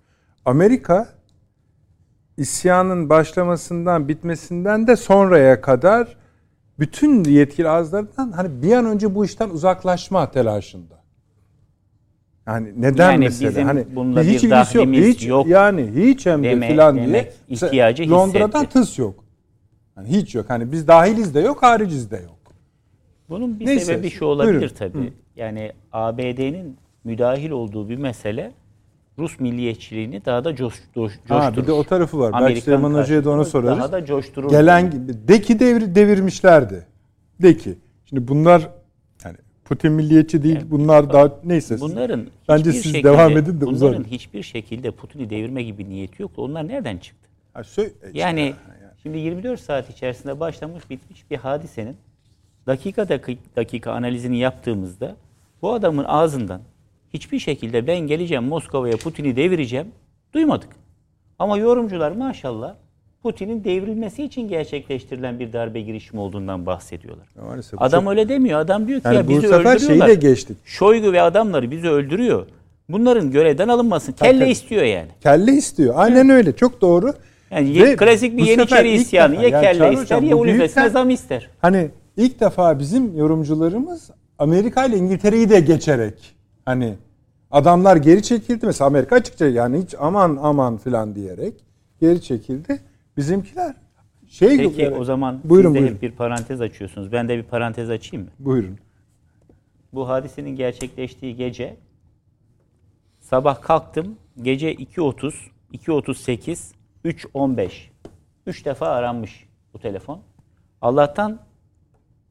[0.45, 1.09] Amerika
[2.37, 6.17] isyanın başlamasından bitmesinden de sonraya kadar
[6.79, 10.96] bütün yetkili ağızlarından hani bir an önce bu işten uzaklaşma telaşında.
[12.47, 13.51] Yani neden Yani mesela?
[13.51, 14.87] bizim hani bunda hiç bir ilgisi yok.
[14.87, 17.33] Hiç yok yani hiç hem de filan diye.
[17.49, 18.73] ihtiyacı Londra'dan hissetti.
[18.81, 19.25] tıs yok.
[19.97, 20.45] Yani hiç yok.
[20.49, 22.37] Hani biz dahiliz de yok, hariciz de yok.
[23.29, 24.75] Bunun bir Neyse, sebebi şu olabilir buyurun.
[24.79, 24.99] tabii.
[24.99, 25.11] Hı.
[25.37, 28.53] Yani ABD'nin müdahil olduğu bir mesele
[29.19, 31.41] Rus milliyetçiliğini daha da coş, coş, coşturur.
[31.41, 32.33] Ha, bir de o tarafı var.
[32.33, 33.79] Belki Amerikan Süleyman Hoca'ya da onu sorarız.
[33.79, 34.51] Daha da coşturur.
[34.51, 36.87] Gelen gibi de ki devir, devirmişlerdi.
[37.43, 37.75] De ki.
[38.05, 38.69] Şimdi bunlar
[39.69, 40.61] Putin milliyetçi değil.
[40.71, 41.81] bunlar daha neyse.
[41.81, 44.05] Bunların Bence siz şekilde, devam edin de Bunların uzarın.
[44.05, 46.43] hiçbir şekilde Putin'i devirme gibi niyeti yoktu.
[46.43, 47.29] Onlar nereden çıktı?
[47.53, 48.55] Ha, sö- Yani
[49.03, 51.97] şimdi 24 saat içerisinde başlamış bitmiş bir hadisenin
[52.67, 53.09] dakika,
[53.57, 55.17] dakika analizini yaptığımızda
[55.63, 56.61] bu adamın ağzından
[57.15, 59.87] hiçbir şekilde ben geleceğim Moskova'ya Putin'i devireceğim
[60.35, 60.69] duymadık.
[61.39, 62.75] Ama yorumcular maşallah
[63.23, 67.27] Putin'in devrilmesi için gerçekleştirilen bir darbe girişimi olduğundan bahsediyorlar.
[67.43, 68.61] Maalesef Adam çok- öyle demiyor.
[68.61, 70.09] Adam diyor ki Yani ya bizi sefer şeyi öldürüyorlar.
[70.09, 70.57] de geçtik.
[70.65, 72.47] Şoygu ve adamları bizi öldürüyor.
[72.89, 74.13] Bunların görevden alınmasın.
[74.13, 74.51] Kelle tabii.
[74.51, 75.09] istiyor yani.
[75.21, 75.95] Kelle istiyor.
[75.97, 76.57] Aynen öyle.
[76.57, 77.13] Çok doğru.
[77.51, 79.35] Yani Ve klasik bir Yeniçeri isyanı.
[79.35, 81.51] Ya yani kelle ister Hocam, ya ulufesine zam ister.
[81.61, 86.35] Hani ilk defa bizim yorumcularımız Amerika ile İngiltere'yi de geçerek
[86.65, 86.95] hani
[87.51, 91.55] adamlar geri çekildi mesela Amerika açıkça yani hiç aman aman filan diyerek
[92.01, 92.79] geri çekildi.
[93.17, 93.75] Bizimkiler
[94.29, 95.95] şey Peki yani- o zaman buyurun siz de buyurun.
[95.95, 97.13] hep bir parantez açıyorsunuz.
[97.13, 98.33] Ben de bir parantez açayım mı?
[98.39, 98.79] Buyurun.
[99.93, 101.77] Bu hadisenin gerçekleştiği gece
[103.21, 104.17] sabah kalktım.
[104.43, 105.35] Gece 2.30,
[105.73, 106.75] 2.38,
[107.05, 107.91] 3.15.
[108.47, 110.21] Üç defa aranmış bu telefon.
[110.83, 111.41] Allah'tan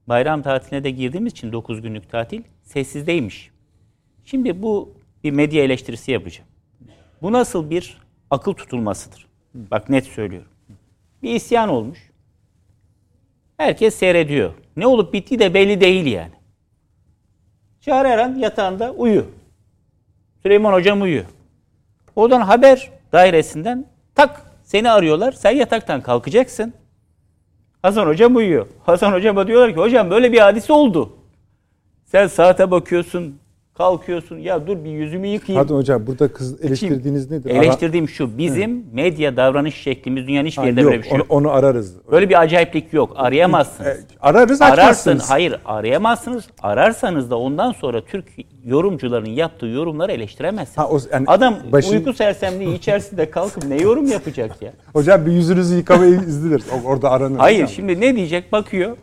[0.08, 3.52] bayram tatiline de girdiğimiz için 9 günlük tatil sessizdeymiş.
[4.26, 4.94] Şimdi bu
[5.24, 6.50] bir medya eleştirisi yapacağım.
[7.22, 7.98] Bu nasıl bir
[8.30, 9.28] akıl tutulmasıdır?
[9.54, 10.48] Bak net söylüyorum.
[11.26, 12.00] Bir isyan olmuş.
[13.58, 14.54] Herkes seyrediyor.
[14.76, 16.32] Ne olup bittiği de belli değil yani.
[17.82, 19.26] Çağrı Eren yatağında uyu.
[20.44, 21.26] Süleyman Hocam uyuyor.
[22.16, 23.86] Oradan haber dairesinden
[24.16, 25.32] tak seni arıyorlar.
[25.32, 26.74] Sen yataktan kalkacaksın.
[27.82, 28.68] Hasan Hocam uyuyor.
[28.86, 31.18] Hasan Hocam'a diyorlar ki hocam böyle bir hadise oldu.
[32.06, 33.40] Sen saate bakıyorsun,
[33.90, 34.38] kalkıyorsun.
[34.38, 35.64] Ya dur bir yüzümü yıkayayım.
[35.68, 37.50] Pardon hocam burada kız eleştirdiğiniz nedir?
[37.50, 38.38] Eleştirdiğim şu.
[38.38, 41.32] Bizim medya davranış şeklimiz dünyanın hiçbir yerinde Ha, böyle yok, bir şey onu, yok.
[41.32, 41.96] onu ararız.
[42.12, 43.14] Böyle bir acayiplik yok.
[43.16, 43.88] Arayamazsınız.
[43.90, 45.30] E, ararız Ararsın, açmazsınız.
[45.32, 46.44] hayır arayamazsınız.
[46.62, 48.26] Ararsanız da ondan sonra Türk
[48.66, 50.78] yorumcuların yaptığı yorumları eleştiremezsiniz.
[50.78, 54.74] Ha, o- yani Adam başın- uyku sersemliği içerisinde kalkıp ne yorum yapacak ya?
[54.94, 56.64] Hocam bir yüzünüzü yıkamayı izlenir.
[56.86, 57.38] Orada aranır.
[57.38, 57.70] Hayır hocam.
[57.76, 58.98] şimdi ne diyecek bakıyor.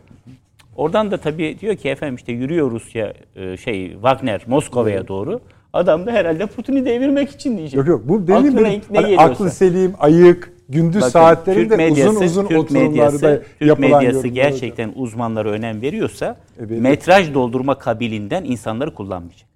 [0.75, 5.39] Oradan da tabii diyor ki efendim işte yürüyor Rusya e, şey Wagner Moskova'ya doğru.
[5.73, 7.77] Adam da herhalde Putin'i devirmek için diyecek.
[7.77, 12.47] Yok yok bu benim ne hani aklı selim, ayık, gündüz Bakın, saatlerinde medyası, uzun uzun
[12.47, 19.47] Türk oturumlarda medyası, Türk medyası gerçekten uzmanlara önem veriyorsa E, metraj doldurma kabiliğinden insanları kullanmayacak.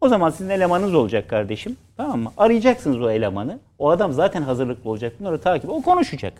[0.00, 1.76] O zaman sizin elemanınız olacak kardeşim.
[1.96, 2.30] Tamam mı?
[2.36, 3.58] Arayacaksınız o elemanı.
[3.78, 5.12] O adam zaten hazırlıklı olacak.
[5.20, 5.70] Bunları takip.
[5.70, 6.32] O konuşacak.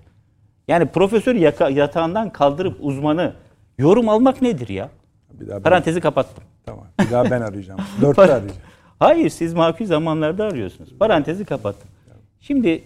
[0.69, 3.33] Yani profesörü yaka- yatağından kaldırıp uzmanı
[3.79, 4.91] yorum almak nedir ya?
[5.33, 6.45] Bir daha ben, Parantezi kapattım.
[6.65, 6.87] tamam.
[7.01, 7.81] Bir daha ben arayacağım.
[8.01, 8.61] Dörtte arayacağım.
[8.99, 10.99] Hayır siz makul zamanlarda arıyorsunuz.
[10.99, 11.91] Parantezi kapattım.
[12.41, 12.85] Şimdi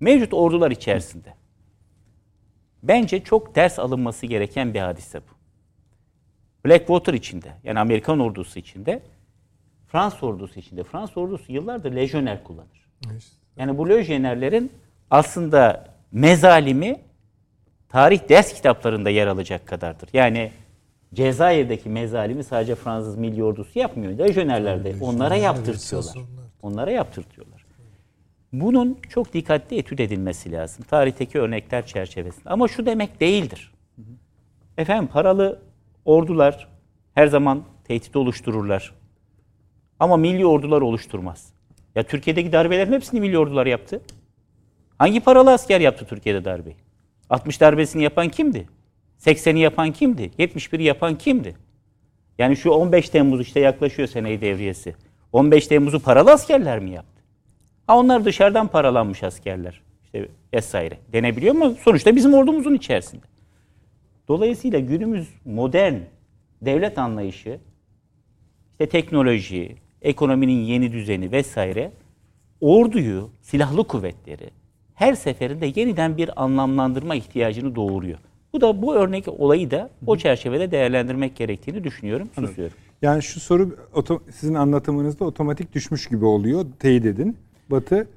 [0.00, 1.34] mevcut ordular içerisinde
[2.82, 5.38] bence çok ders alınması gereken bir hadise bu.
[6.68, 9.02] Blackwater içinde yani Amerikan ordusu içinde
[9.88, 10.84] Fransız ordusu içinde.
[10.84, 12.88] Fransız ordusu yıllardır lejyoner kullanır.
[13.56, 14.72] Yani bu lejyonerlerin
[15.10, 17.00] aslında mezalimi
[17.88, 20.08] tarih ders kitaplarında yer alacak kadardır.
[20.12, 20.52] Yani
[21.14, 24.18] Cezayir'deki mezalimi sadece Fransız milli ordusu yapmıyor.
[24.18, 26.14] Lejyonerler de onlara yaptırtıyorlar.
[26.62, 27.64] Onlara yaptırtıyorlar.
[28.52, 30.84] Bunun çok dikkatli etüt edilmesi lazım.
[30.90, 32.50] Tarihteki örnekler çerçevesinde.
[32.50, 33.72] Ama şu demek değildir.
[34.78, 35.58] Efendim paralı
[36.04, 36.68] ordular
[37.14, 38.94] her zaman tehdit oluştururlar.
[40.00, 41.52] Ama milli ordular oluşturmaz.
[41.94, 44.00] Ya Türkiye'deki darbelerin hepsini milli ordular yaptı.
[44.98, 46.76] Hangi paralı asker yaptı Türkiye'de darbeyi?
[47.30, 48.68] 60 darbesini yapan kimdi?
[49.18, 50.30] 80'i yapan kimdi?
[50.38, 51.56] 71'i yapan kimdi?
[52.38, 54.94] Yani şu 15 Temmuz işte yaklaşıyor seneyi devriyesi.
[55.32, 57.22] 15 Temmuz'u paralı askerler mi yaptı?
[57.86, 59.82] Ha onlar dışarıdan paralanmış askerler.
[60.04, 60.98] İşte vesaire.
[61.12, 61.76] Denebiliyor mu?
[61.82, 63.26] Sonuçta bizim ordumuzun içerisinde.
[64.28, 65.94] Dolayısıyla günümüz modern
[66.62, 67.60] devlet anlayışı,
[68.72, 71.92] işte teknoloji, ekonominin yeni düzeni vesaire
[72.60, 74.50] orduyu, silahlı kuvvetleri
[74.98, 78.18] her seferinde yeniden bir anlamlandırma ihtiyacını doğuruyor.
[78.52, 82.28] Bu da bu örnek olayı da o çerçevede değerlendirmek gerektiğini düşünüyorum.
[82.34, 82.76] Susuyorum.
[83.02, 83.76] Yani şu soru
[84.30, 86.66] sizin anlatımınızda otomatik düşmüş gibi oluyor.
[86.78, 87.36] Teyit edin.
[87.70, 88.08] Batı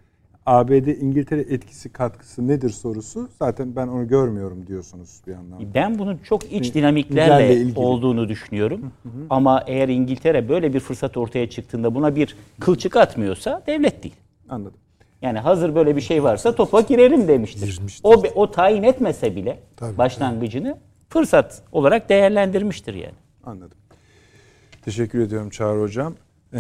[0.46, 3.30] ABD İngiltere etkisi katkısı nedir sorusu.
[3.40, 5.74] Zaten ben onu görmüyorum diyorsunuz bir yandan.
[5.74, 8.92] Ben bunun çok iç dinamiklerle olduğunu düşünüyorum.
[9.30, 14.16] Ama eğer İngiltere böyle bir fırsat ortaya çıktığında buna bir kılçık atmıyorsa devlet değil.
[14.50, 14.78] Anladım.
[15.22, 17.76] Yani hazır böyle bir şey varsa topa girelim demiştir.
[17.76, 18.02] Girmiştir.
[18.04, 20.78] O o tayin etmese bile Tabii, başlangıcını
[21.10, 23.16] fırsat olarak değerlendirmiştir yani.
[23.44, 23.78] Anladım.
[24.86, 26.16] Teşekkür ediyorum Çağrı Hocam.
[26.54, 26.60] Ee,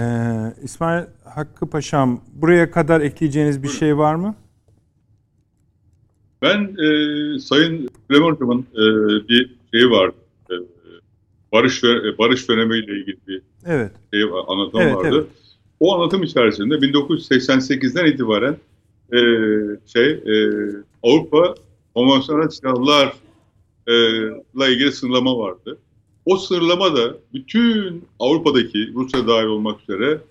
[0.63, 4.35] İsmail Hakkı Paşam buraya kadar ekleyeceğiniz bir şey var mı?
[6.41, 8.83] Ben e, Sayın Süleyman Hocam'ın e,
[9.29, 10.15] bir şeyi vardı.
[10.51, 10.53] E,
[11.51, 13.91] barış ve barış dönemiyle ilgili bir Evet.
[14.13, 15.07] şey, anlatım Evet, vardı.
[15.13, 15.27] evet.
[15.81, 18.57] O anlatım içerisinde 1988'den itibaren
[19.13, 19.19] e,
[19.93, 20.49] şey e,
[21.03, 21.55] Avrupa
[21.95, 23.13] konvansiyonel silahlarla
[24.69, 25.77] ilgili sınırlama vardı.
[26.25, 30.21] O sınırlama da bütün Avrupa'daki Rusya dahil olmak üzere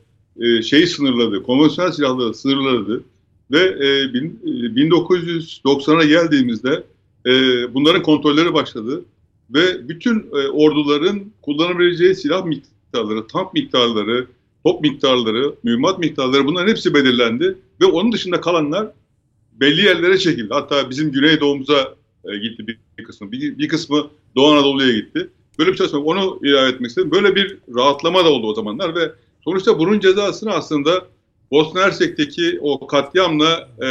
[0.40, 1.42] e, şeyi sınırladı.
[1.42, 3.04] Konvansiyonel silahları sınırladı.
[3.50, 6.84] Ve e, bin- e, 1990'a geldiğimizde
[7.26, 7.30] e,
[7.74, 9.04] bunların kontrolleri başladı.
[9.50, 14.26] Ve bütün e, orduların kullanabileceği silah miktarları, tank miktarları,
[14.64, 17.58] top miktarları, mühimmat miktarları bunların hepsi belirlendi.
[17.80, 18.86] Ve onun dışında kalanlar
[19.52, 20.54] belli yerlere çekildi.
[20.54, 23.32] Hatta bizim güneydoğumuza e, gitti bir, bir kısmı.
[23.32, 25.28] Bir, bir kısmı Doğu Anadolu'ya gitti.
[25.58, 27.10] Böyle bir çalışma onu ilave etmek istedim.
[27.10, 29.12] Böyle bir rahatlama da oldu o zamanlar ve
[29.44, 31.06] sonuçta bunun cezasını aslında
[31.50, 33.88] Bosna Hersek'teki o katliamla e,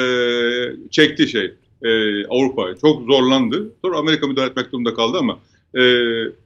[0.91, 2.75] çekti şey e, Avrupa.
[2.81, 3.71] Çok zorlandı.
[3.81, 5.39] Sonra Amerika müdahale etmek durumunda kaldı ama
[5.77, 5.83] e,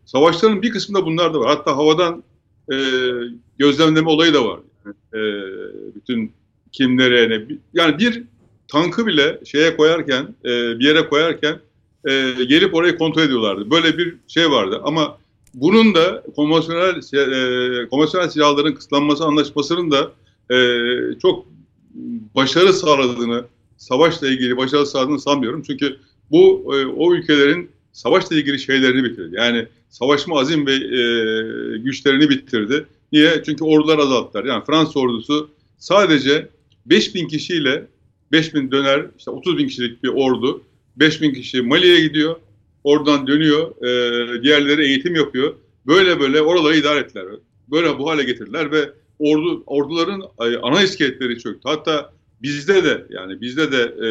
[0.05, 1.47] savaşların bir kısmında bunlar da var.
[1.47, 2.23] Hatta havadan
[2.71, 2.75] e,
[3.57, 4.59] gözlemleme olayı da var.
[5.13, 5.21] E,
[5.95, 6.31] bütün
[6.71, 7.45] kim nereye ne.
[7.73, 8.23] Yani bir
[8.67, 11.59] tankı bile şeye koyarken, e, bir yere koyarken
[12.05, 13.71] e, gelip orayı kontrol ediyorlardı.
[13.71, 15.17] Böyle bir şey vardı ama
[15.53, 20.11] bunun da konvansiyonel, e, konvansiyonel silahların kısıtlanması anlaşmasının da
[20.55, 20.57] e,
[21.21, 21.45] çok
[22.35, 23.45] başarı sağladığını,
[23.77, 25.63] savaşla ilgili başarı sağladığını sanmıyorum.
[25.67, 25.97] Çünkü
[26.31, 29.35] bu e, o ülkelerin savaşla ilgili şeylerini bitirdi.
[29.35, 32.85] Yani savaşma azim ve e, güçlerini bitirdi.
[33.13, 33.43] Niye?
[33.45, 34.45] Çünkü ordular azalttılar.
[34.45, 36.49] Yani Fransız ordusu sadece
[36.85, 37.87] 5000 kişiyle
[38.31, 40.63] 5000 döner, işte 30 bin kişilik bir ordu.
[40.95, 42.35] 5000 kişi Mali'ye gidiyor.
[42.83, 43.85] Oradan dönüyor.
[43.85, 45.55] E, diğerleri eğitim yapıyor.
[45.87, 47.25] Böyle böyle oraları idare ettiler.
[47.71, 50.23] Böyle bu hale getirdiler ve ordu orduların
[50.61, 51.61] ana iskeletleri çöktü.
[51.63, 54.09] Hatta bizde de yani bizde de e,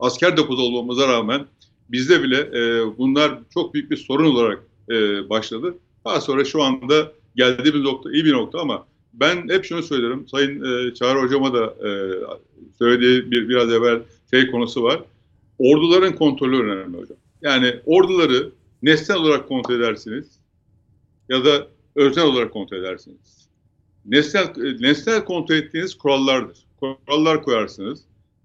[0.00, 1.46] asker deposu olmamıza rağmen
[1.88, 5.74] bizde bile e, bunlar çok büyük bir sorun olarak e, başladı.
[6.04, 10.28] Daha sonra şu anda geldiğimiz nokta iyi bir nokta ama ben hep şunu söylerim.
[10.28, 11.90] Sayın e, Çağrı Hocama da e,
[12.78, 15.02] söylediği bir, biraz evvel şey konusu var.
[15.58, 17.18] Orduların kontrolü önemli hocam.
[17.42, 18.50] Yani orduları
[18.82, 20.26] nesnel olarak kontrol edersiniz
[21.28, 21.66] ya da
[21.96, 23.48] öznel olarak kontrol edersiniz.
[24.06, 26.58] Nesnel, e, nesnel kontrol ettiğiniz kurallardır.
[26.80, 28.00] Kurallar koyarsınız.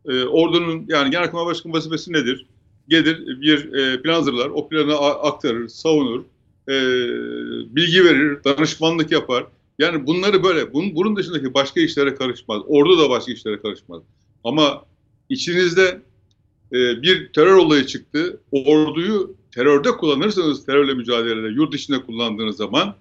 [0.05, 2.45] E, ordunun yani Genelkurmay Başkanı vazifesi nedir?
[2.89, 6.23] Gelir bir e, plan hazırlar, o planı aktarır, savunur,
[6.69, 6.75] e,
[7.75, 9.47] bilgi verir, danışmanlık yapar.
[9.79, 12.61] Yani bunları böyle, bunun, bunun dışındaki başka işlere karışmaz.
[12.67, 14.01] Ordu da başka işlere karışmaz.
[14.43, 14.85] Ama
[15.29, 16.01] içinizde
[16.73, 18.39] e, bir terör olayı çıktı.
[18.51, 22.95] Orduyu terörde kullanırsanız, terörle mücadelede, yurt dışında kullandığınız zaman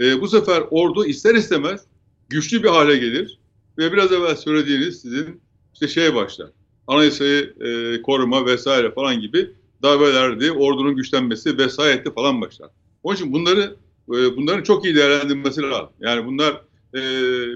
[0.00, 1.80] e, bu sefer ordu ister istemez
[2.28, 3.38] güçlü bir hale gelir.
[3.78, 5.40] Ve biraz evvel söylediğiniz sizin
[5.74, 6.50] işte şey başlar.
[6.86, 9.50] Anayasayı e, koruma vesaire falan gibi
[9.82, 12.70] darbelerdi, ordunun güçlenmesi vesayeti falan başlar.
[13.02, 13.76] Onun için bunları
[14.08, 15.90] e, bunların çok iyi değerlendirilmesi lazım.
[16.00, 16.52] Yani bunlar
[16.94, 17.00] e,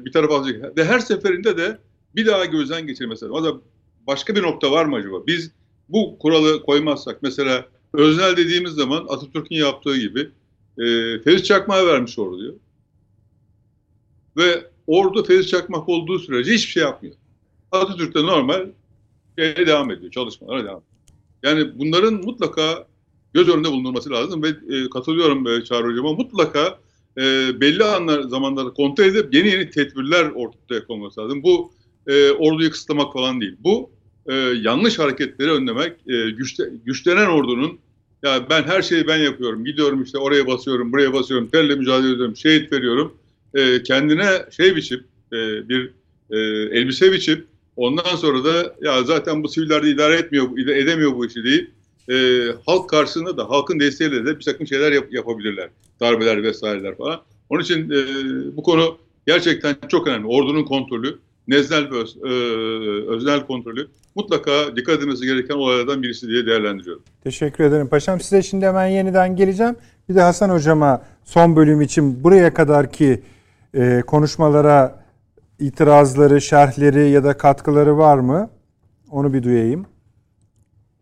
[0.05, 0.77] bir tarafa alacak.
[0.77, 1.79] Ve her seferinde de
[2.15, 3.45] bir daha gözden geçirmesi lazım.
[3.45, 3.61] Da
[4.07, 5.27] başka bir nokta var mı acaba?
[5.27, 5.51] Biz
[5.89, 10.21] bu kuralı koymazsak mesela öznel dediğimiz zaman Atatürk'ün yaptığı gibi
[10.79, 10.85] e,
[11.23, 12.59] Feriz Çakmak'a vermiş orduyu.
[14.37, 17.15] Ve ordu Feriz Çakmak olduğu sürece hiçbir şey yapmıyor.
[17.73, 18.67] Atatürk de normal
[19.39, 20.83] şeye devam ediyor, çalışmalara devam ediyor.
[21.43, 22.87] Yani bunların mutlaka
[23.35, 26.79] göz önünde bulunması lazım ve e, katılıyorum e, Çağrı Hocam'a mutlaka
[27.19, 27.23] e,
[27.61, 31.43] belli anlar zamanlarda kontrol edip yeni yeni tedbirler ortaya konması lazım.
[31.43, 31.73] Bu
[32.07, 33.57] e, orduyu kısıtlamak falan değil.
[33.61, 33.91] Bu
[34.27, 37.79] e, yanlış hareketleri önlemek, e, güçte, güçlenen ordunun
[38.23, 42.37] ya ben her şeyi ben yapıyorum, gidiyorum işte oraya basıyorum, buraya basıyorum, terle mücadele ediyorum,
[42.37, 43.15] şehit veriyorum.
[43.55, 45.91] E, kendine şey biçip, e, bir
[46.31, 46.39] e,
[46.79, 47.47] elbise biçip
[47.77, 51.71] ondan sonra da ya zaten bu siviller de idare etmiyor, edemiyor bu işi deyip
[52.11, 52.15] e,
[52.67, 55.69] halk karşısında da halkın desteğiyle de bir takım şeyler yap, yapabilirler.
[56.01, 57.21] Darbeler vesaireler falan.
[57.51, 57.97] Onun için e,
[58.57, 60.27] bu konu gerçekten çok önemli.
[60.27, 61.19] Ordunun kontrolü,
[61.49, 62.29] neznel ve öz, e,
[63.09, 67.03] öznel kontrolü mutlaka dikkat edilmesi gereken olaylardan birisi diye değerlendiriyorum.
[67.25, 68.21] Teşekkür ederim paşam.
[68.21, 69.77] Size şimdi hemen yeniden geleceğim.
[70.09, 73.23] Bir de Hasan hocama son bölüm için buraya kadarki
[73.75, 75.05] e, konuşmalara
[75.59, 78.51] itirazları, şerhleri ya da katkıları var mı?
[79.11, 79.87] Onu bir duyayım.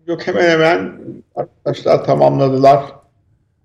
[0.06, 0.92] Yok hemen hemen
[1.34, 2.84] arkadaşlar tamamladılar.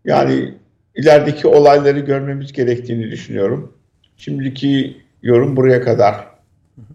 [0.05, 0.53] Yani
[0.95, 3.73] ilerideki olayları görmemiz gerektiğini düşünüyorum.
[4.17, 6.27] Şimdiki yorum buraya kadar.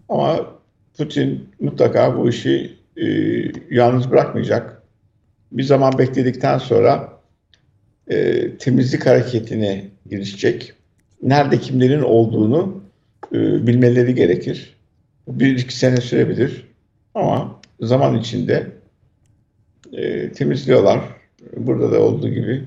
[0.09, 0.47] Ama
[0.97, 3.05] Putin mutlaka bu işi e,
[3.71, 4.81] yalnız bırakmayacak.
[5.51, 7.13] Bir zaman bekledikten sonra
[8.07, 10.73] e, temizlik hareketine girişecek.
[11.21, 12.83] Nerede kimlerin olduğunu
[13.33, 14.75] e, bilmeleri gerekir.
[15.27, 16.67] Bir iki sene sürebilir.
[17.15, 18.82] Ama zaman içinde
[19.93, 20.99] e, temizliyorlar.
[21.57, 22.63] Burada da olduğu gibi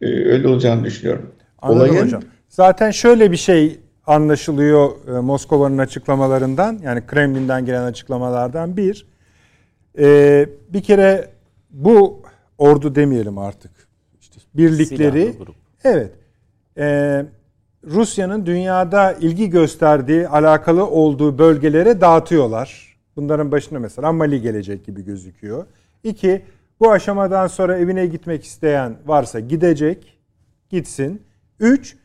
[0.00, 1.30] e, öyle olacağını düşünüyorum.
[1.62, 2.22] Anladım Olayın, hocam.
[2.48, 9.06] Zaten şöyle bir şey anlaşılıyor e, Moskova'nın açıklamalarından yani Kremlin'den gelen açıklamalardan bir
[9.98, 11.28] e, bir kere
[11.70, 12.22] bu
[12.58, 13.70] ordu demeyelim artık
[14.20, 15.34] işte birlikleri
[15.84, 16.12] evet
[16.78, 17.24] e,
[17.86, 22.96] Rusya'nın dünyada ilgi gösterdiği alakalı olduğu bölgelere dağıtıyorlar.
[23.16, 25.66] Bunların başına mesela Mali gelecek gibi gözüküyor.
[26.04, 26.42] İki,
[26.80, 30.18] bu aşamadan sonra evine gitmek isteyen varsa gidecek,
[30.70, 31.22] gitsin.
[31.60, 31.96] Üç,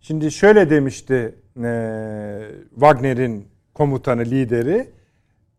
[0.00, 1.34] şimdi şöyle demişti
[1.64, 4.90] e, Wagner'in komutanı, lideri.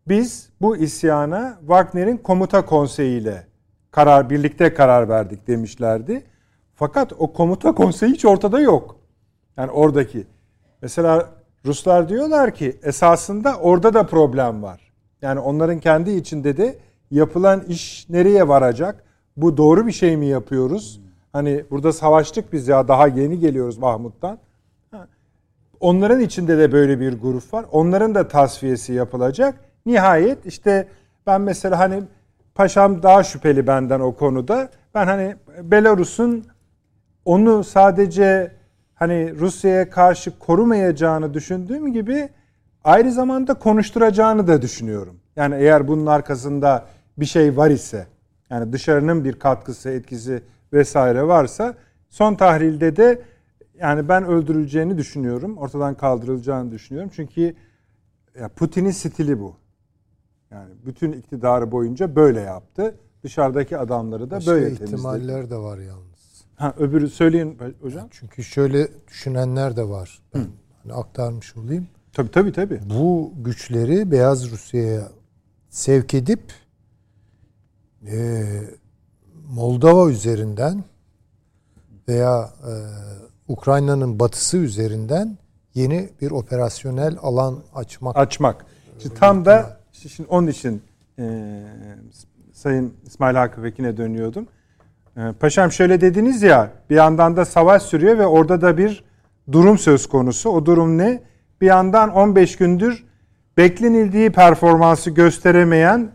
[0.08, 3.46] Biz bu isyana Wagner'in komuta konseyiyle
[3.90, 6.22] karar birlikte karar verdik demişlerdi.
[6.74, 8.96] Fakat o komuta konseyi hiç ortada yok.
[9.56, 10.26] Yani oradaki.
[10.82, 11.30] Mesela
[11.66, 14.92] Ruslar diyorlar ki esasında orada da problem var.
[15.22, 16.78] Yani onların kendi içinde de
[17.10, 19.04] yapılan iş nereye varacak?
[19.36, 21.00] Bu doğru bir şey mi yapıyoruz?
[21.32, 24.38] Hani burada savaştık biz ya daha yeni geliyoruz Mahmut'tan.
[25.80, 27.66] Onların içinde de böyle bir grup var.
[27.72, 29.54] Onların da tasfiyesi yapılacak.
[29.86, 30.88] nihayet işte
[31.26, 32.02] ben mesela hani
[32.54, 34.68] paşam daha şüpheli benden o konuda.
[34.94, 36.46] Ben hani Belarus'un
[37.24, 38.52] onu sadece
[38.94, 42.28] hani Rusya'ya karşı korumayacağını düşündüğüm gibi
[42.84, 45.20] aynı zamanda konuşturacağını da düşünüyorum.
[45.36, 46.84] Yani eğer bunun arkasında
[47.20, 48.06] bir şey var ise
[48.50, 50.42] yani dışarının bir katkısı, etkisi
[50.72, 51.74] vesaire varsa
[52.10, 53.22] son tahrilde de
[53.78, 55.58] yani ben öldürüleceğini düşünüyorum.
[55.58, 57.10] Ortadan kaldırılacağını düşünüyorum.
[57.14, 57.54] Çünkü
[58.56, 59.56] Putin'in stili bu.
[60.50, 62.94] Yani bütün iktidarı boyunca böyle yaptı.
[63.22, 64.90] Dışarıdaki adamları da Başka böyle temizledi.
[64.90, 66.44] ihtimaller de var yalnız.
[66.56, 68.08] Ha öbürü söyleyin hocam.
[68.10, 70.18] Çünkü şöyle düşünenler de var.
[70.34, 70.46] Ben
[70.82, 71.86] hani aktarmış olayım.
[72.12, 72.80] Tabii tabii tabii.
[72.90, 75.08] Bu güçleri Beyaz Rusya'ya
[75.70, 76.40] sevk edip
[78.06, 78.46] e,
[79.48, 80.84] Moldova üzerinden
[82.08, 82.72] veya e,
[83.48, 85.38] Ukrayna'nın batısı üzerinden
[85.74, 88.16] yeni bir operasyonel alan açmak.
[88.16, 88.66] Açmak.
[89.02, 90.82] Şimdi tam da şimdi onun için
[91.18, 91.62] e,
[92.52, 94.46] Sayın İsmail Hakkı Vekin'e dönüyordum.
[95.16, 99.04] E, Paşam şöyle dediniz ya bir yandan da savaş sürüyor ve orada da bir
[99.52, 100.50] durum söz konusu.
[100.50, 101.22] O durum ne?
[101.60, 103.04] Bir yandan 15 gündür
[103.56, 106.10] beklenildiği performansı gösteremeyen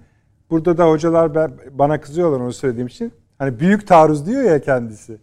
[0.53, 3.13] burada da hocalar ben, bana kızıyorlar onu söylediğim için.
[3.37, 5.17] Hani büyük taarruz diyor ya kendisi.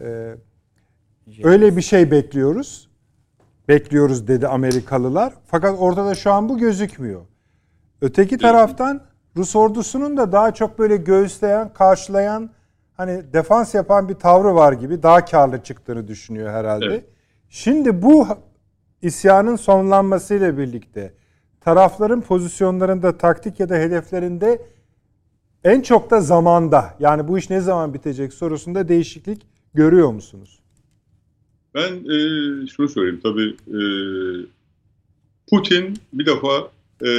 [0.00, 0.34] Ee,
[1.42, 2.90] öyle bir şey bekliyoruz.
[3.68, 5.32] Bekliyoruz dedi Amerikalılar.
[5.46, 7.20] Fakat ortada şu an bu gözükmüyor.
[8.00, 9.00] Öteki taraftan
[9.36, 12.50] Rus ordusunun da daha çok böyle göğüsleyen, karşılayan,
[12.94, 16.86] hani defans yapan bir tavrı var gibi daha karlı çıktığını düşünüyor herhalde.
[16.86, 17.04] Evet.
[17.48, 18.26] Şimdi bu
[19.02, 21.14] isyanın sonlanmasıyla birlikte
[21.64, 24.62] tarafların pozisyonlarında, taktik ya da hedeflerinde
[25.64, 29.42] en çok da zamanda yani bu iş ne zaman bitecek sorusunda değişiklik
[29.74, 30.58] görüyor musunuz?
[31.74, 32.16] Ben e,
[32.66, 33.80] şunu söyleyeyim tabii e,
[35.50, 36.70] Putin bir defa
[37.04, 37.10] e,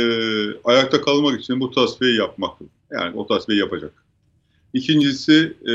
[0.64, 2.52] ayakta kalmak için bu tasfiyeyi yapmak.
[2.92, 3.94] Yani o tasfiyeyi yapacak.
[4.74, 5.74] İkincisi e,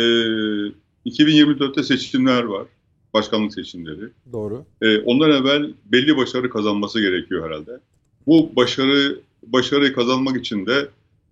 [1.06, 2.66] 2024'te seçimler var.
[3.14, 4.08] Başkanlık seçimleri.
[4.32, 4.64] Doğru.
[4.82, 7.80] E, ondan evvel belli başarı kazanması gerekiyor herhalde.
[8.28, 10.88] Bu başarı başarıyı kazanmak için de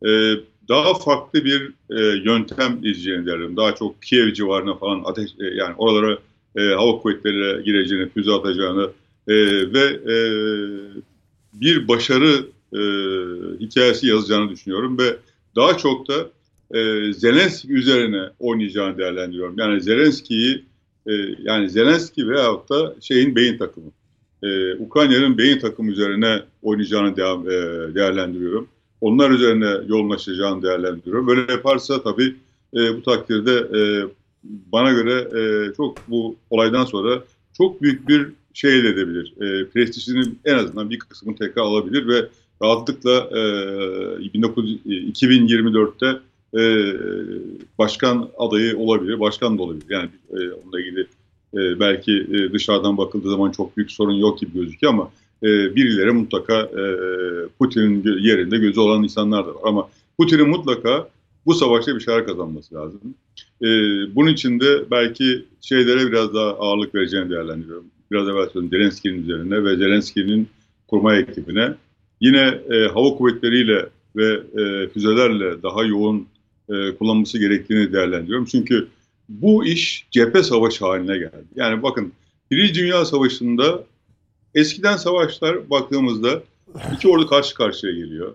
[0.06, 0.10] e,
[0.68, 3.56] daha farklı bir e, yöntem izleyeceğini derim.
[3.56, 6.18] Daha çok Kiev civarına falan ateş e, yani oralara
[6.56, 8.90] e, hava kuvvetleriyle gireceğini, füze atacağını
[9.28, 9.34] e,
[9.72, 10.16] ve e,
[11.52, 12.80] bir başarı e,
[13.60, 15.16] hikayesi yazacağını düşünüyorum ve
[15.56, 16.14] daha çok da
[16.74, 19.58] e, Zelenski üzerine oynayacağını değerlendiriyorum.
[19.58, 20.64] Yani Zelenski'yi
[21.06, 21.12] e,
[21.42, 23.90] yani Zelenski veyahut da şeyin beyin takımı.
[24.46, 27.52] E, Ukrayna'nın beyin takımı üzerine oynayacağını devam, e,
[27.94, 28.68] değerlendiriyorum.
[29.00, 31.26] Onlar üzerine yoğunlaşacağını değerlendiriyorum.
[31.26, 32.34] Böyle yaparsa tabii
[32.74, 33.80] e, bu takdirde e,
[34.44, 37.24] bana göre e, çok bu olaydan sonra
[37.58, 39.34] çok büyük bir şey elde edebilir.
[39.40, 42.28] E, prestijinin en azından bir kısmını tekrar alabilir ve
[42.62, 46.18] rahatlıkla e, 19, 2024'te
[46.60, 46.94] e,
[47.78, 49.86] başkan adayı olabilir, başkan da olabilir.
[49.88, 51.06] Yani e, onunla ilgili
[51.56, 55.10] e, belki e, dışarıdan bakıldığı zaman çok büyük sorun yok gibi gözüküyor ama
[55.42, 55.46] e,
[55.76, 56.82] birileri mutlaka e,
[57.58, 59.60] Putin'in yerinde gözü olan insanlar da var.
[59.64, 59.88] Ama
[60.18, 61.08] Putin'in mutlaka
[61.46, 63.00] bu savaşta bir şeyler kazanması lazım.
[63.62, 63.66] E,
[64.14, 67.86] bunun için de belki şeylere biraz daha ağırlık vereceğini değerlendiriyorum.
[68.10, 70.48] Biraz evvel söyledim Zelenski'nin üzerine ve Zelenski'nin
[70.88, 71.74] kurma ekibine.
[72.20, 76.26] Yine e, hava kuvvetleriyle ve e, füzelerle daha yoğun
[76.68, 78.44] e, kullanması gerektiğini değerlendiriyorum.
[78.44, 78.88] Çünkü
[79.28, 81.44] bu iş cephe savaşı haline geldi.
[81.56, 82.12] Yani bakın
[82.50, 83.84] Birinci Dünya Savaşı'nda
[84.54, 86.42] eskiden savaşlar baktığımızda
[86.94, 88.34] iki ordu karşı karşıya geliyor.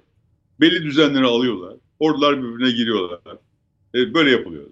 [0.60, 1.76] Belli düzenleri alıyorlar.
[2.00, 3.20] Ordular birbirine giriyorlar.
[3.96, 4.66] E, böyle yapılıyor.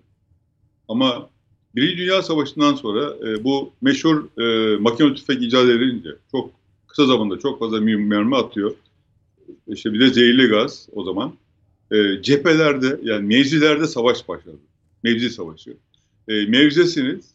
[0.87, 1.29] Ama
[1.75, 6.51] Birinci Dünya Savaşı'ndan sonra e, bu meşhur e, makine tüfek icat edilince çok
[6.87, 8.75] kısa zamanda çok fazla mermi atıyor.
[9.67, 11.33] İşte bir de zehirli gaz o zaman.
[11.91, 14.57] E, cephelerde yani mevzilerde savaş başladı.
[15.03, 15.73] Mevzi savaşı.
[16.29, 17.25] E, mevzesiniz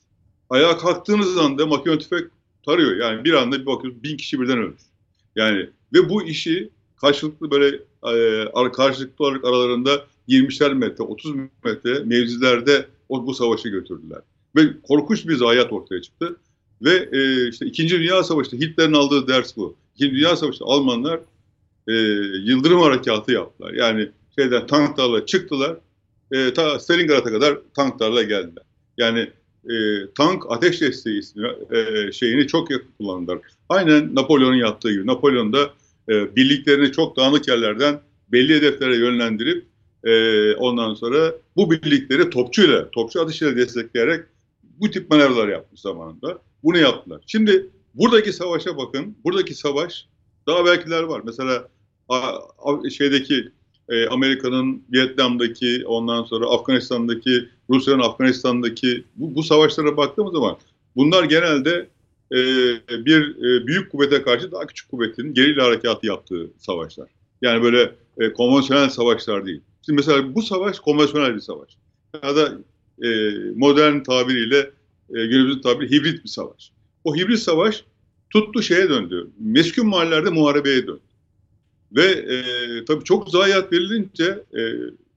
[0.51, 2.31] ayağa kalktığınız anda makine tüfek
[2.67, 2.97] tarıyor.
[2.97, 4.75] Yani bir anda bir bakıyorsunuz bin kişi birden ölür.
[5.37, 7.77] Yani ve bu işi karşılıklı böyle
[8.67, 11.35] e, karşılıklı olarak aralarında 20'şer metre, 30
[11.65, 14.21] metre mevzilerde o, bu savaşı götürdüler.
[14.57, 16.37] Ve korkunç bir zayiat ortaya çıktı.
[16.83, 19.77] Ve e, işte İkinci Dünya Savaşı'nda Hitler'in aldığı ders bu.
[19.95, 21.21] İkinci Dünya Savaşı'nda Almanlar
[21.89, 21.93] e,
[22.45, 23.73] Yıldırım Harekatı yaptılar.
[23.73, 25.77] Yani şeyden tanklarla çıktılar.
[26.33, 28.65] E, ta Stalingrad'a kadar tanklarla geldiler.
[28.99, 29.31] Yani
[29.71, 29.75] e,
[30.15, 31.21] tank ateş desteği
[31.73, 33.39] e, şeyini çok yakın kullandılar.
[33.69, 35.07] Aynen Napolyon'un yaptığı gibi.
[35.07, 35.71] Napolyon da
[36.09, 38.01] e, birliklerini çok dağınık yerlerden
[38.33, 39.67] belli hedeflere yönlendirip
[40.05, 44.25] e, ondan sonra bu birlikleri topçuyla, topçu atışıyla destekleyerek
[44.63, 46.39] bu tip manevralar yapmış zamanında.
[46.63, 47.23] Bunu yaptılar.
[47.27, 49.17] Şimdi buradaki savaşa bakın.
[49.25, 50.07] Buradaki savaş
[50.47, 51.23] daha belkiler var.
[51.25, 51.69] Mesela
[52.91, 53.49] şeydeki
[53.89, 60.57] e, Amerika'nın Vietnam'daki ondan sonra Afganistan'daki Rusya'nın Afganistan'daki bu, bu savaşlara baktığımız zaman
[60.97, 61.89] bunlar genelde
[62.33, 62.37] e,
[63.07, 67.09] bir e, büyük kuvvete karşı daha küçük kuvvetin gerilla harekatı yaptığı savaşlar.
[67.43, 69.61] Yani böyle e, konvansiyonel savaşlar değil.
[69.87, 71.77] Şimdi mesela bu savaş konvansiyonel bir savaş.
[72.23, 72.53] Ya da
[73.03, 74.59] e, modern tabiriyle
[75.15, 76.71] e, günümüzün tabiri hibrit bir savaş.
[77.05, 77.85] O hibrit savaş
[78.31, 79.29] tuttu şeye döndü.
[79.39, 81.01] Meskun mahallelerde muharebeye döndü.
[81.93, 82.45] Ve e,
[82.85, 84.63] tabii çok zayiat verilince e,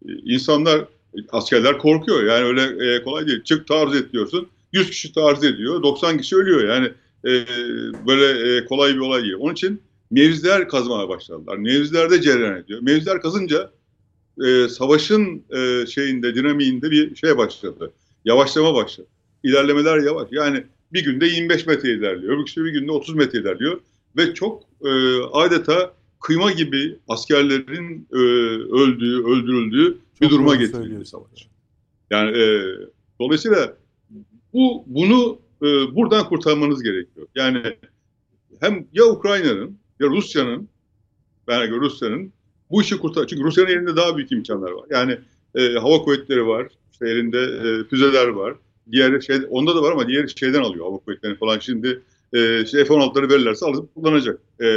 [0.06, 0.86] insanlar,
[1.32, 2.24] askerler korkuyor.
[2.24, 3.44] Yani öyle e, kolay değil.
[3.44, 4.48] Çık taarruz et diyorsun.
[4.74, 5.84] 100 kişi taarruz ediyor.
[5.84, 6.70] 90 kişi ölüyor.
[6.70, 6.92] Yani
[7.26, 7.46] e,
[8.08, 9.36] böyle e, kolay bir olay değil.
[9.40, 9.82] Onun için
[10.12, 11.58] mevziler kazmaya başladılar.
[11.58, 12.80] Mevzilerde cereyan ediyor.
[12.82, 13.72] Mevziler kazınca
[14.46, 17.92] e, savaşın e, şeyinde, dinamiğinde bir şey başladı.
[18.26, 19.08] Yavaşlama başladı.
[19.44, 20.28] İlerlemeler yavaş.
[20.32, 20.64] Yani
[20.94, 22.34] bir günde 25 metre ilerliyor.
[22.34, 23.80] Öbür bir günde 30 metre ilerliyor.
[24.18, 24.90] Ve çok e,
[25.34, 28.18] adeta kıyma gibi askerlerin e,
[28.82, 31.48] öldüğü, öldürüldüğü çok bir duruma getirildi savaş.
[32.10, 32.64] Yani e,
[33.20, 33.78] dolayısıyla
[34.54, 37.28] bu bunu e, buradan kurtarmanız gerekiyor.
[37.36, 37.78] Yani
[38.60, 40.70] hem ya Ukrayna'nın ya Rusya'nın
[41.48, 42.34] ben göre Rusya'nın
[42.72, 43.28] bu işi kurtar.
[43.28, 44.86] Çünkü Rusya'nın elinde daha büyük imkanlar var.
[44.90, 45.18] Yani
[45.56, 48.56] e, hava kuvvetleri var, işte elinde e, füzeler var.
[48.92, 51.60] Diğer şey onda da var ama diğer şeyden alıyor hava kuvvetlerini falan.
[51.60, 52.02] Şimdi
[52.34, 54.40] e, işte F-16'ları verirlerse alıp kullanacak.
[54.60, 54.68] E,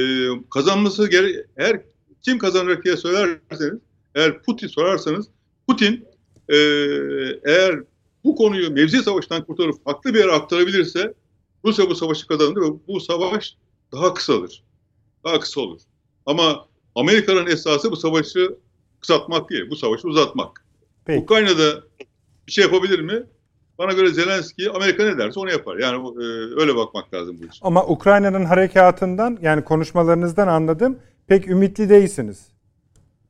[0.50, 1.82] kazanması gere eğer
[2.22, 3.80] kim kazanacak diye söylerseniz
[4.16, 5.28] eğer Putin sorarsanız
[5.68, 6.06] Putin
[6.50, 6.58] e,
[7.46, 7.80] eğer
[8.26, 11.14] bu konuyu mevzi savaştan kurtarıp farklı bir yere aktarabilirse
[11.66, 13.56] Rusya bu savaşı kazanır ve bu savaş
[13.92, 14.64] daha kısalır.
[15.24, 15.82] Daha kısa olur.
[16.26, 16.66] Ama
[16.96, 18.56] Amerika'nın esası bu savaşı
[19.02, 20.66] kısaltmak değil, bu savaşı uzatmak.
[21.06, 21.24] Peki.
[21.24, 21.84] Ukrayna'da
[22.48, 23.24] bir şey yapabilir mi?
[23.78, 25.78] Bana göre Zelenski Amerika ne derse onu yapar.
[25.78, 26.24] Yani e,
[26.62, 27.60] öyle bakmak lazım bu için.
[27.62, 32.48] Ama Ukrayna'nın harekatından yani konuşmalarınızdan anladım pek ümitli değilsiniz.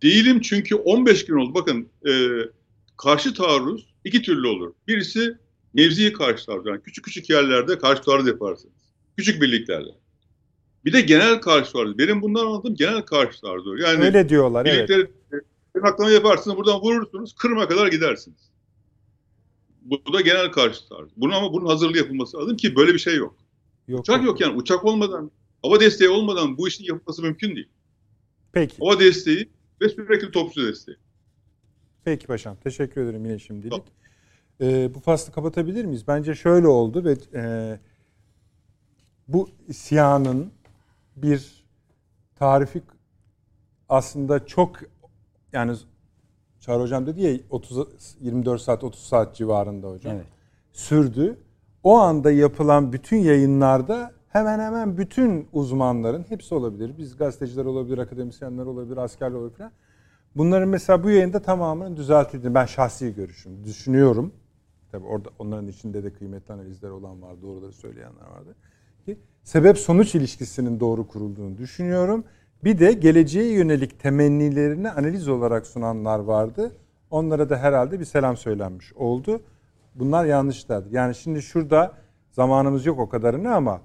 [0.04, 1.54] Değilim çünkü 15 gün oldu.
[1.54, 2.12] Bakın e,
[2.98, 4.74] karşı taarruz iki türlü olur.
[4.88, 5.38] Birisi
[5.74, 6.66] mevziyi karşı taarruz.
[6.68, 8.74] Yani küçük küçük yerlerde karşı taarruz yaparsınız.
[9.18, 9.92] Küçük birliklerle.
[10.86, 11.98] Bir de genel karşı taarruz.
[11.98, 13.82] Benim bundan anladığım genel karşı taarruz.
[13.82, 15.10] Yani Öyle diyorlar evet.
[15.74, 18.50] Tırnaklama yaparsınız buradan vurursunuz Kırım'a kadar gidersiniz.
[19.82, 21.12] Bu da genel karşı taarruz.
[21.18, 23.36] Bunu ama bunun hazırlığı yapılması lazım ki böyle bir şey yok.
[23.88, 25.32] yok uçak yok, yok yani uçak olmadan
[25.64, 27.70] hava desteği olmadan bu işin yapılması mümkün değil.
[28.54, 28.76] Peki.
[28.80, 29.50] Hava desteği
[29.82, 30.98] ve sürekli topçu desteği.
[32.06, 32.56] Peki paşam.
[32.56, 33.72] Teşekkür ederim yine şimdilik.
[33.72, 33.86] Tamam.
[34.62, 36.08] Ee, bu faslı kapatabilir miyiz?
[36.08, 37.80] Bence şöyle oldu ve e,
[39.28, 40.52] bu isyanın
[41.16, 41.66] bir
[42.36, 42.82] tarifi
[43.90, 44.76] aslında çok
[45.54, 45.76] yani
[46.60, 47.88] Çağrı Hocam dedi ya 30
[48.20, 50.16] 24 saat 30 saat civarında hocam.
[50.16, 50.26] Evet.
[50.74, 51.40] Sürdü.
[51.84, 56.92] O anda yapılan bütün yayınlarda hemen hemen bütün uzmanların hepsi olabilir.
[56.98, 59.72] Biz gazeteciler olabilir, akademisyenler olabilir, askerler olabilir falan.
[60.36, 64.34] Bunların mesela bu yayında tamamının düzeltildiğini ben şahsi görüşüm düşünüyorum.
[64.92, 68.56] Tabii orada onların içinde de kıymetli analizler olan var, doğruları söyleyenler vardı.
[69.06, 72.24] Ki sebep sonuç ilişkisinin doğru kurulduğunu düşünüyorum.
[72.64, 76.72] Bir de geleceğe yönelik temennilerini analiz olarak sunanlar vardı.
[77.12, 79.42] Onlara da herhalde bir selam söylenmiş oldu.
[79.96, 80.88] Bunlar yanlışlardı.
[80.92, 81.94] Yani şimdi şurada
[82.32, 83.82] zamanımız yok o kadarını ama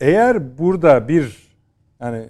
[0.00, 1.48] eğer burada bir
[2.00, 2.28] yani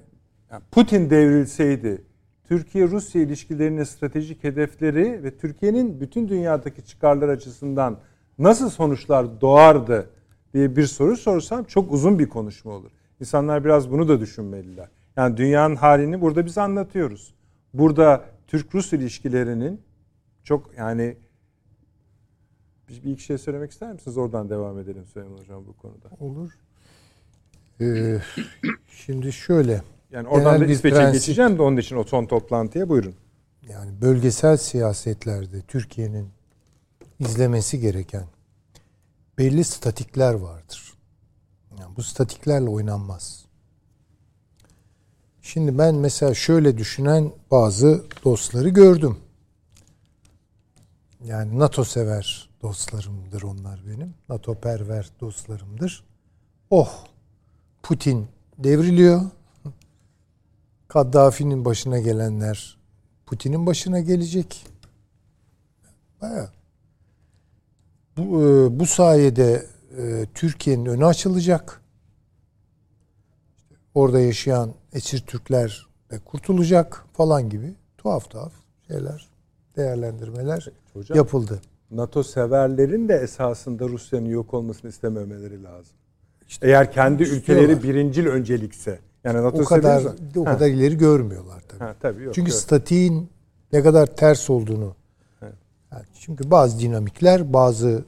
[0.71, 2.03] Putin devrilseydi
[2.49, 7.99] Türkiye-Rusya ilişkilerinin stratejik hedefleri ve Türkiye'nin bütün dünyadaki çıkarlar açısından
[8.39, 10.11] nasıl sonuçlar doğardı
[10.55, 12.91] diye bir soru sorsam çok uzun bir konuşma olur.
[13.21, 14.89] İnsanlar biraz bunu da düşünmeliler.
[15.17, 17.35] Yani dünyanın halini burada biz anlatıyoruz.
[17.75, 19.81] Burada Türk-Rus ilişkilerinin
[20.45, 21.17] çok yani
[22.89, 24.19] bir, iki şey söylemek ister misiniz?
[24.19, 26.09] Oradan devam edelim Süleyman Hocam bu konuda.
[26.21, 26.51] Olur.
[27.81, 28.19] Ee,
[28.89, 29.83] şimdi şöyle.
[30.11, 33.15] Yani oradan Genel da İsveç'e prensip- geçeceğim de onun için o son toplantıya buyurun.
[33.69, 36.29] Yani bölgesel siyasetlerde Türkiye'nin
[37.19, 38.25] izlemesi gereken
[39.39, 40.95] belli statikler vardır.
[41.81, 43.45] Yani bu statiklerle oynanmaz.
[45.43, 49.17] Şimdi ben mesela şöyle düşünen bazı dostları gördüm.
[51.25, 54.15] Yani NATO sever dostlarımdır onlar benim.
[54.29, 56.05] NATO perver dostlarımdır.
[56.71, 57.05] Oh
[57.83, 58.27] Putin
[58.59, 59.21] devriliyor.
[60.89, 62.79] Kaddafi'nin başına gelenler
[63.27, 64.67] Putin'in başına gelecek.
[66.23, 66.51] Baya.
[68.17, 69.67] Bu, e, bu sayede
[69.99, 71.83] e, Türkiye'nin önü açılacak.
[73.95, 78.53] Orada yaşayan esir Türkler de kurtulacak falan gibi tuhaf tuhaf
[78.89, 79.29] şeyler,
[79.77, 81.61] değerlendirmeler Hocam yapıldı.
[81.91, 85.97] NATO severlerin de esasında Rusya'nın yok olmasını istememeleri lazım.
[86.63, 89.08] Eğer kendi ülkeleri birincil öncelikse.
[89.25, 90.03] Yani NATO O kadar
[90.37, 91.79] o Ha, kadar ileri görmüyorlar tabii.
[91.85, 92.35] ha, tabii yok.
[92.35, 92.61] Çünkü yok.
[92.61, 93.31] statiğin
[93.73, 94.95] ne kadar ters olduğunu.
[95.43, 95.55] Evet.
[95.93, 98.05] Yani çünkü bazı dinamikler, bazı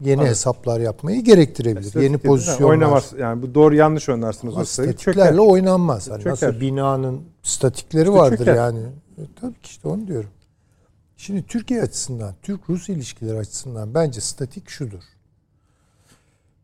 [0.00, 0.30] yeni Evet.
[0.30, 1.82] hesaplar yapmayı gerektirebilir.
[1.90, 2.70] Statik yeni pozisyonlar.
[2.70, 3.12] Oynamaz.
[3.18, 4.56] Yani bu doğru yanlış oynarsınız.
[4.56, 5.38] O sayı statiklerle çöker.
[5.52, 6.10] oynanmaz.
[6.10, 6.32] Hani Çöker.
[6.32, 8.54] nasıl binanın statikleri İşte vardır çöker.
[8.54, 8.80] yani.
[9.18, 10.30] E, tabii ki işte onu diyorum.
[11.16, 15.02] Şimdi Türkiye açısından, Türk-Rus ilişkileri açısından bence statik şudur.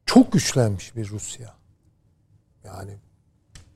[0.06, 1.54] Çok güçlenmiş bir Rusya.
[2.64, 2.90] Yani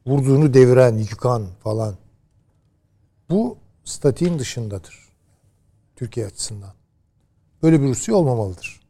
[0.06, 1.94] vurduğunu deviren, yıkan falan.
[3.30, 5.08] Bu statiğin dışındadır.
[5.96, 6.72] Türkiye açısından.
[7.62, 8.80] Böyle bir Rusya olmamalıdır.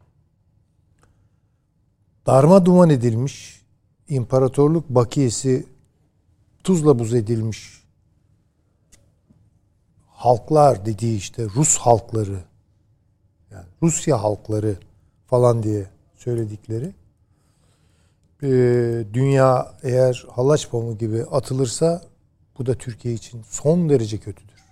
[2.26, 3.62] Darma duman edilmiş,
[4.08, 5.66] imparatorluk bakiyesi
[6.64, 7.84] tuzla buz edilmiş
[10.24, 12.44] halklar dediği işte Rus halkları
[13.50, 14.76] yani Rusya halkları
[15.26, 16.94] falan diye söyledikleri
[18.44, 22.02] Ee, dünya eğer halaç pamuğu gibi atılırsa
[22.58, 24.64] bu da Türkiye için son derece kötüdür.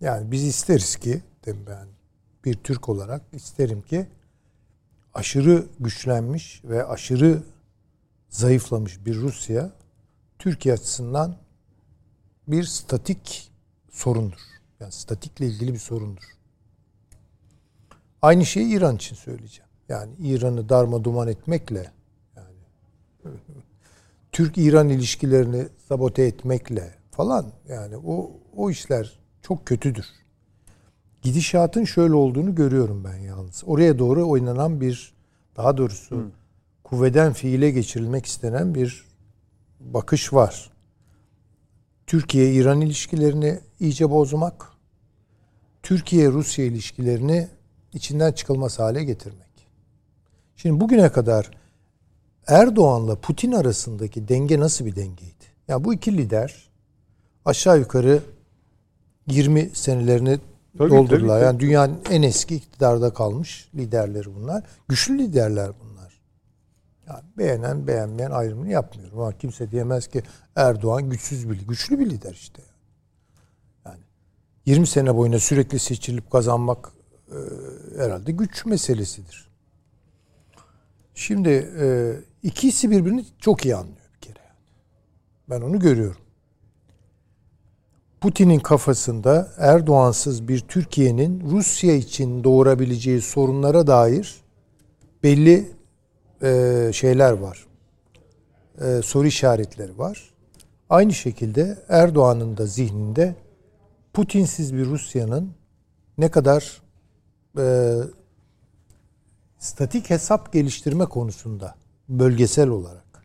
[0.00, 1.88] Yani biz isteriz ki dedim ben
[2.44, 4.06] bir Türk olarak isterim ki
[5.14, 7.42] aşırı güçlenmiş ve aşırı
[8.28, 9.72] zayıflamış bir Rusya
[10.38, 11.36] Türkiye açısından
[12.48, 13.52] bir statik
[13.90, 14.40] sorundur.
[14.80, 16.24] Yani statikle ilgili bir sorundur.
[18.22, 19.69] Aynı şeyi İran için söyleyeceğim.
[19.90, 21.90] Yani İran'ı darma duman etmekle
[22.36, 22.56] yani
[24.32, 30.06] Türk-İran ilişkilerini sabote etmekle falan yani o o işler çok kötüdür.
[31.22, 33.62] Gidişatın şöyle olduğunu görüyorum ben yalnız.
[33.66, 35.14] Oraya doğru oynanan bir
[35.56, 36.30] daha doğrusu
[36.84, 39.04] kuvveden fiile geçirilmek istenen bir
[39.80, 40.70] bakış var.
[42.06, 44.66] Türkiye-İran ilişkilerini iyice bozmak,
[45.82, 47.48] Türkiye-Rusya ilişkilerini
[47.92, 49.49] içinden çıkılmaz hale getirmek.
[50.62, 51.50] Şimdi bugüne kadar
[52.46, 55.44] Erdoğan'la Putin arasındaki denge nasıl bir dengeydi?
[55.68, 56.70] Ya bu iki lider
[57.44, 58.22] aşağı yukarı
[59.26, 60.38] 20 senelerini
[60.78, 61.36] Tabii, doldurdular.
[61.36, 64.64] tabii, yani dünyanın en eski iktidarda kalmış liderleri bunlar.
[64.88, 66.20] Güçlü liderler bunlar.
[67.08, 70.22] Yani beğenen beğenmeyen ayrımını yapmıyorum ama kimse diyemez ki
[70.56, 72.62] Erdoğan güçsüz bir güçlü bir lider işte.
[73.86, 74.00] Yani
[74.66, 76.92] 20 sene boyunca sürekli seçilip kazanmak
[77.28, 77.38] e,
[77.98, 79.49] herhalde güç meselesidir.
[81.20, 84.44] Şimdi e, ikisi birbirini çok iyi anlıyor bir kere.
[85.50, 86.20] Ben onu görüyorum.
[88.20, 94.40] Putin'in kafasında Erdoğansız bir Türkiye'nin Rusya için doğurabileceği sorunlara dair
[95.22, 95.70] belli
[96.42, 97.66] e, şeyler var.
[98.80, 100.30] E, soru işaretleri var.
[100.90, 103.34] Aynı şekilde Erdoğan'ın da zihninde
[104.12, 105.50] Putinsiz bir Rusya'nın
[106.18, 106.82] ne kadar
[107.58, 107.96] e,
[109.60, 111.74] statik hesap geliştirme konusunda
[112.08, 113.24] bölgesel olarak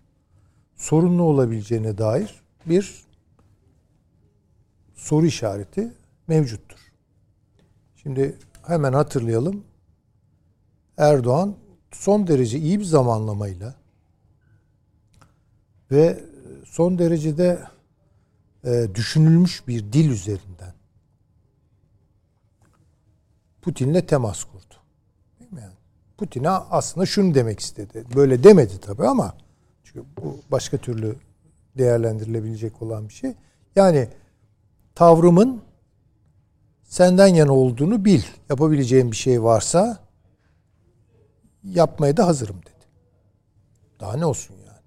[0.75, 3.05] sorunlu olabileceğine dair bir
[4.95, 5.93] soru işareti
[6.27, 6.79] mevcuttur.
[7.95, 9.63] Şimdi hemen hatırlayalım.
[10.97, 11.55] Erdoğan
[11.91, 13.75] son derece iyi bir zamanlamayla
[15.91, 16.23] ve
[16.65, 17.63] son derecede
[18.63, 20.73] e, düşünülmüş bir dil üzerinden
[23.61, 24.64] Putin'le temas kurdu.
[26.17, 28.05] Putin'e aslında şunu demek istedi.
[28.15, 29.37] Böyle demedi tabii ama
[29.83, 31.15] çünkü bu başka türlü
[31.77, 33.33] değerlendirilebilecek olan bir şey.
[33.75, 34.09] Yani
[34.95, 35.61] tavrımın
[36.83, 38.21] senden yana olduğunu bil.
[38.49, 39.99] Yapabileceğin bir şey varsa
[41.63, 42.85] yapmaya da hazırım dedi.
[43.99, 44.81] Daha ne olsun yani?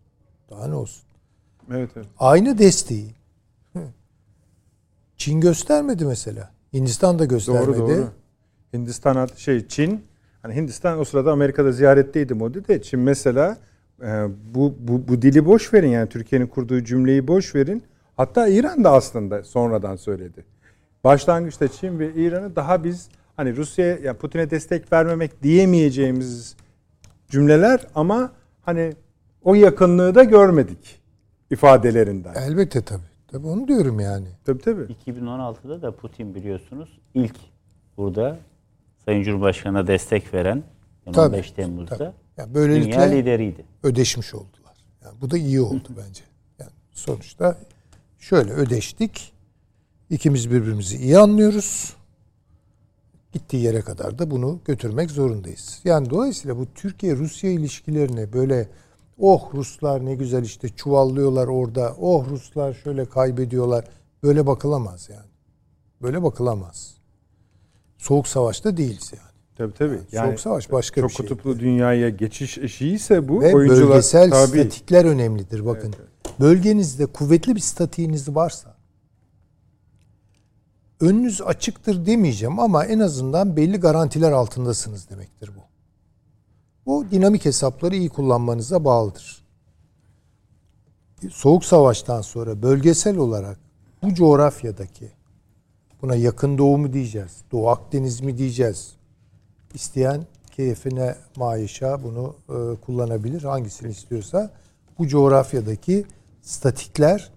[0.51, 1.05] Daha ne olsun?
[1.71, 2.07] Evet, evet.
[2.19, 3.19] Aynı desteği
[5.17, 6.51] Çin göstermedi mesela.
[6.73, 7.67] Hindistan da göstermedi.
[7.67, 8.13] Doğru doğru.
[8.75, 10.05] Hindistan şey Çin
[10.43, 13.57] hani Hindistan o sırada Amerika'da ziyaretteydi Modi de Çin mesela
[14.03, 17.83] e, bu, bu bu dili boş verin yani Türkiye'nin kurduğu cümleyi boş verin.
[18.17, 20.45] Hatta İran da aslında sonradan söyledi.
[21.05, 26.57] Başlangıçta Çin ve İran'ı daha biz hani Rusya'ya ya Putin'e destek vermemek diyemeyeceğimiz
[27.29, 28.33] cümleler ama
[28.63, 28.93] hani
[29.43, 31.01] o yakınlığı da görmedik
[31.51, 32.35] ifadelerinden.
[32.35, 33.03] Elbette tabii.
[33.29, 34.27] Tabii onu diyorum yani.
[34.45, 34.83] Tabii tabii.
[35.07, 37.37] 2016'da da Putin biliyorsunuz ilk
[37.97, 38.39] burada
[39.09, 40.65] Sayın Cumhurbaşkanı'na destek veren
[41.07, 42.13] yani Tabii, 15 Temmuz'da tabii.
[42.37, 43.65] Yani böylelikle dünya lideriydi.
[43.83, 44.77] ödeşmiş oldular.
[45.05, 46.23] Yani bu da iyi oldu bence.
[46.59, 47.59] Yani sonuçta
[48.19, 49.33] şöyle ödeştik.
[50.11, 51.97] İkimiz birbirimizi iyi anlıyoruz.
[53.33, 55.81] Gittiği yere kadar da bunu götürmek zorundayız.
[55.85, 58.69] Yani dolayısıyla bu Türkiye-Rusya ilişkilerine böyle
[59.19, 61.95] oh Ruslar ne güzel işte çuvallıyorlar orada.
[62.01, 63.85] Oh Ruslar şöyle kaybediyorlar.
[64.23, 65.29] Böyle bakılamaz yani.
[66.03, 66.98] Böyle bakılamaz.
[67.99, 69.29] Soğuk savaşta değiliz yani.
[69.57, 70.01] Tabii tabii.
[70.13, 71.27] Yani Soğuk savaş başka çok bir şey.
[71.27, 74.49] kutuplu dünyaya geçiş eşiğiyse bu Ve oyuncular bölgesel tabii.
[74.61, 75.95] statikler önemlidir bakın.
[76.41, 78.77] Bölgenizde kuvvetli bir statiğiniz varsa
[81.01, 85.61] önünüz açıktır demeyeceğim ama en azından belli garantiler altındasınız demektir bu.
[86.87, 89.45] Bu dinamik hesapları iyi kullanmanıza bağlıdır.
[91.31, 93.59] Soğuk savaştan sonra bölgesel olarak
[94.03, 95.11] bu coğrafyadaki
[96.03, 98.93] buna yakın doğu mu diyeceğiz, Doğu Akdeniz mi diyeceğiz,
[99.75, 100.27] isteyen
[100.57, 103.43] keyfine maişa bunu e, kullanabilir.
[103.43, 104.51] Hangisini istiyorsa
[104.99, 106.05] bu coğrafyadaki
[106.43, 107.31] statikler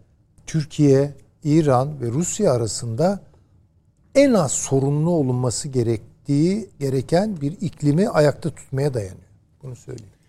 [0.47, 1.13] Türkiye,
[1.43, 3.19] İran ve Rusya arasında
[4.15, 9.31] en az sorunlu olunması gerektiği gereken bir iklimi ayakta tutmaya dayanıyor.
[9.63, 10.20] Bunu söyleyeyim.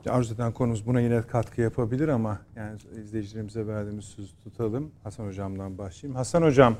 [0.00, 4.90] İşte arzu eden konumuz buna yine katkı yapabilir ama yani izleyicilerimize verdiğimiz sözü tutalım.
[5.04, 6.16] Hasan Hocam'dan başlayayım.
[6.16, 6.76] Hasan Hocam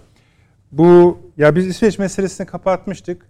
[0.72, 3.26] bu ya biz İsveç meselesini kapatmıştık.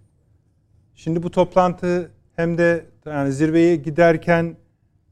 [0.95, 4.57] Şimdi bu toplantı hem de yani zirveye giderken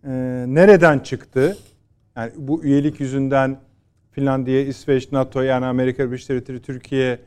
[0.05, 0.11] e,
[0.49, 1.57] nereden çıktı?
[2.17, 3.59] Yani bu üyelik yüzünden
[4.11, 7.19] Finlandiya, İsveç, NATO yani Amerika Birleşik Devletleri, Türkiye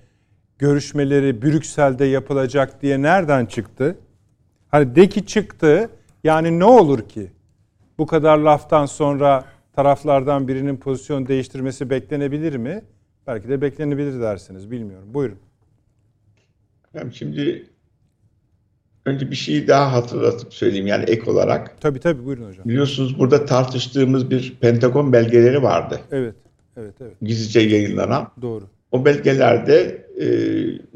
[0.59, 3.97] görüşmeleri Brüksel'de yapılacak diye nereden çıktı?
[4.67, 5.89] Hani de ki çıktı
[6.23, 7.31] yani ne olur ki?
[8.01, 9.45] Bu kadar laftan sonra
[9.75, 12.81] taraflardan birinin pozisyon değiştirmesi beklenebilir mi?
[13.27, 14.71] Belki de beklenebilir dersiniz.
[14.71, 15.07] Bilmiyorum.
[15.13, 15.37] Buyurun.
[16.93, 17.65] Yani şimdi
[19.05, 21.81] önce bir şeyi daha hatırlatıp söyleyeyim yani ek olarak.
[21.81, 22.65] Tabii tabii buyurun hocam.
[22.65, 25.99] Biliyorsunuz burada tartıştığımız bir Pentagon belgeleri vardı.
[26.11, 26.35] Evet.
[26.77, 27.13] Evet evet.
[27.21, 28.31] Gizlice yayınlanan.
[28.41, 28.63] Doğru.
[28.91, 30.27] O belgelerde e,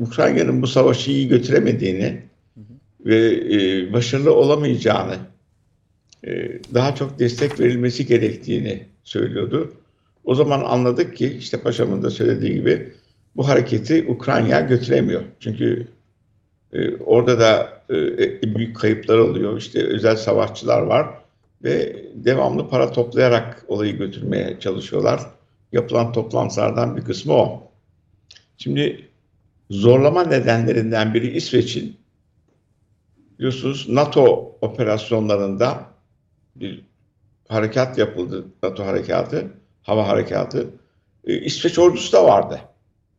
[0.04, 2.22] Ukrayna'nın bu savaşı iyi götüremediğini
[2.54, 3.06] hı hı.
[3.06, 5.16] ve e, başarılı olamayacağını,
[6.74, 9.74] daha çok destek verilmesi gerektiğini söylüyordu.
[10.24, 12.94] O zaman anladık ki işte paşamın da söylediği gibi
[13.36, 15.24] bu hareketi Ukrayna götüremiyor.
[15.40, 15.88] Çünkü
[16.74, 19.58] e, orada da e, büyük kayıplar oluyor.
[19.58, 21.08] İşte özel savaşçılar var
[21.64, 25.22] ve devamlı para toplayarak olayı götürmeye çalışıyorlar.
[25.72, 27.72] Yapılan toplantılardan bir kısmı o.
[28.58, 29.10] Şimdi
[29.70, 31.98] zorlama nedenlerinden biri İsveç'in
[33.38, 35.95] biliyorsunuz NATO operasyonlarında
[36.56, 36.86] bir
[37.48, 38.46] harekat yapıldı.
[38.64, 39.48] NATO harekatı,
[39.84, 40.70] hava harekatı.
[41.26, 42.62] Ee, İsveç ordusu da vardı.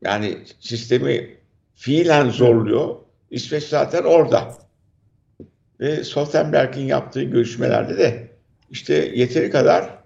[0.03, 1.37] Yani sistemi
[1.75, 2.97] fiilen zorluyor.
[3.31, 4.55] İsveç zaten orada.
[5.81, 8.31] Ve Stoltenberg'in yaptığı görüşmelerde de
[8.71, 9.99] işte yeteri kadar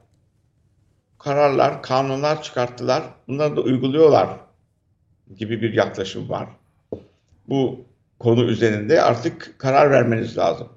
[1.18, 3.02] kararlar, kanunlar çıkarttılar.
[3.28, 4.28] Bunları da uyguluyorlar
[5.36, 6.48] gibi bir yaklaşım var.
[7.48, 7.84] Bu
[8.18, 10.68] konu üzerinde artık karar vermeniz lazım.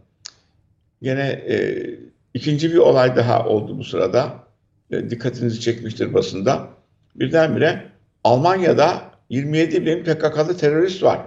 [1.02, 1.86] Yine e,
[2.34, 4.44] ikinci bir olay daha oldu bu sırada.
[4.92, 6.68] E, dikkatinizi çekmiştir basında.
[7.16, 7.92] Birdenbire
[8.24, 11.20] Almanya'da 27 bin PKK'lı terörist var.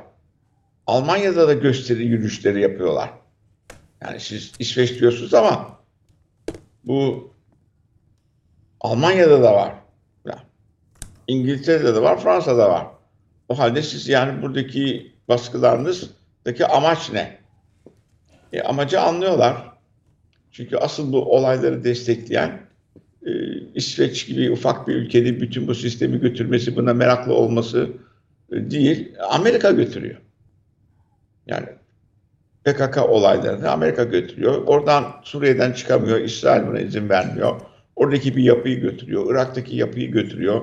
[0.87, 3.11] Almanya'da da gösteri yürüyüşleri yapıyorlar.
[4.03, 5.81] Yani siz İsveç diyorsunuz ama
[6.85, 7.31] bu
[8.81, 9.73] Almanya'da da var.
[11.29, 12.87] İngiltere'de de var, Fransa'da var.
[13.49, 17.39] O halde siz yani buradaki baskılarınızdaki amaç ne?
[18.53, 19.76] E, amacı anlıyorlar.
[20.57, 22.61] Çünkü asıl bu olayları destekleyen
[23.27, 23.31] e,
[23.75, 27.89] İsveç gibi ufak bir ülkenin bütün bu sistemi götürmesi, buna meraklı olması
[28.53, 30.17] e, değil, Amerika götürüyor.
[31.47, 31.67] Yani
[32.65, 34.63] PKK olaylarını Amerika götürüyor.
[34.67, 37.61] Oradan Suriye'den çıkamıyor, İsrail buna izin vermiyor.
[37.97, 40.63] Oradaki bir yapıyı götürüyor, Irak'taki yapıyı götürüyor,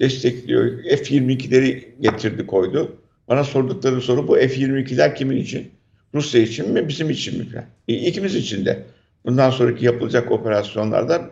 [0.00, 0.82] destekliyor.
[0.82, 2.96] F-22'leri getirdi koydu.
[3.28, 5.70] Bana sordukları soru bu F-22'ler kimin için?
[6.14, 7.66] Rusya için mi bizim için mi?
[7.88, 8.84] E, ikimiz için de.
[9.24, 11.30] Bundan sonraki yapılacak operasyonlarda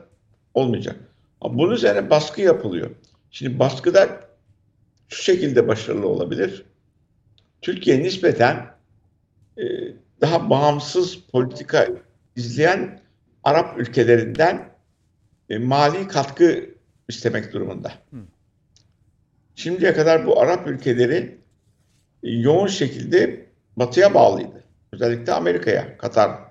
[0.54, 0.96] olmayacak.
[1.40, 2.90] Ama bunun üzerine baskı yapılıyor.
[3.30, 4.20] Şimdi baskıda
[5.08, 6.64] şu şekilde başarılı olabilir.
[7.62, 8.66] Türkiye nispeten
[9.58, 9.64] e,
[10.20, 11.88] daha bağımsız politika
[12.36, 13.00] izleyen
[13.44, 14.68] Arap ülkelerinden
[15.50, 16.70] e, mali katkı
[17.08, 17.92] istemek durumunda.
[19.54, 21.38] Şimdiye kadar bu Arap ülkeleri
[22.22, 23.46] e, yoğun şekilde
[23.76, 24.64] batıya bağlıydı.
[24.92, 26.47] Özellikle Amerika'ya, Katar,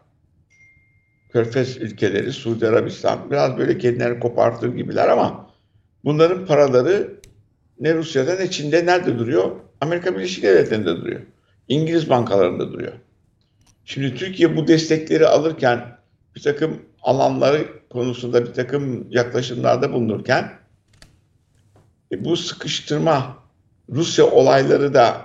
[1.30, 5.50] Körfez ülkeleri, Suudi Arabistan biraz böyle kendilerini kopartır gibiler ama
[6.04, 7.20] bunların paraları
[7.80, 9.52] ne Rusya'da ne Çin'de nerede duruyor?
[9.82, 11.22] Amerika Birleşik Devletleri'nde duruyor.
[11.68, 12.94] İngiliz bankalarında duruyor.
[13.86, 15.98] Şimdi Türkiye bu destekleri alırken
[16.36, 20.52] bir takım alanları konusunda bir takım yaklaşımlarda bulunurken
[22.12, 23.38] e, bu sıkıştırma
[23.90, 25.22] Rusya olayları da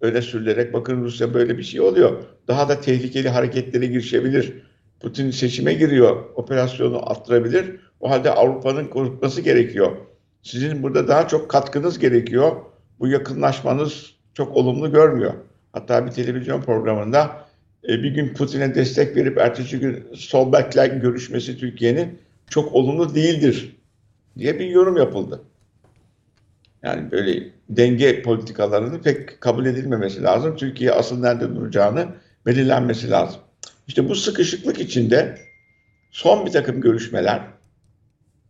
[0.00, 2.22] öne sürülerek bakın Rusya böyle bir şey oluyor.
[2.48, 4.62] Daha da tehlikeli hareketlere girişebilir.
[5.02, 6.16] Putin seçime giriyor.
[6.34, 7.80] Operasyonu arttırabilir.
[8.00, 9.96] O halde Avrupa'nın korkması gerekiyor.
[10.42, 12.52] Sizin burada daha çok katkınız gerekiyor.
[13.00, 15.32] Bu yakınlaşmanız çok olumlu görmüyor.
[15.72, 17.46] Hatta bir televizyon programında
[17.88, 22.18] e, bir gün Putin'e destek verip ertesi gün Solberg'le görüşmesi Türkiye'nin
[22.50, 23.76] çok olumlu değildir
[24.38, 25.40] diye bir yorum yapıldı.
[26.82, 30.56] Yani böyle denge politikalarının pek kabul edilmemesi lazım.
[30.56, 32.06] Türkiye asıl nerede duracağını
[32.46, 33.40] belirlenmesi lazım.
[33.88, 35.38] İşte bu sıkışıklık içinde
[36.10, 37.42] son bir takım görüşmeler,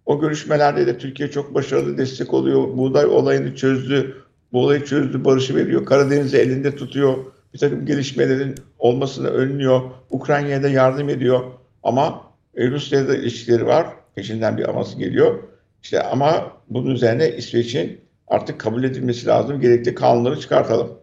[0.06, 2.76] o görüşmelerde de Türkiye çok başarılı destek oluyor.
[2.76, 4.16] Buğday olayını çözdü,
[4.52, 5.86] bu olayı çözdü, barışı veriyor.
[5.86, 7.18] Karadeniz'i elinde tutuyor.
[7.54, 9.80] Bir takım gelişmelerin olmasını önlüyor.
[10.10, 11.40] Ukrayna'ya da yardım ediyor.
[11.82, 12.22] Ama
[12.56, 13.86] Rusya'da ilişkileri var.
[14.14, 15.42] Peşinden bir aması geliyor.
[15.82, 19.60] İşte ama bunun üzerine İsveç'in artık kabul edilmesi lazım.
[19.60, 20.98] Gerekli kanunları çıkartalım.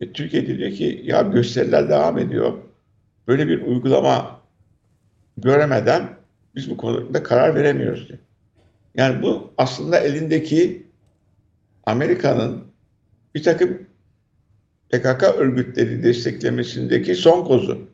[0.00, 2.52] E, Türkiye diyor ki ya gösteriler devam ediyor.
[3.28, 4.40] Böyle bir uygulama
[5.36, 6.16] göremeden
[6.54, 8.18] biz bu konuda karar veremiyoruz diyor.
[8.94, 10.86] Yani bu aslında elindeki
[11.84, 12.64] Amerika'nın
[13.34, 13.86] bir takım
[14.90, 17.90] PKK örgütleri desteklemesindeki son kozu.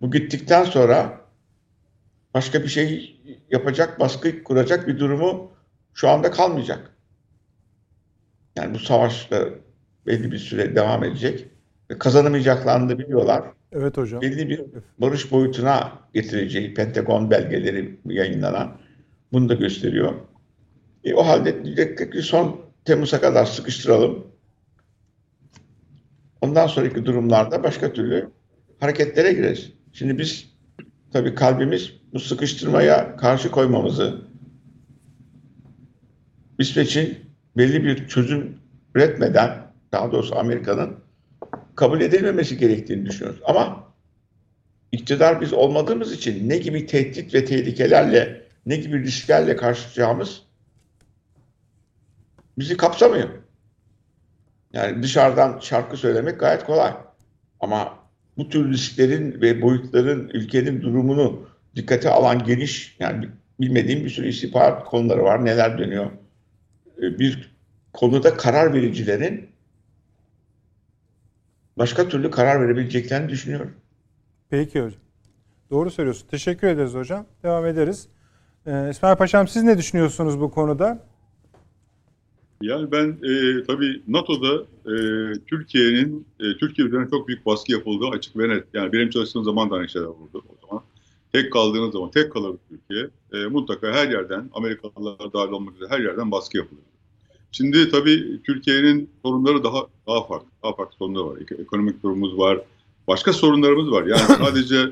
[0.00, 1.20] Bu gittikten sonra
[2.34, 3.20] başka bir şey
[3.50, 5.52] yapacak, baskı kuracak bir durumu
[5.94, 6.96] şu anda kalmayacak.
[8.56, 9.48] Yani bu savaşla
[10.06, 11.46] belli bir süre devam edecek
[11.98, 13.59] kazanamayacaklarını da biliyorlar.
[13.72, 14.22] Evet hocam.
[14.22, 14.60] Belli bir
[14.98, 18.78] barış boyutuna getireceği Pentagon belgeleri yayınlanan
[19.32, 20.14] bunu da gösteriyor.
[21.04, 24.26] E, o halde diyecektik ki son Temmuz'a kadar sıkıştıralım.
[26.40, 28.30] Ondan sonraki durumlarda başka türlü
[28.80, 29.72] hareketlere gireriz.
[29.92, 30.50] Şimdi biz
[31.12, 34.22] tabii kalbimiz bu sıkıştırmaya karşı koymamızı
[36.58, 37.18] İsveç'in
[37.56, 38.58] belli bir çözüm
[38.94, 39.50] üretmeden
[39.92, 40.96] daha doğrusu Amerika'nın
[41.80, 43.40] kabul edilmemesi gerektiğini düşünüyoruz.
[43.44, 43.84] Ama
[44.92, 50.42] iktidar biz olmadığımız için ne gibi tehdit ve tehlikelerle, ne gibi risklerle karşılaşacağımız
[52.58, 53.28] bizi kapsamıyor.
[54.72, 56.92] Yani dışarıdan şarkı söylemek gayet kolay.
[57.60, 57.98] Ama
[58.36, 63.28] bu tür risklerin ve boyutların ülkenin durumunu dikkate alan geniş yani
[63.60, 65.44] bilmediğim bir sürü istihbarat konuları var.
[65.44, 66.10] Neler dönüyor?
[66.98, 67.54] Ee, bir
[67.92, 69.50] konuda karar vericilerin
[71.78, 73.70] başka türlü karar verebileceklerini düşünüyorum.
[74.50, 75.00] Peki hocam.
[75.70, 76.28] Doğru söylüyorsun.
[76.28, 77.26] Teşekkür ederiz hocam.
[77.42, 78.08] Devam ederiz.
[78.66, 81.06] Ee, İsmail Paşam siz ne düşünüyorsunuz bu konuda?
[82.62, 84.94] Yani ben e, tabii NATO'da e,
[85.46, 88.64] Türkiye'nin e, Türkiye üzerine çok büyük baskı yapıldığı açık ve net.
[88.74, 90.84] Yani benim çalıştığım zaman da aynı şeyler oldu o zaman.
[91.32, 93.08] Tek kaldığınız zaman, tek kalır Türkiye.
[93.32, 96.86] E, mutlaka her yerden, Amerikalılar dahil olmak üzere her yerden baskı yapılıyor.
[97.52, 100.48] Şimdi tabii Türkiye'nin sorunları daha daha farklı.
[100.62, 101.38] Daha farklı sorunları var.
[101.58, 102.60] Ekonomik durumumuz var.
[103.08, 104.06] Başka sorunlarımız var.
[104.06, 104.90] Yani sadece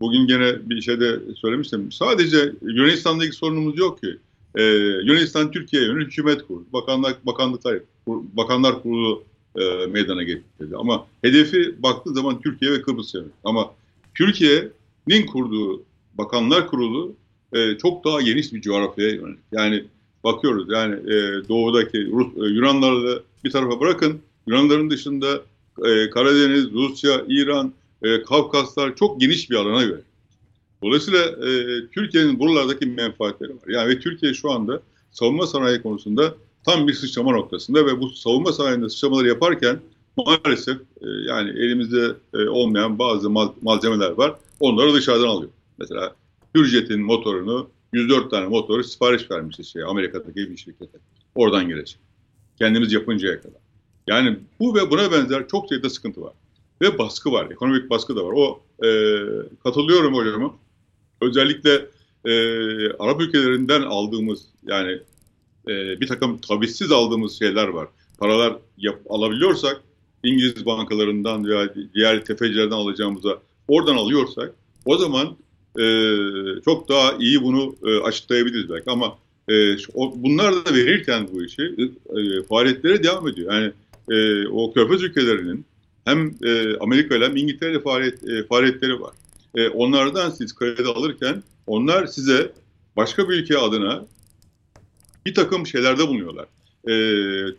[0.00, 1.92] bugün gene bir şeyde söylemiştim.
[1.92, 4.16] Sadece Yunanistan'daki sorunumuz yok ki.
[4.54, 4.62] Ee,
[5.04, 6.64] Yunanistan Türkiye'ye yönelik hükümet kurdu.
[6.72, 9.24] Bakanlar, bakanlıklar, bakanlar kurulu
[9.56, 10.76] e, meydana getirdi.
[10.76, 13.32] Ama hedefi baktığı zaman Türkiye ve Kıbrıs yönelik.
[13.44, 13.74] Ama
[14.14, 15.82] Türkiye'nin kurduğu
[16.18, 17.14] bakanlar kurulu
[17.52, 19.38] e, çok daha geniş bir coğrafyaya yönelik.
[19.52, 19.84] Yani
[20.24, 24.20] bakıyoruz yani e, doğudaki Rus, e, Yunanları bir tarafa bırakın.
[24.46, 25.42] Yunanların dışında
[25.84, 27.72] e, Karadeniz, Rusya, İran,
[28.02, 30.00] e, Kafkaslar çok geniş bir alana göre.
[30.82, 33.68] Dolayısıyla e, Türkiye'nin buralardaki menfaatleri var.
[33.68, 36.34] Yani ve Türkiye şu anda savunma sanayi konusunda
[36.64, 39.80] tam bir sıçrama noktasında ve bu savunma sanayinde sıçramaları yaparken
[40.16, 44.34] maalesef e, yani elimizde e, olmayan bazı mal, malzemeler var.
[44.60, 45.50] Onları dışarıdan alıyor.
[45.78, 46.14] Mesela
[46.54, 50.98] Hürjet'in motorunu 104 tane motoru sipariş vermişiz şey, Amerika'daki bir şirkete.
[51.34, 51.98] Oradan gelecek.
[52.58, 53.60] Kendimiz yapıncaya kadar.
[54.06, 56.32] Yani bu ve buna benzer çok sayıda sıkıntı var.
[56.82, 57.50] ve baskı var.
[57.50, 58.32] Ekonomik baskı da var.
[58.36, 58.88] O e,
[59.64, 60.54] katılıyorum hocama.
[61.20, 61.86] Özellikle
[62.24, 62.32] e,
[62.92, 64.98] Arap ülkelerinden aldığımız yani
[65.68, 67.88] e, bir takım tavizsiz aldığımız şeyler var.
[68.18, 69.82] Paralar yap, alabiliyorsak
[70.24, 73.38] İngiliz bankalarından veya diğer tefecilerden alacağımıza
[73.68, 74.54] oradan alıyorsak
[74.84, 75.36] o zaman
[75.78, 75.84] e,
[76.64, 79.18] çok daha iyi bunu e, açıklayabiliriz belki ama
[79.48, 81.62] e, o, bunlar da verirken bu işi
[82.16, 83.52] e, faaliyetlere devam ediyor.
[83.52, 83.72] Yani
[84.10, 85.64] e, o körfez ülkelerinin
[86.04, 89.12] hem e, Amerika ile hem İngiltere faaliyet, e, faaliyetleri var.
[89.54, 92.52] E, onlardan siz kredi alırken onlar size
[92.96, 94.06] başka bir ülke adına
[95.26, 96.46] bir takım şeylerde bulunuyorlar.
[96.88, 96.94] E,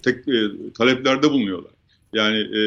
[0.03, 1.71] tek, e, taleplerde bulunuyorlar.
[2.13, 2.61] Yani e,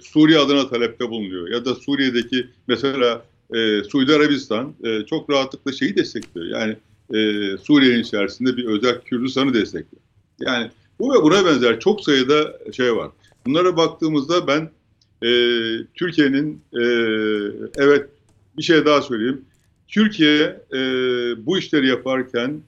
[0.00, 1.48] Suriye adına talepte bulunuyor.
[1.48, 3.24] Ya da Suriye'deki mesela
[3.54, 6.46] e, Suudi Arabistan e, çok rahatlıkla şeyi destekliyor.
[6.46, 6.76] Yani
[7.14, 7.18] e,
[7.58, 10.02] Suriye'nin içerisinde bir özel Kürdistan'ı destekliyor.
[10.40, 13.10] Yani bu ve buna benzer çok sayıda şey var.
[13.46, 14.70] Bunlara baktığımızda ben
[15.22, 15.30] e,
[15.94, 16.84] Türkiye'nin e,
[17.76, 18.08] evet
[18.58, 19.44] bir şey daha söyleyeyim.
[19.88, 20.78] Türkiye e,
[21.46, 22.60] bu işleri yaparken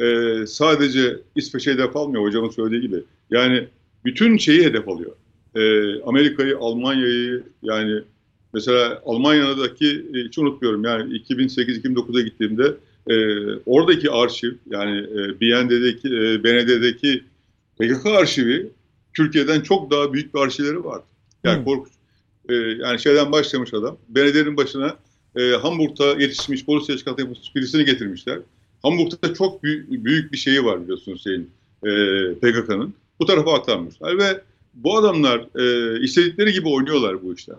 [0.00, 3.02] e, sadece İsveç'e hedef almıyor hocamın söylediği gibi.
[3.30, 3.68] Yani
[4.04, 5.12] bütün şeyi hedef alıyor.
[5.54, 5.62] E,
[6.02, 8.02] Amerika'yı, Almanya'yı yani
[8.54, 12.74] mesela Almanya'daki hiç unutmuyorum yani 2008-2009'a gittiğimde
[13.10, 13.14] e,
[13.66, 17.24] oradaki arşiv yani e, BND'deki, e, BND'deki
[17.78, 18.70] PKK arşivi
[19.14, 21.04] Türkiye'den çok daha büyük bir arşivleri vardı.
[21.44, 21.64] Yani hmm.
[21.64, 21.92] korkunç.
[22.48, 23.96] E, yani şeyden başlamış adam.
[24.08, 24.96] BND'nin başına
[25.36, 28.38] e, Hamburg'da yetişmiş polis teşkilatı birisini getirmişler.
[28.82, 31.50] Hamburg'da çok büyük, büyük bir şeyi var biliyorsunuz şeyin
[31.84, 31.90] e,
[32.34, 32.94] PKK'nın.
[33.20, 34.40] Bu tarafa aktarmışlar ve
[34.74, 37.58] bu adamlar e, istedikleri gibi oynuyorlar bu işlerle.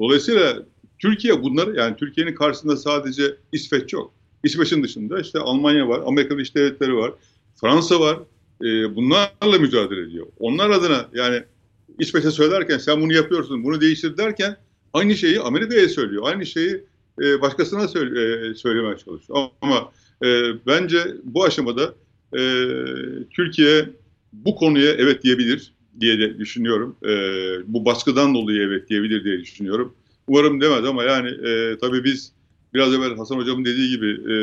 [0.00, 0.62] Dolayısıyla
[0.98, 4.12] Türkiye bunları yani Türkiye'nin karşısında sadece İsveç yok.
[4.44, 7.12] İsveç'in dışında işte Almanya var, Amerika Birleşik Devletleri var,
[7.60, 8.18] Fransa var.
[8.62, 10.26] E, bunlarla mücadele ediyor.
[10.38, 11.42] Onlar adına yani
[11.98, 14.56] İsveç'e söylerken sen bunu yapıyorsun, bunu değiştir derken
[14.92, 16.22] aynı şeyi Amerika'ya söylüyor.
[16.26, 16.84] Aynı şeyi
[17.22, 19.48] e, başkasına söyle, e, söylemeye çalışıyor.
[19.60, 19.92] Ama
[20.24, 20.26] e,
[20.66, 21.94] bence bu aşamada
[22.36, 22.40] e,
[23.30, 23.88] Türkiye
[24.32, 26.96] bu konuya evet diyebilir diye de düşünüyorum.
[27.04, 27.12] E,
[27.66, 29.94] bu baskıdan dolayı evet diyebilir diye düşünüyorum.
[30.26, 32.32] Umarım demez ama yani e, tabii biz
[32.74, 34.36] biraz evvel Hasan Hocam'ın dediği gibi e,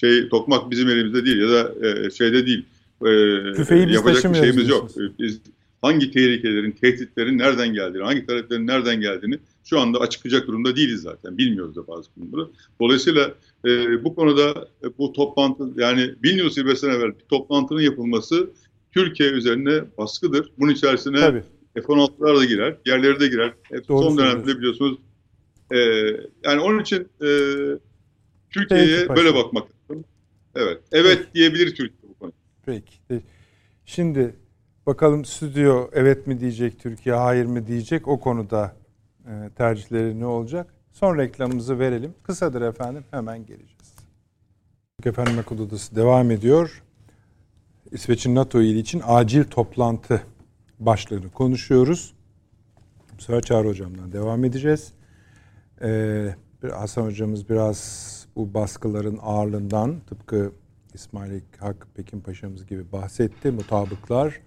[0.00, 2.64] şey tokmak bizim elimizde değil ya da e, şeyde değil.
[3.02, 3.10] E,
[3.52, 4.90] Tüfeği biz yapacak bir şeyimiz yok.
[5.18, 5.40] Biz
[5.82, 11.38] hangi tehlikelerin, tehditlerin nereden geldiğini, hangi taleplerin nereden geldiğini şu anda açıklayacak durumda değiliz zaten.
[11.38, 12.48] Bilmiyoruz da bazı konuları.
[12.80, 13.34] Dolayısıyla
[13.64, 18.50] e, bu konuda e, bu toplantı yani Vilnius zirvesinden evvel bir toplantının yapılması
[18.92, 20.52] Türkiye üzerine baskıdır.
[20.58, 21.42] Bunun içerisine Tabii.
[21.74, 23.54] F-16'lar da girer, yerleri de girer.
[23.62, 24.98] Hep son dönemde biliyorsunuz.
[25.70, 25.78] E,
[26.44, 27.28] yani onun için e,
[28.50, 30.04] Türkiye'ye böyle bakmak lazım.
[30.54, 31.34] Evet, evet Peki.
[31.34, 32.34] diyebilir Türkiye bu konuda.
[32.66, 33.22] Peki.
[33.84, 34.34] Şimdi
[34.86, 38.76] bakalım stüdyo evet mi diyecek, Türkiye hayır mı diyecek o konuda
[39.26, 40.74] e, tercihleri ne olacak?
[40.92, 42.14] Son reklamımızı verelim.
[42.22, 43.94] Kısadır efendim hemen geleceğiz.
[45.04, 46.82] Efendim Akıl Odası devam ediyor.
[47.92, 50.22] İsveç'in NATO ili için acil toplantı
[50.78, 52.14] başlığını konuşuyoruz.
[53.18, 54.92] Bu sefer Çağrı Hocam'dan devam edeceğiz.
[55.82, 56.34] Ee,
[56.72, 60.52] Hasan Hocamız biraz bu baskıların ağırlığından tıpkı
[60.94, 63.50] İsmail Hakkı Pekin Paşa'mız gibi bahsetti.
[63.50, 64.40] Mutabıklar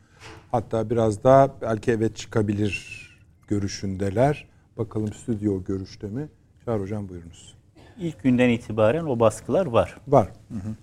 [0.52, 3.02] hatta biraz daha belki evet çıkabilir
[3.48, 4.50] görüşündeler.
[4.78, 6.30] Bakalım stüdyo görüşte mi?
[6.66, 7.56] Çağrı Hocam buyurunuz.
[8.00, 9.98] İlk günden itibaren o baskılar var.
[10.08, 10.30] Var.
[10.48, 10.76] Hı hı.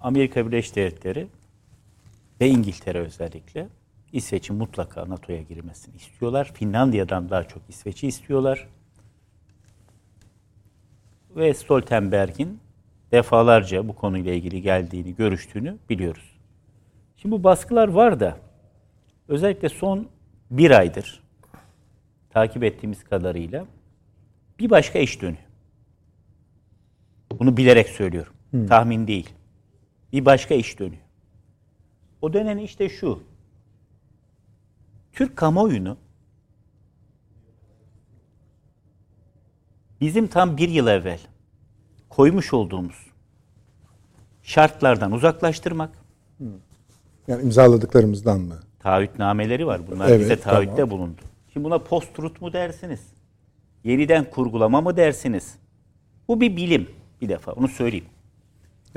[0.00, 1.26] Amerika Birleşik Devletleri
[2.40, 3.68] ve İngiltere özellikle
[4.12, 6.52] İsveç'in mutlaka NATO'ya girmesini istiyorlar.
[6.54, 8.68] Finlandiya'dan daha çok İsveç'i istiyorlar.
[11.36, 12.60] Ve Stoltenberg'in
[13.12, 16.38] defalarca bu konuyla ilgili geldiğini, görüştüğünü biliyoruz.
[17.16, 18.36] Şimdi bu baskılar var da
[19.28, 20.08] özellikle son
[20.50, 21.22] bir aydır
[22.30, 23.66] takip ettiğimiz kadarıyla
[24.58, 25.42] bir başka iş dönüyor.
[27.38, 28.32] Bunu bilerek söylüyorum.
[28.50, 28.66] Hmm.
[28.66, 29.30] Tahmin değil.
[30.12, 31.02] Bir başka iş dönüyor.
[32.22, 33.22] O dönen işte şu.
[35.12, 35.96] Türk kamuoyunu
[40.00, 41.20] bizim tam bir yıl evvel
[42.08, 43.06] koymuş olduğumuz
[44.42, 45.90] şartlardan uzaklaştırmak.
[47.28, 48.60] Yani imzaladıklarımızdan mı?
[48.78, 49.80] Taahhütnameleri var.
[49.90, 50.90] Bunlar evet, bize taahhütte tamam.
[50.90, 51.20] bulundu.
[51.52, 53.00] Şimdi buna post-truth mu dersiniz?
[53.84, 55.54] Yeniden kurgulama mı dersiniz?
[56.28, 56.90] Bu bir bilim
[57.20, 58.06] bir defa onu söyleyeyim.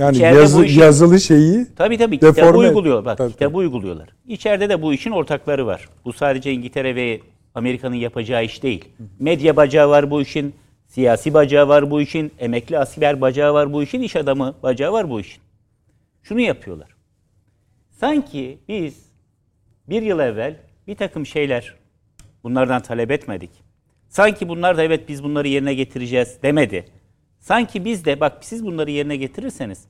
[0.02, 3.06] Yani yazı, işin, yazılı şeyi tabii tabii kitabı uyguluyor.
[3.06, 3.58] Bak tabii, kitabı tabii.
[3.58, 4.10] uyguluyorlar.
[4.28, 5.90] İçeride de bu işin ortakları var.
[6.06, 7.22] Bu sadece İngiltere ve
[7.56, 8.86] Amerika'nın yapacağı iş değil.
[9.20, 10.56] Medya bacağı var bu işin,
[10.88, 15.10] siyasi bacağı var bu işin, emekli asker bacağı var bu işin, iş adamı bacağı var
[15.10, 15.42] bu işin.
[16.24, 16.96] Şunu yapıyorlar.
[17.92, 19.06] Sanki biz
[19.90, 20.56] bir yıl evvel
[20.88, 21.76] bir takım şeyler
[22.44, 23.52] bunlardan talep etmedik.
[24.10, 26.86] Sanki bunlar da evet biz bunları yerine getireceğiz demedi.
[27.42, 29.84] Sanki biz de bak siz bunları yerine getirirseniz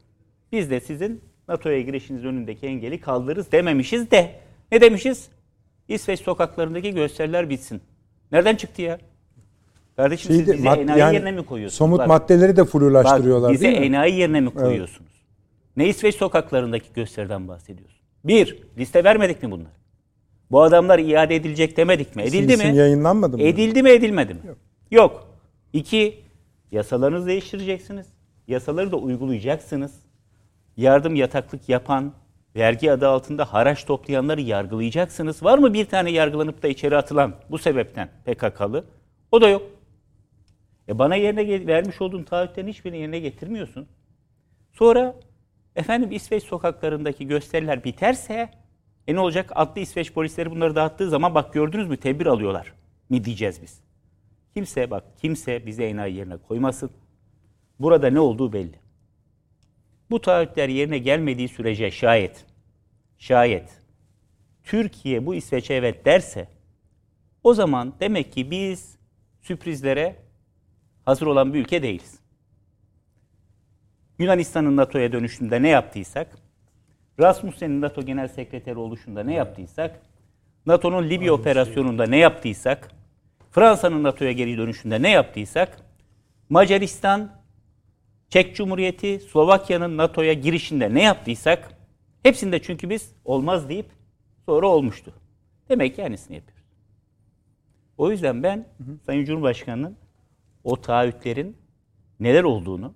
[0.52, 4.36] biz de sizin NATO'ya girişiniz önündeki engeli kaldırırız dememişiz de
[4.72, 5.30] ne demişiz?
[5.88, 7.82] İsveç sokaklarındaki gösteriler bitsin.
[8.32, 9.00] Nereden çıktı ya?
[9.96, 11.78] Kardeşim Şeyi de- siz bizi mad- enayi yani yerine mi koyuyorsunuz?
[11.78, 13.86] Somut Bak, maddeleri de bak, flulaştırıyorlar bizi değil mi?
[13.86, 15.12] enayi yerine mi koyuyorsunuz?
[15.78, 17.98] Ne İsveç sokaklarındaki gösteriden bahsediyorsun?
[18.24, 19.74] Bir, liste vermedik mi bunları?
[20.52, 22.22] Bu adamlar iade edilecek demedik mi?
[22.22, 22.78] Edildi isim mi?
[22.78, 23.44] yayınlanmadı mı?
[23.44, 24.40] Edildi mi edilmedi mi?
[24.92, 25.28] Yok.
[25.74, 26.20] İki,
[26.72, 28.08] yasalarınızı değiştireceksiniz.
[28.48, 30.00] Yasaları da uygulayacaksınız.
[30.78, 32.14] Yardım yataklık yapan,
[32.56, 35.44] vergi adı altında haraç toplayanları yargılayacaksınız.
[35.44, 38.86] Var mı bir tane yargılanıp da içeri atılan bu sebepten PKK'lı?
[39.32, 39.64] O da yok.
[40.88, 43.88] E bana yerine vermiş olduğun taahhütlerin hiçbirini yerine getirmiyorsun.
[44.72, 45.16] Sonra
[45.76, 48.50] efendim İsveç sokaklarındaki gösteriler biterse
[49.08, 49.52] e ne olacak?
[49.56, 52.74] Atlı İsveç polisleri bunları dağıttığı zaman bak gördünüz mü tedbir alıyorlar
[53.10, 53.91] mi diyeceğiz biz.
[54.54, 56.92] Kimse bak kimse bizi enayi yerine koymasın.
[57.80, 58.80] Burada ne olduğu belli.
[60.10, 62.46] Bu taahhütler yerine gelmediği sürece şayet
[63.18, 63.82] şayet
[64.64, 66.48] Türkiye bu İsveç'e evet derse
[67.44, 68.98] o zaman demek ki biz
[69.42, 70.16] sürprizlere
[71.06, 72.20] hazır olan bir ülke değiliz.
[74.20, 76.38] Yunanistan'ın NATO'ya dönüşünde ne yaptıysak,
[77.20, 80.02] Rasmussen'in NATO Genel Sekreteri oluşunda ne yaptıysak,
[80.66, 82.92] NATO'nun Libya operasyonunda ne yaptıysak,
[83.52, 85.78] Fransa'nın NATO'ya geri dönüşünde ne yaptıysak,
[86.50, 87.42] Macaristan,
[88.30, 91.72] Çek Cumhuriyeti, Slovakya'nın NATO'ya girişinde ne yaptıysak,
[92.24, 93.86] hepsinde çünkü biz olmaz deyip
[94.46, 95.14] sonra olmuştu.
[95.70, 96.64] Demek ki aynısını yapıyoruz.
[97.98, 98.68] O yüzden ben
[99.06, 99.98] Sayın Cumhurbaşkanı'nın
[100.64, 101.58] o taahhütlerin
[102.20, 102.94] neler olduğunu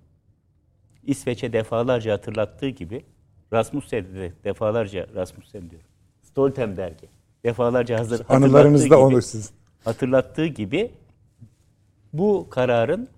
[1.02, 3.04] İsveç'e defalarca hatırlattığı gibi
[3.52, 5.88] Rasmussen'e de defalarca Rasmussen diyorum.
[6.22, 7.06] Stoltenberg'e
[7.44, 9.55] defalarca hazır Anılarınızda olur sizin.
[9.86, 10.90] Hatırlattığı gibi
[12.12, 13.08] bu kararın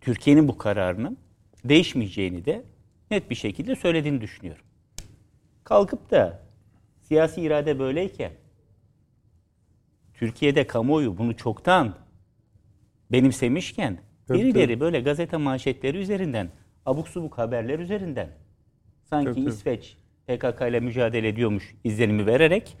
[0.00, 1.18] Türkiye'nin bu kararının
[1.64, 2.64] değişmeyeceğini de
[3.10, 4.64] net bir şekilde söylediğini düşünüyorum.
[5.64, 6.42] Kalkıp da
[7.00, 8.32] siyasi irade böyleyken
[10.14, 11.94] Türkiye'de kamuoyu bunu çoktan
[13.12, 16.50] benimsemişken Tabii, birileri böyle gazete manşetleri üzerinden
[16.86, 18.30] abuk subuk haberler üzerinden
[19.04, 19.54] sanki Tabii, tabii.
[19.54, 19.96] İsveç
[20.26, 22.76] PKK ile mücadele ediyormuş izlenimi vererek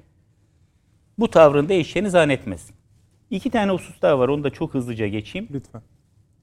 [1.18, 2.74] bu tavrın değişeceğini zannetmesin.
[3.30, 4.28] İki tane husus daha var.
[4.28, 5.48] Onu da çok hızlıca geçeyim.
[5.52, 5.82] Lütfen.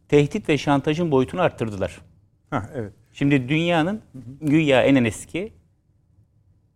[0.10, 2.02] Tehdit ve şantajın boyutunu arttırdılar.
[2.50, 2.94] Ha evet.
[3.14, 4.02] Şimdi dünyanın
[4.42, 5.54] güya en eski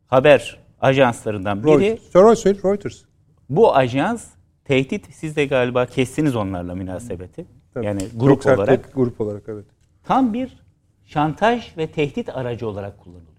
[0.07, 1.71] haber ajanslarından biri.
[1.71, 2.15] Reuters.
[2.15, 2.65] Reuters.
[2.65, 3.01] Reuters.
[3.49, 4.27] Bu ajans
[4.65, 7.45] tehdit siz de galiba kestiniz onlarla münasebeti.
[7.73, 7.85] Tabii.
[7.85, 9.65] Yani Çok grup sert olarak bir grup olarak evet.
[10.03, 10.57] tam bir
[11.05, 13.37] şantaj ve tehdit aracı olarak kullanılıyor.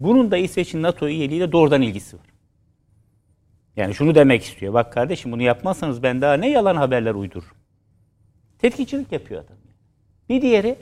[0.00, 2.26] Bunun da İsveç'in NATO üyeliğiyle doğrudan ilgisi var.
[3.80, 4.74] Yani şunu demek istiyor.
[4.74, 7.56] Bak kardeşim bunu yapmazsanız ben daha ne yalan haberler uydururum.
[8.58, 9.56] Tetkikçilik yapıyor adam.
[10.28, 10.76] Bir diğeri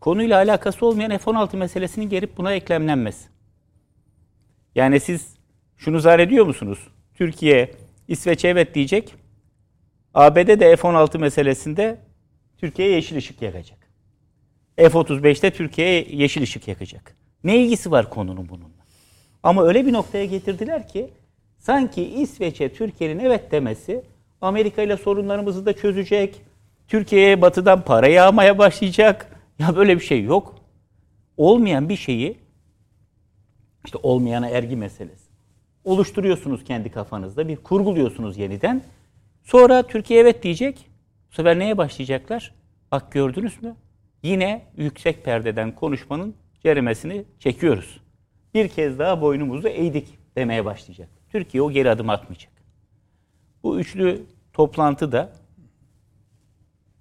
[0.00, 3.28] konuyla alakası olmayan F-16 meselesinin gelip buna eklemlenmesi.
[4.74, 5.34] Yani siz
[5.76, 6.88] şunu zannediyor musunuz?
[7.14, 7.74] Türkiye
[8.08, 9.14] İsveç'e evet diyecek.
[10.14, 11.98] ABD de F-16 meselesinde
[12.58, 13.78] Türkiye'ye yeşil ışık yakacak.
[14.76, 17.16] F-35'te Türkiye'ye yeşil ışık yakacak.
[17.44, 18.84] Ne ilgisi var konunun bununla?
[19.42, 21.10] Ama öyle bir noktaya getirdiler ki
[21.58, 24.02] sanki İsveç'e Türkiye'nin evet demesi
[24.40, 26.42] Amerika ile sorunlarımızı da çözecek.
[26.88, 29.36] Türkiye'ye batıdan para yağmaya başlayacak.
[29.58, 30.54] Ya böyle bir şey yok.
[31.36, 32.38] Olmayan bir şeyi
[33.84, 35.28] işte olmayana ergi meselesi.
[35.84, 38.82] Oluşturuyorsunuz kendi kafanızda bir kurguluyorsunuz yeniden.
[39.44, 40.86] Sonra Türkiye evet diyecek.
[41.30, 42.54] Bu sefer neye başlayacaklar?
[42.92, 43.76] Bak gördünüz mü?
[44.22, 48.00] Yine yüksek perdeden konuşmanın ceremesini çekiyoruz.
[48.54, 51.17] Bir kez daha boynumuzu eğdik demeye başlayacak.
[51.32, 52.52] Türkiye o geri adım atmayacak.
[53.62, 54.22] Bu üçlü
[54.52, 55.32] toplantı da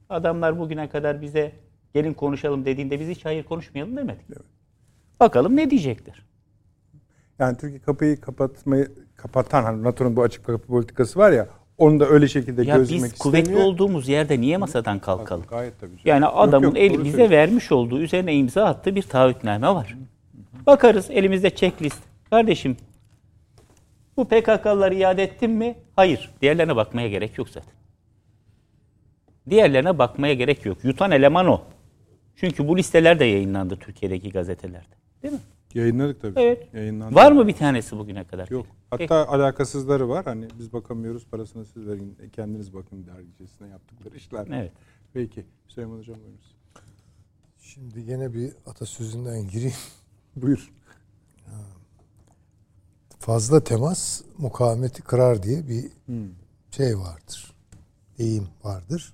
[0.10, 1.52] adamlar bugüne kadar bize
[1.94, 4.26] gelin konuşalım dediğinde biz hiç hayır konuşmayalım demedik.
[5.20, 6.22] Bakalım ne diyecekler.
[7.40, 11.48] Yani Türkiye kapıyı kapatmayı kapatan hani NATO'nun bu açık kapı politikası var ya
[11.78, 13.68] onu da öyle şekilde Ya gözlemek biz kuvvetli istemiyor.
[13.68, 15.46] olduğumuz yerde niye masadan kalkalım?
[15.50, 15.90] Gayet tabii.
[15.92, 16.02] canım.
[16.06, 17.36] Yani Yok, adamın yok, el doğru bize söylüyorsun.
[17.36, 19.98] vermiş olduğu üzerine imza attığı bir taahhütname var.
[20.66, 22.00] Bakarız elimizde checklist.
[22.30, 22.78] Kardeşim
[24.18, 25.76] bu PKK'ları iade ettin mi?
[25.96, 26.32] Hayır.
[26.42, 27.74] Diğerlerine bakmaya gerek yok zaten.
[29.50, 30.78] Diğerlerine bakmaya gerek yok.
[30.84, 31.62] Yutan eleman o.
[32.36, 34.96] Çünkü bu listeler de yayınlandı Türkiye'deki gazetelerde.
[35.24, 35.40] Değil mi?
[35.74, 36.40] Yayınladık tabii.
[36.40, 36.74] Evet.
[36.74, 37.16] Yayınlandı.
[37.16, 38.48] Var mı bir tanesi bugüne kadar?
[38.50, 38.68] Yok.
[38.92, 39.14] Peki.
[39.14, 40.26] Hatta alakasızları var.
[40.26, 42.18] Hani biz bakamıyoruz parasını siz verin.
[42.24, 44.48] e, Kendiniz bakın dergicesine yaptıkları işler.
[44.54, 44.72] Evet.
[45.14, 45.46] Peki.
[45.68, 46.56] Süleyman Hocam buyurunuz.
[47.62, 49.74] Şimdi yine bir atasözünden gireyim.
[50.36, 50.72] Buyur.
[53.28, 55.92] Fazla temas mukavemeti kırar diye bir
[56.72, 57.54] şey vardır.
[58.18, 59.14] Deyim vardır.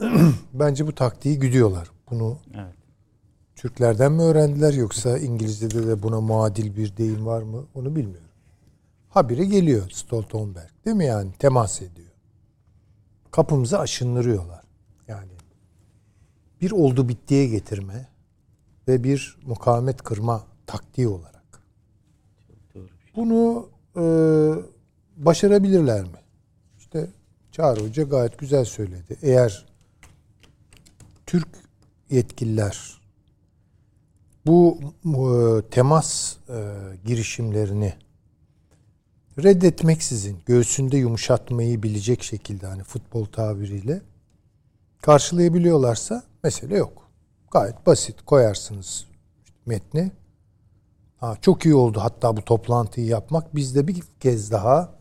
[0.52, 1.90] Bence bu taktiği güdüyorlar.
[2.10, 2.74] Bunu Evet.
[3.56, 8.28] Türklerden mi öğrendiler yoksa İngilizce'de de buna muadil bir deyim var mı onu bilmiyorum.
[9.08, 12.12] Habire geliyor Stoltenberg değil mi yani temas ediyor.
[13.30, 14.64] Kapımızı aşınırıyorlar.
[15.08, 15.32] Yani
[16.60, 18.08] bir oldu bittiye getirme
[18.88, 21.35] ve bir mukavemet kırma taktiği olarak.
[23.16, 24.02] Bunu e,
[25.16, 26.18] başarabilirler mi?
[26.78, 27.06] İşte
[27.52, 29.16] Çağrı Hoca gayet güzel söyledi.
[29.22, 29.66] Eğer
[31.26, 31.48] Türk
[32.10, 33.00] yetkililer
[34.46, 36.74] bu e, temas e,
[37.04, 37.94] girişimlerini
[39.42, 44.02] reddetmeksizin göğsünde yumuşatmayı bilecek şekilde hani futbol tabiriyle
[45.02, 47.10] karşılayabiliyorlarsa mesele yok.
[47.50, 49.06] Gayet basit koyarsınız
[49.66, 50.12] metni.
[51.20, 53.54] Ha, çok iyi oldu hatta bu toplantıyı yapmak.
[53.54, 54.92] Biz de bir kez daha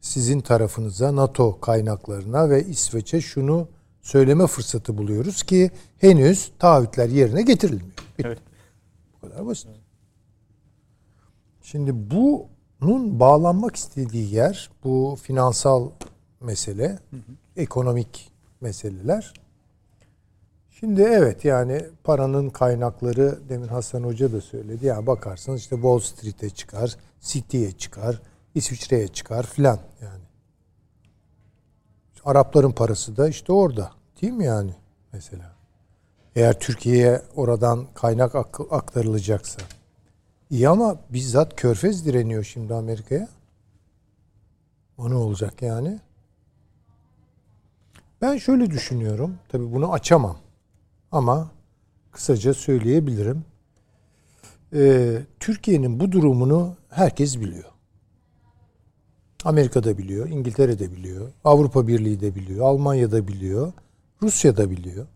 [0.00, 3.68] sizin tarafınıza, NATO kaynaklarına ve İsveç'e şunu
[4.02, 7.90] söyleme fırsatı buluyoruz ki henüz taahhütler yerine getirilmiyor.
[7.90, 8.22] Bitti.
[8.24, 8.38] Evet.
[9.12, 9.68] Bu kadar basit.
[11.62, 15.90] Şimdi bunun bağlanmak istediği yer bu finansal
[16.40, 16.98] mesele,
[17.56, 19.34] ekonomik meseleler.
[20.80, 24.86] Şimdi evet yani paranın kaynakları demin Hasan Hoca da söyledi.
[24.86, 28.22] Yani bakarsanız işte Wall Street'e çıkar, City'ye çıkar,
[28.54, 30.22] İsviçre'ye çıkar filan yani.
[32.24, 33.92] Arapların parası da işte orada.
[34.22, 34.74] Değil mi yani
[35.12, 35.52] mesela?
[36.36, 39.62] Eğer Türkiye'ye oradan kaynak ak- aktarılacaksa.
[40.50, 43.28] İyi ama bizzat Körfez direniyor şimdi Amerika'ya.
[44.98, 46.00] O ne olacak yani?
[48.22, 49.38] Ben şöyle düşünüyorum.
[49.48, 50.43] Tabii bunu açamam.
[51.14, 51.50] Ama
[52.12, 53.44] kısaca söyleyebilirim.
[54.72, 57.70] Ee, Türkiye'nin bu durumunu herkes biliyor.
[59.44, 63.72] Amerika'da biliyor, İngiltere'de biliyor, Avrupa Birliği de biliyor, Almanya'da biliyor,
[64.22, 65.06] Rusya'da biliyor.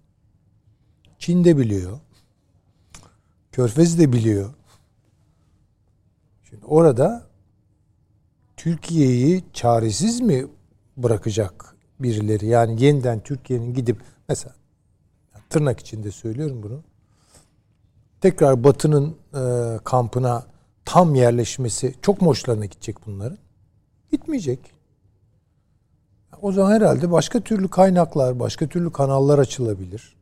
[1.18, 1.98] Çin'de biliyor.
[3.52, 4.54] Körfez de biliyor.
[6.48, 7.26] Şimdi orada
[8.56, 10.46] Türkiye'yi çaresiz mi
[10.96, 12.46] bırakacak birileri?
[12.46, 14.57] Yani yeniden Türkiye'nin gidip mesela
[15.50, 16.82] tırnak içinde söylüyorum bunu.
[18.20, 20.46] Tekrar Batı'nın e, kampına
[20.84, 23.38] tam yerleşmesi çok mu hoşlarına gidecek bunların?
[24.12, 24.58] Gitmeyecek.
[26.42, 30.16] O zaman herhalde başka türlü kaynaklar, başka türlü kanallar açılabilir.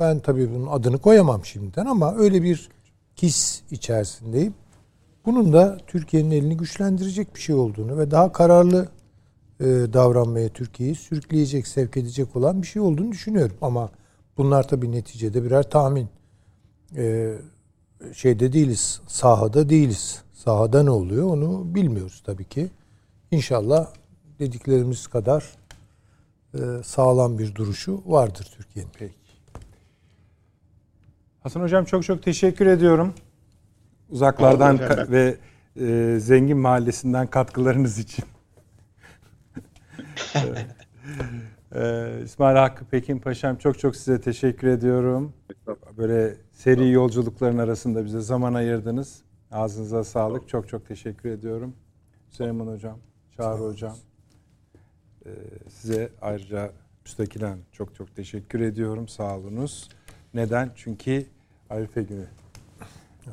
[0.00, 2.68] Ben tabii bunun adını koyamam şimdiden ama öyle bir
[3.22, 4.54] his içerisindeyim.
[5.26, 8.88] Bunun da Türkiye'nin elini güçlendirecek bir şey olduğunu ve daha kararlı
[9.60, 13.56] e, davranmaya Türkiye'yi sürükleyecek, sevk edecek olan bir şey olduğunu düşünüyorum.
[13.62, 13.90] Ama
[14.36, 16.08] bunlar tabii neticede birer tahmin.
[16.96, 17.34] E,
[18.12, 20.22] şeyde değiliz, sahada değiliz.
[20.32, 22.70] Sahada ne oluyor onu bilmiyoruz tabii ki.
[23.30, 23.86] İnşallah
[24.38, 25.44] dediklerimiz kadar
[26.54, 28.92] e, sağlam bir duruşu vardır Türkiye'nin.
[28.98, 29.14] Peki.
[31.42, 33.14] Hasan Hocam çok çok teşekkür ediyorum.
[34.10, 35.36] Uzaklardan ka- ve
[35.80, 38.24] e, Zengin Mahallesi'nden katkılarınız için.
[41.76, 45.32] e, İsmail Hakkı Pekin Paşam çok çok size teşekkür ediyorum.
[45.98, 49.22] Böyle seri yolculukların arasında bize zaman ayırdınız.
[49.52, 50.48] Ağzınıza sağlık.
[50.48, 51.74] Çok çok teşekkür ediyorum.
[52.30, 52.98] Süleyman Hocam,
[53.36, 53.96] Çağrı Hocam.
[55.26, 55.30] e,
[55.70, 56.70] size ayrıca
[57.04, 59.08] müstakilen çok çok teşekkür ediyorum.
[59.08, 59.88] Sağ olunuz.
[60.34, 60.70] Neden?
[60.76, 61.26] Çünkü
[61.70, 62.26] Arife günü.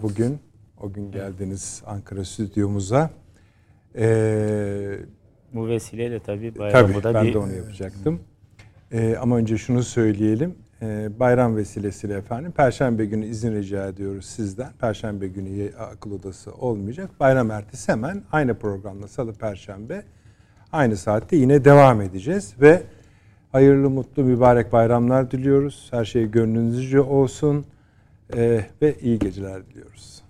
[0.02, 0.40] Bugün
[0.82, 3.10] o gün geldiniz Ankara stüdyomuza.
[3.96, 5.00] Ee,
[5.54, 8.20] Bu vesileyle tabii bayramı tabii da ben bir de onu yapacaktım.
[8.94, 10.56] Ee, ama önce şunu söyleyelim.
[10.82, 14.72] Ee, bayram vesilesiyle efendim Perşembe günü izin rica ediyoruz sizden.
[14.80, 17.10] Perşembe günü akıl odası olmayacak.
[17.20, 20.04] Bayram ertesi hemen aynı programla Salı Perşembe
[20.72, 22.84] aynı saatte yine devam edeceğiz ve
[23.52, 25.88] hayırlı, mutlu, mübarek bayramlar diliyoruz.
[25.92, 27.66] Her şey gönlünüzce olsun
[28.36, 30.24] Ee, ve iyi geceler diliyoruz.